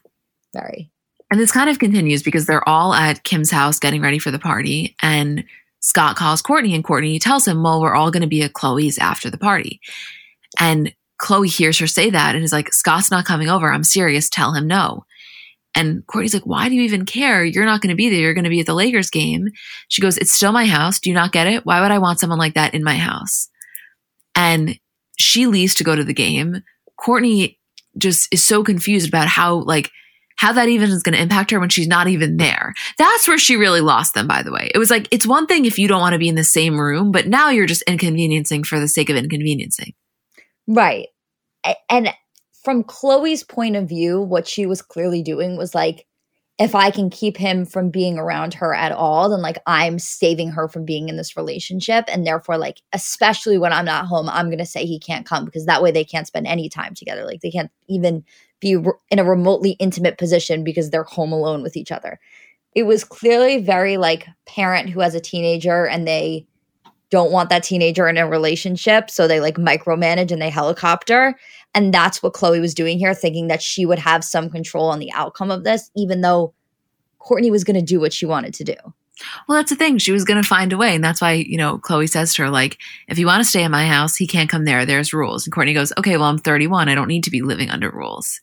Very. 0.53 0.91
And 1.31 1.39
this 1.39 1.51
kind 1.51 1.69
of 1.69 1.79
continues 1.79 2.23
because 2.23 2.47
they're 2.47 2.67
all 2.67 2.93
at 2.93 3.23
Kim's 3.23 3.51
house 3.51 3.79
getting 3.79 4.01
ready 4.01 4.19
for 4.19 4.31
the 4.31 4.39
party 4.39 4.95
and 5.01 5.45
Scott 5.81 6.17
calls 6.17 6.41
Kourtney 6.41 6.75
and 6.75 6.83
Kourtney 6.83 7.21
tells 7.21 7.47
him, 7.47 7.63
"Well, 7.63 7.81
we're 7.81 7.95
all 7.95 8.11
going 8.11 8.21
to 8.21 8.27
be 8.27 8.43
at 8.43 8.53
Khloé's 8.53 8.97
after 8.97 9.29
the 9.29 9.37
party." 9.37 9.79
And 10.59 10.93
Khloé 11.21 11.47
hears 11.47 11.79
her 11.79 11.87
say 11.87 12.09
that 12.09 12.35
and 12.35 12.43
is 12.43 12.51
like, 12.51 12.73
"Scott's 12.73 13.11
not 13.11 13.25
coming 13.25 13.47
over. 13.47 13.71
I'm 13.71 13.85
serious. 13.85 14.29
Tell 14.29 14.53
him 14.53 14.67
no." 14.67 15.05
And 15.75 16.05
Kourtney's 16.07 16.33
like, 16.33 16.45
why 16.45 16.67
do 16.67 16.75
you 16.75 16.81
even 16.81 17.05
care? 17.05 17.45
You're 17.45 17.65
not 17.65 17.81
going 17.81 17.91
to 17.91 17.95
be 17.95 18.09
there. 18.09 18.19
You're 18.19 18.33
going 18.33 18.43
to 18.43 18.49
be 18.49 18.59
at 18.59 18.65
the 18.65 18.73
Lakers 18.73 19.09
game. 19.09 19.49
She 19.87 20.01
goes, 20.01 20.17
it's 20.17 20.31
still 20.31 20.51
my 20.51 20.65
house. 20.65 20.99
Do 20.99 21.09
you 21.09 21.13
not 21.13 21.31
get 21.31 21.47
it? 21.47 21.65
Why 21.65 21.81
would 21.81 21.91
I 21.91 21.99
want 21.99 22.19
someone 22.19 22.39
like 22.39 22.55
that 22.55 22.73
in 22.73 22.83
my 22.83 22.95
house? 22.95 23.49
And 24.35 24.79
she 25.17 25.45
leaves 25.45 25.75
to 25.75 25.83
go 25.83 25.95
to 25.95 26.03
the 26.03 26.13
game. 26.13 26.63
Kourtney 26.99 27.57
just 27.97 28.33
is 28.33 28.43
so 28.43 28.63
confused 28.63 29.07
about 29.07 29.27
how 29.27 29.55
like 29.63 29.91
how 30.37 30.53
that 30.53 30.69
even 30.69 30.89
is 30.89 31.03
going 31.03 31.15
to 31.15 31.21
impact 31.21 31.51
her 31.51 31.59
when 31.59 31.67
she's 31.67 31.87
not 31.87 32.07
even 32.07 32.37
there. 32.37 32.73
That's 32.97 33.27
where 33.27 33.37
she 33.37 33.57
really 33.57 33.81
lost 33.81 34.13
them, 34.13 34.25
by 34.25 34.41
the 34.41 34.53
way. 34.53 34.71
It 34.73 34.77
was 34.77 34.89
like, 34.89 35.05
it's 35.11 35.27
one 35.27 35.47
thing 35.47 35.65
if 35.65 35.77
you 35.77 35.89
don't 35.89 35.99
want 35.99 36.13
to 36.13 36.19
be 36.19 36.29
in 36.29 36.35
the 36.35 36.45
same 36.45 36.79
room, 36.79 37.11
but 37.11 37.27
now 37.27 37.49
you're 37.49 37.65
just 37.65 37.81
inconveniencing 37.81 38.63
for 38.63 38.79
the 38.79 38.87
sake 38.87 39.09
of 39.09 39.17
inconveniencing. 39.17 39.93
Right. 40.65 41.07
And 41.89 42.13
from 42.63 42.83
Khloé's 42.83 43.43
point 43.43 43.75
of 43.75 43.87
view, 43.87 44.21
what 44.21 44.47
she 44.47 44.65
was 44.65 44.81
clearly 44.81 45.23
doing 45.23 45.57
was 45.57 45.73
like, 45.73 46.05
if 46.59 46.75
I 46.75 46.91
can 46.91 47.09
keep 47.09 47.37
him 47.37 47.65
from 47.65 47.89
being 47.89 48.17
around 48.17 48.53
her 48.55 48.73
at 48.73 48.91
all, 48.91 49.29
then 49.29 49.41
like 49.41 49.57
I'm 49.65 49.97
saving 49.97 50.49
her 50.51 50.67
from 50.67 50.83
being 50.83 51.07
in 51.07 51.15
this 51.15 51.37
relationship. 51.37 52.03
And 52.09 52.27
therefore, 52.27 52.57
like, 52.57 52.81
especially 52.91 53.57
when 53.57 53.71
I'm 53.71 53.85
not 53.85 54.07
home, 54.07 54.27
I'm 54.27 54.47
going 54.47 54.57
to 54.57 54.65
say 54.65 54.85
he 54.85 54.99
can't 54.99 55.25
come 55.25 55.45
because 55.45 55.65
that 55.67 55.81
way 55.81 55.91
they 55.91 56.03
can't 56.03 56.27
spend 56.27 56.47
any 56.47 56.67
time 56.67 56.93
together. 56.95 57.23
Like, 57.23 57.39
they 57.39 57.49
can't 57.49 57.71
even 57.87 58.25
be 58.59 58.75
re- 58.75 58.91
in 59.09 59.19
a 59.19 59.23
remotely 59.23 59.71
intimate 59.79 60.17
position 60.17 60.65
because 60.65 60.89
they're 60.89 61.03
home 61.03 61.31
alone 61.31 61.63
with 61.63 61.77
each 61.77 61.93
other. 61.93 62.19
It 62.75 62.83
was 62.83 63.05
clearly 63.05 63.63
very 63.63 63.95
like 63.95 64.27
parent 64.45 64.89
who 64.89 64.99
has 64.99 65.15
a 65.15 65.21
teenager 65.21 65.87
and 65.87 66.05
they 66.05 66.45
don't 67.09 67.31
want 67.31 67.49
that 67.49 67.63
teenager 67.63 68.07
in 68.07 68.17
a 68.17 68.27
relationship. 68.27 69.09
So 69.09 69.27
they 69.27 69.39
like 69.39 69.55
micromanage 69.55 70.31
and 70.31 70.41
they 70.41 70.49
helicopter. 70.49 71.35
And 71.75 71.93
that's 71.93 72.23
what 72.23 72.33
Khloé 72.33 72.59
was 72.59 72.73
doing 72.73 72.97
here, 72.97 73.13
thinking 73.13 73.47
that 73.47 73.61
she 73.61 73.85
would 73.85 73.99
have 73.99 74.23
some 74.23 74.49
control 74.49 74.89
on 74.89 74.99
the 74.99 75.11
outcome 75.13 75.51
of 75.51 75.63
this, 75.63 75.91
even 75.95 76.21
though 76.21 76.53
Kourtney 77.19 77.51
was 77.51 77.63
going 77.63 77.79
to 77.79 77.85
do 77.85 77.99
what 77.99 78.13
she 78.13 78.25
wanted 78.25 78.53
to 78.55 78.63
do. 78.63 78.75
Well, 79.47 79.57
that's 79.57 79.69
the 79.69 79.75
thing. 79.75 79.97
She 79.97 80.13
was 80.13 80.23
going 80.23 80.41
to 80.41 80.47
find 80.47 80.71
a 80.71 80.77
way. 80.77 80.95
And 80.95 81.03
that's 81.03 81.19
why, 81.21 81.33
you 81.33 81.57
know, 81.57 81.77
Khloé 81.79 82.09
says 82.09 82.33
to 82.33 82.43
her, 82.43 82.49
like, 82.49 82.77
if 83.07 83.19
you 83.19 83.25
want 83.25 83.43
to 83.43 83.49
stay 83.49 83.63
in 83.63 83.71
my 83.71 83.85
house, 83.85 84.15
he 84.15 84.25
can't 84.25 84.49
come 84.49 84.63
there. 84.63 84.85
There's 84.85 85.13
rules. 85.13 85.45
And 85.45 85.53
Kourtney 85.53 85.73
goes, 85.73 85.91
okay, 85.97 86.15
well, 86.15 86.27
I'm 86.27 86.37
31. 86.37 86.87
I 86.87 86.95
don't 86.95 87.09
need 87.09 87.25
to 87.25 87.31
be 87.31 87.41
living 87.41 87.69
under 87.69 87.91
rules, 87.91 88.39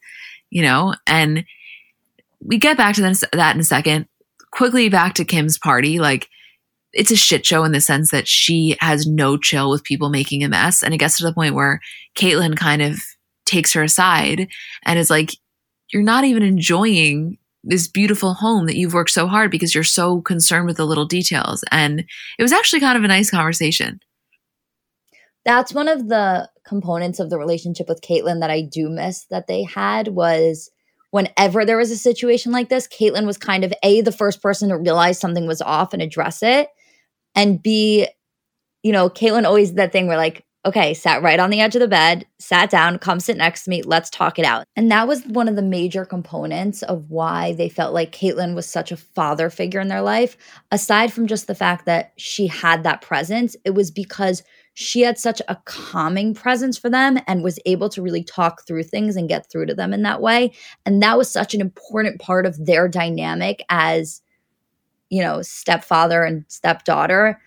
you 0.51 0.62
know? 0.62 0.95
And 1.07 1.47
we 2.41 2.59
get 2.59 2.77
back 2.77 2.95
to 2.97 3.14
that 3.33 3.55
in 3.55 3.61
a 3.61 3.64
second. 3.64 4.07
Quickly 4.51 4.91
back 4.91 5.14
to 5.14 5.24
Kim's 5.24 5.59
party. 5.59 5.99
Like, 5.99 6.29
it's 6.93 7.11
a 7.11 7.16
shit 7.16 7.45
show 7.45 7.64
in 7.64 7.72
the 7.72 7.81
sense 7.81 8.11
that 8.11 8.29
she 8.29 8.77
has 8.81 9.07
no 9.07 9.39
chill 9.39 9.70
with 9.70 9.83
people 9.83 10.11
making 10.11 10.45
a 10.45 10.49
mess. 10.49 10.83
And 10.83 10.93
it 10.93 10.99
gets 10.99 11.16
to 11.16 11.24
the 11.24 11.33
point 11.33 11.55
where 11.55 11.81
Caitlyn 12.16 12.55
kind 12.57 12.83
of 12.83 12.99
takes 13.47 13.72
her 13.72 13.82
aside 13.82 14.49
and 14.84 14.99
is 14.99 15.11
like, 15.11 15.32
You're 15.92 16.03
not 16.03 16.24
even 16.24 16.42
enjoying 16.42 17.38
this 17.66 17.88
beautiful 17.88 18.34
home 18.34 18.66
that 18.66 18.76
you've 18.76 18.94
worked 18.94 19.11
so 19.11 19.26
hard 19.26 19.51
because 19.51 19.74
you're 19.74 19.84
so 19.84 20.20
concerned 20.20 20.66
with 20.66 20.76
the 20.76 20.86
little 20.86 21.05
details. 21.05 21.64
And 21.72 22.05
it 22.38 22.42
was 22.42 22.53
actually 22.53 22.80
kind 22.80 22.97
of 22.97 23.03
a 23.03 23.09
nice 23.09 23.30
conversation. 23.30 24.01
That's 25.44 25.72
one 25.74 25.88
of 25.88 26.09
the 26.09 26.49
components 26.64 27.18
of 27.18 27.28
the 27.30 27.38
relationship 27.38 27.88
with 27.88 28.03
Caitlyn 28.03 28.40
that 28.40 28.51
I 28.51 28.62
do 28.62 28.88
miss 28.88 29.24
that 29.30 29.47
they 29.47 29.64
had 29.64 30.09
was 30.09 30.70
whenever 31.11 31.64
there 31.64 31.76
was 31.76 31.90
a 31.90 31.97
situation 31.97 32.53
like 32.53 32.68
this, 32.68 32.88
Caitlyn 32.88 33.26
was 33.26 33.38
kind 33.38 33.64
of 33.64 33.72
A, 33.82 34.01
the 34.01 34.12
first 34.12 34.42
person 34.42 34.68
to 34.68 34.76
realize 34.76 35.18
something 35.18 35.47
was 35.47 35.62
off 35.62 35.92
and 35.92 36.03
address 36.03 36.42
it. 36.42 36.68
And 37.34 37.62
B, 37.62 38.09
you 38.82 38.92
know, 38.92 39.09
Caitlyn 39.09 39.44
always 39.44 39.74
that 39.74 39.92
thing 39.92 40.07
where 40.07 40.16
like, 40.16 40.44
okay, 40.66 40.92
sat 40.92 41.22
right 41.22 41.38
on 41.38 41.50
the 41.50 41.60
edge 41.60 41.76
of 41.76 41.80
the 41.80 41.86
bed, 41.86 42.26
sat 42.40 42.68
down, 42.68 42.98
come 42.98 43.20
sit 43.20 43.36
next 43.36 43.64
to 43.64 43.70
me, 43.70 43.82
let's 43.82 44.10
talk 44.10 44.36
it 44.36 44.44
out. 44.44 44.66
And 44.74 44.90
that 44.90 45.06
was 45.06 45.24
one 45.26 45.48
of 45.48 45.54
the 45.54 45.62
major 45.62 46.04
components 46.04 46.82
of 46.82 47.08
why 47.08 47.52
they 47.52 47.68
felt 47.68 47.94
like 47.94 48.10
Caitlyn 48.10 48.56
was 48.56 48.66
such 48.66 48.90
a 48.90 48.96
father 48.96 49.48
figure 49.48 49.80
in 49.80 49.86
their 49.86 50.02
life. 50.02 50.36
Aside 50.72 51.12
from 51.12 51.28
just 51.28 51.46
the 51.46 51.54
fact 51.54 51.86
that 51.86 52.12
she 52.16 52.48
had 52.48 52.82
that 52.82 53.00
presence, 53.00 53.54
it 53.64 53.76
was 53.76 53.92
because 53.92 54.42
she 54.74 55.02
had 55.02 55.18
such 55.18 55.40
a 55.46 55.56
calming 55.66 56.34
presence 56.34 56.76
for 56.76 56.90
them 56.90 57.16
and 57.28 57.44
was 57.44 57.60
able 57.64 57.88
to 57.88 58.02
really 58.02 58.24
talk 58.24 58.66
through 58.66 58.82
things 58.82 59.14
and 59.14 59.28
get 59.28 59.48
through 59.48 59.66
to 59.66 59.74
them 59.74 59.94
in 59.94 60.02
that 60.02 60.20
way. 60.20 60.52
And 60.84 61.00
that 61.00 61.16
was 61.16 61.30
such 61.30 61.54
an 61.54 61.60
important 61.60 62.20
part 62.20 62.44
of 62.44 62.66
their 62.66 62.88
dynamic 62.88 63.64
as, 63.70 64.20
you 65.10 65.22
know, 65.22 65.42
stepfather 65.42 66.24
and 66.24 66.44
stepdaughter 66.48 67.40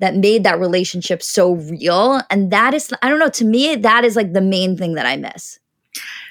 that 0.00 0.14
made 0.14 0.44
that 0.44 0.60
relationship 0.60 1.22
so 1.22 1.54
real. 1.54 2.20
And 2.30 2.50
that 2.50 2.74
is, 2.74 2.92
I 3.02 3.08
don't 3.08 3.18
know, 3.18 3.30
to 3.30 3.44
me, 3.44 3.76
that 3.76 4.04
is 4.04 4.16
like 4.16 4.32
the 4.32 4.40
main 4.40 4.76
thing 4.76 4.94
that 4.94 5.06
I 5.06 5.16
miss. 5.16 5.58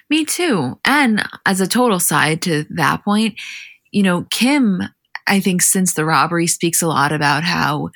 Me 0.09 0.23
too. 0.23 0.79
And 0.85 1.23
as 1.45 1.59
a 1.59 1.67
total 1.67 1.99
side 1.99 2.41
to 2.43 2.65
that 2.71 3.03
point, 3.03 3.35
you 3.91 4.03
know, 4.03 4.25
Kim, 4.29 4.81
I 5.27 5.39
think 5.39 5.61
since 5.61 5.93
the 5.93 6.05
robbery 6.05 6.47
speaks 6.47 6.81
a 6.81 6.87
lot 6.87 7.11
about 7.11 7.43
how, 7.43 7.89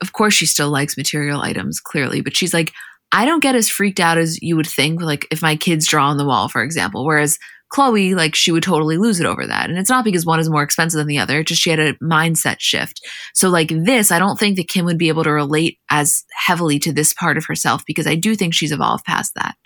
of 0.00 0.12
course, 0.12 0.34
she 0.34 0.46
still 0.46 0.70
likes 0.70 0.96
material 0.96 1.40
items, 1.40 1.80
clearly, 1.80 2.20
but 2.20 2.36
she's 2.36 2.52
like, 2.52 2.72
I 3.12 3.24
don't 3.24 3.42
get 3.42 3.54
as 3.54 3.68
freaked 3.68 4.00
out 4.00 4.18
as 4.18 4.42
you 4.42 4.56
would 4.56 4.66
think, 4.66 5.00
like 5.00 5.28
if 5.30 5.40
my 5.40 5.54
kids 5.54 5.86
draw 5.86 6.08
on 6.08 6.16
the 6.16 6.26
wall, 6.26 6.48
for 6.48 6.64
example. 6.64 7.04
Whereas 7.04 7.38
Khloé, 7.74 8.14
like 8.14 8.34
she 8.34 8.52
would 8.52 8.62
totally 8.62 8.98
lose 8.98 9.18
it 9.18 9.26
over 9.26 9.46
that. 9.46 9.68
And 9.68 9.78
it's 9.78 9.90
not 9.90 10.04
because 10.04 10.24
one 10.24 10.38
is 10.38 10.48
more 10.48 10.62
expensive 10.62 10.98
than 10.98 11.08
the 11.08 11.18
other, 11.18 11.42
just 11.42 11.60
she 11.60 11.70
had 11.70 11.80
a 11.80 11.94
mindset 11.94 12.60
shift. 12.60 13.04
So 13.34 13.48
like 13.48 13.68
this, 13.68 14.12
I 14.12 14.18
don't 14.18 14.38
think 14.38 14.56
that 14.56 14.68
Kim 14.68 14.84
would 14.84 14.98
be 14.98 15.08
able 15.08 15.24
to 15.24 15.32
relate 15.32 15.78
as 15.90 16.24
heavily 16.46 16.78
to 16.80 16.92
this 16.92 17.12
part 17.12 17.36
of 17.36 17.46
herself 17.46 17.82
because 17.84 18.06
I 18.06 18.14
do 18.14 18.36
think 18.36 18.54
she's 18.54 18.70
evolved 18.70 19.04
past 19.04 19.34
that. 19.34 19.56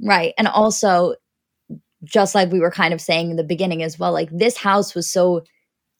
Right. 0.00 0.32
And 0.38 0.46
also, 0.46 1.14
just 2.04 2.34
like 2.34 2.52
we 2.52 2.60
were 2.60 2.70
kind 2.70 2.94
of 2.94 3.00
saying 3.00 3.30
in 3.30 3.36
the 3.36 3.44
beginning 3.44 3.82
as 3.82 3.98
well, 3.98 4.12
like 4.12 4.28
this 4.30 4.56
house 4.56 4.94
was 4.94 5.10
so 5.10 5.42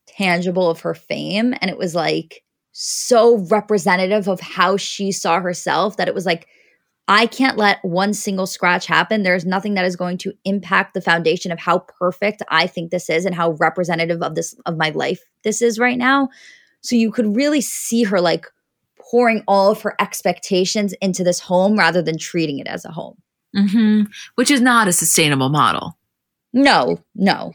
tangible 0.06 0.70
of 0.70 0.80
her 0.80 0.94
fame 0.94 1.54
and 1.60 1.70
it 1.70 1.78
was 1.78 1.94
like 1.94 2.44
so 2.72 3.38
representative 3.50 4.28
of 4.28 4.40
how 4.40 4.76
she 4.76 5.10
saw 5.10 5.40
herself 5.40 5.96
that 5.96 6.08
it 6.08 6.14
was 6.14 6.26
like 6.26 6.46
I 7.06 7.26
can't 7.26 7.58
let 7.58 7.84
one 7.84 8.14
single 8.14 8.46
scratch 8.46 8.86
happen. 8.86 9.22
There's 9.22 9.44
nothing 9.44 9.74
that 9.74 9.84
is 9.84 9.94
going 9.94 10.16
to 10.18 10.32
impact 10.44 10.94
the 10.94 11.02
foundation 11.02 11.52
of 11.52 11.58
how 11.58 11.80
perfect 11.80 12.42
I 12.48 12.66
think 12.66 12.90
this 12.90 13.10
is 13.10 13.26
and 13.26 13.34
how 13.34 13.52
representative 13.52 14.22
of 14.22 14.34
this 14.34 14.54
of 14.64 14.76
my 14.76 14.90
life 14.90 15.20
this 15.42 15.60
is 15.60 15.78
right 15.78 15.98
now. 15.98 16.30
So 16.80 16.96
you 16.96 17.10
could 17.12 17.36
really 17.36 17.60
see 17.60 18.04
her 18.04 18.20
like 18.20 18.46
pouring 18.98 19.42
all 19.46 19.70
of 19.70 19.82
her 19.82 19.94
expectations 20.00 20.94
into 21.00 21.22
this 21.24 21.40
home 21.40 21.78
rather 21.78 22.00
than 22.00 22.16
treating 22.16 22.58
it 22.58 22.66
as 22.66 22.84
a 22.86 22.90
home. 22.90 23.16
Mm-hmm. 23.54 24.04
Which 24.36 24.50
is 24.50 24.60
not 24.60 24.88
a 24.88 24.92
sustainable 24.92 25.50
model. 25.50 25.98
No, 26.52 26.98
no. 27.14 27.52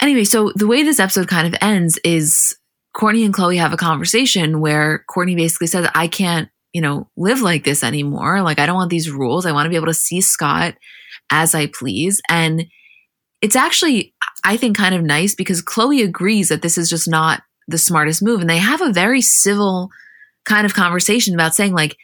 Anyway, 0.00 0.24
so 0.24 0.52
the 0.54 0.66
way 0.66 0.82
this 0.82 1.00
episode 1.00 1.28
kind 1.28 1.46
of 1.46 1.58
ends 1.60 1.98
is 2.04 2.56
Kourtney 2.94 3.24
and 3.24 3.34
Khloé 3.34 3.58
have 3.58 3.72
a 3.72 3.76
conversation 3.76 4.60
where 4.60 5.04
Kourtney 5.10 5.36
basically 5.36 5.66
says, 5.66 5.88
I 5.94 6.08
can't 6.08 6.48
you 6.74 6.80
know, 6.80 7.08
live 7.16 7.40
like 7.40 7.64
this 7.64 7.82
anymore. 7.82 8.42
Like, 8.42 8.58
I 8.58 8.66
don't 8.66 8.74
want 8.74 8.90
these 8.90 9.10
rules. 9.10 9.46
I 9.46 9.52
want 9.52 9.64
to 9.64 9.70
be 9.70 9.76
able 9.76 9.86
to 9.86 9.94
see 9.94 10.20
Scott 10.20 10.74
as 11.30 11.54
I 11.54 11.68
please. 11.68 12.20
And 12.28 12.66
it's 13.40 13.56
actually, 13.56 14.12
I 14.44 14.56
think, 14.56 14.76
kind 14.76 14.94
of 14.94 15.02
nice 15.02 15.36
because 15.36 15.62
Khloé 15.62 16.04
agrees 16.04 16.48
that 16.48 16.62
this 16.62 16.76
is 16.76 16.90
just 16.90 17.08
not 17.08 17.42
the 17.68 17.78
smartest 17.78 18.22
move. 18.22 18.40
And 18.40 18.50
they 18.50 18.58
have 18.58 18.82
a 18.82 18.92
very 18.92 19.22
civil 19.22 19.88
kind 20.44 20.66
of 20.66 20.74
conversation 20.74 21.32
about 21.32 21.54
saying, 21.54 21.72
like, 21.72 21.96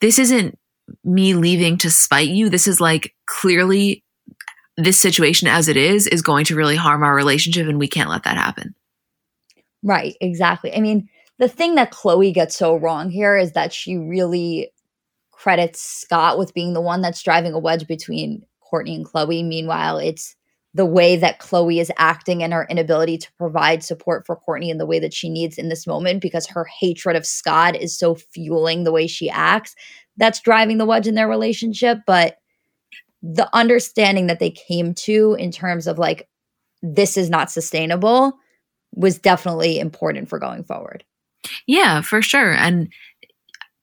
this 0.00 0.18
isn't 0.18 0.58
me 1.04 1.34
leaving 1.34 1.78
to 1.78 1.90
spite 1.90 2.28
you. 2.28 2.48
This 2.48 2.66
is 2.66 2.80
like 2.80 3.14
clearly 3.26 4.04
this 4.76 5.00
situation 5.00 5.48
as 5.48 5.68
it 5.68 5.76
is 5.76 6.06
is 6.06 6.20
going 6.20 6.44
to 6.46 6.56
really 6.56 6.76
harm 6.76 7.02
our 7.02 7.14
relationship 7.14 7.66
and 7.66 7.78
we 7.78 7.88
can't 7.88 8.10
let 8.10 8.24
that 8.24 8.36
happen. 8.36 8.74
Right, 9.82 10.16
exactly. 10.20 10.74
I 10.74 10.80
mean, 10.80 11.08
the 11.38 11.48
thing 11.48 11.74
that 11.74 11.92
Khloé 11.92 12.32
gets 12.32 12.56
so 12.56 12.76
wrong 12.76 13.10
here 13.10 13.36
is 13.36 13.52
that 13.52 13.72
she 13.72 13.96
really 13.96 14.70
credits 15.30 15.80
Scott 15.80 16.38
with 16.38 16.54
being 16.54 16.72
the 16.72 16.80
one 16.80 17.02
that's 17.02 17.22
driving 17.22 17.52
a 17.52 17.58
wedge 17.58 17.86
between 17.86 18.42
Kourtney 18.72 18.94
and 18.94 19.06
Khloé. 19.06 19.44
Meanwhile, 19.44 19.98
it's 19.98 20.34
the 20.72 20.86
way 20.86 21.16
that 21.16 21.40
Khloé 21.40 21.80
is 21.80 21.92
acting 21.98 22.42
and 22.42 22.52
her 22.52 22.66
inability 22.68 23.16
to 23.18 23.32
provide 23.38 23.82
support 23.82 24.26
for 24.26 24.36
Kourtney 24.36 24.68
in 24.68 24.78
the 24.78 24.86
way 24.86 24.98
that 24.98 25.14
she 25.14 25.28
needs 25.28 25.56
in 25.56 25.68
this 25.68 25.86
moment 25.86 26.20
because 26.20 26.46
her 26.46 26.64
hatred 26.64 27.16
of 27.16 27.26
Scott 27.26 27.76
is 27.76 27.96
so 27.96 28.14
fueling 28.14 28.84
the 28.84 28.92
way 28.92 29.06
she 29.06 29.30
acts. 29.30 29.74
That's 30.16 30.40
driving 30.40 30.78
the 30.78 30.84
wedge 30.84 31.06
in 31.06 31.14
their 31.14 31.28
relationship. 31.28 31.98
But 32.06 32.38
the 33.22 33.48
understanding 33.54 34.26
that 34.26 34.38
they 34.38 34.50
came 34.50 34.94
to 34.94 35.34
in 35.38 35.50
terms 35.50 35.86
of 35.86 35.98
like, 35.98 36.28
this 36.82 37.16
is 37.16 37.30
not 37.30 37.50
sustainable 37.50 38.38
was 38.94 39.18
definitely 39.18 39.78
important 39.78 40.28
for 40.28 40.38
going 40.38 40.64
forward. 40.64 41.04
Yeah, 41.66 42.00
for 42.00 42.22
sure. 42.22 42.52
And 42.52 42.88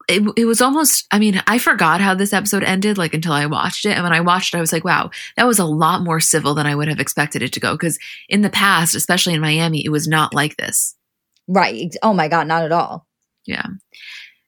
it, 0.10 0.24
it 0.36 0.46
was 0.46 0.62
almost, 0.62 1.06
I 1.12 1.20
mean, 1.20 1.42
I 1.48 1.58
forgot 1.58 2.02
how 2.02 2.14
this 2.14 2.34
episode 2.34 2.64
ended, 2.64 2.98
like 2.98 3.14
until 3.14 3.32
I 3.32 3.46
watched 3.46 3.86
it. 3.86 3.92
And 3.92 4.04
when 4.04 4.14
I 4.14 4.20
watched 4.20 4.54
it, 4.54 4.58
I 4.58 4.62
was 4.62 4.74
like, 4.74 4.84
wow, 4.84 5.12
that 5.38 5.48
was 5.48 5.60
a 5.60 5.66
lot 5.66 6.02
more 6.02 6.20
civil 6.20 6.54
than 6.54 6.66
I 6.66 6.76
would 6.76 6.88
have 6.90 7.00
expected 7.00 7.42
it 7.42 7.54
to 7.54 7.60
go. 7.60 7.74
Because 7.74 7.98
in 8.28 8.42
the 8.42 8.50
past, 8.50 8.96
especially 8.96 9.34
in 9.34 9.42
Miami, 9.42 9.84
it 9.84 9.90
was 9.90 10.08
not 10.08 10.34
like 10.34 10.58
this. 10.58 10.96
Right. 11.48 11.96
Oh 12.04 12.14
my 12.14 12.28
God, 12.28 12.48
not 12.48 12.64
at 12.64 12.72
all. 12.72 13.08
Yeah. 13.46 13.66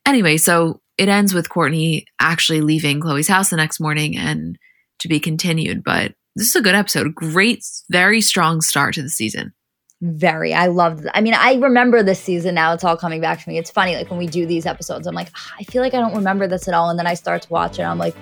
Anyway, 0.05 0.37
so 0.37 0.81
it 0.97 1.09
ends 1.09 1.33
with 1.33 1.49
Kourtney 1.49 2.05
actually 2.19 2.61
leaving 2.61 2.99
Khloé's 2.99 3.27
house 3.27 3.49
the 3.49 3.57
next 3.57 3.79
morning 3.79 4.17
and 4.17 4.57
to 4.99 5.07
be 5.07 5.19
continued. 5.19 5.83
But 5.83 6.13
this 6.35 6.47
is 6.47 6.55
a 6.55 6.61
good 6.61 6.75
episode. 6.75 7.15
Great, 7.15 7.65
very 7.89 8.21
strong 8.21 8.61
start 8.61 8.93
to 8.95 9.01
the 9.01 9.09
season. 9.09 9.53
Very. 10.01 10.53
I 10.53 10.67
loved 10.67 11.07
I 11.13 11.21
mean, 11.21 11.33
I 11.33 11.55
remember 11.55 12.03
this 12.03 12.19
season 12.19 12.55
now. 12.55 12.73
It's 12.73 12.83
all 12.83 12.97
coming 12.97 13.21
back 13.21 13.41
to 13.41 13.49
me. 13.49 13.57
It's 13.57 13.71
funny, 13.71 13.95
like 13.95 14.09
when 14.09 14.19
we 14.19 14.27
do 14.27 14.45
these 14.45 14.65
episodes, 14.65 15.07
I'm 15.07 15.15
like, 15.15 15.29
"Ah, 15.35 15.55
I 15.59 15.63
feel 15.63 15.81
like 15.81 15.93
I 15.93 15.99
don't 15.99 16.15
remember 16.15 16.47
this 16.47 16.67
at 16.67 16.73
all. 16.73 16.89
And 16.89 16.99
then 16.99 17.07
I 17.07 17.13
start 17.13 17.43
to 17.43 17.49
watch 17.49 17.79
it. 17.79 17.83
I'm 17.83 17.97
like, 17.97 18.15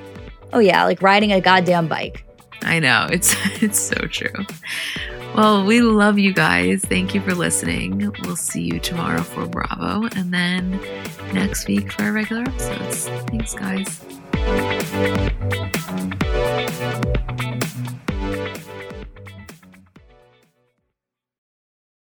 oh 0.54 0.60
yeah, 0.60 0.86
like 0.86 1.02
riding 1.02 1.32
a 1.32 1.42
goddamn 1.42 1.88
bike. 1.88 2.24
I 2.62 2.80
know. 2.80 3.08
It's 3.12 3.36
it's 3.62 3.80
so 3.80 4.08
true. 4.08 4.46
Well, 5.36 5.66
we 5.66 5.82
love 5.82 6.20
you 6.20 6.32
guys. 6.32 6.84
Thank 6.86 7.16
you 7.16 7.22
for 7.22 7.34
listening. 7.34 8.14
We'll 8.22 8.36
see 8.36 8.62
you 8.62 8.80
tomorrow 8.80 9.24
for 9.24 9.48
Bravo 9.48 10.08
and 10.16 10.32
then 10.32 10.80
next 11.34 11.68
week 11.68 11.92
for 11.92 12.04
our 12.04 12.14
regular 12.14 12.44
episodes. 12.44 13.08
Thanks, 13.28 13.56
guys. 13.56 14.00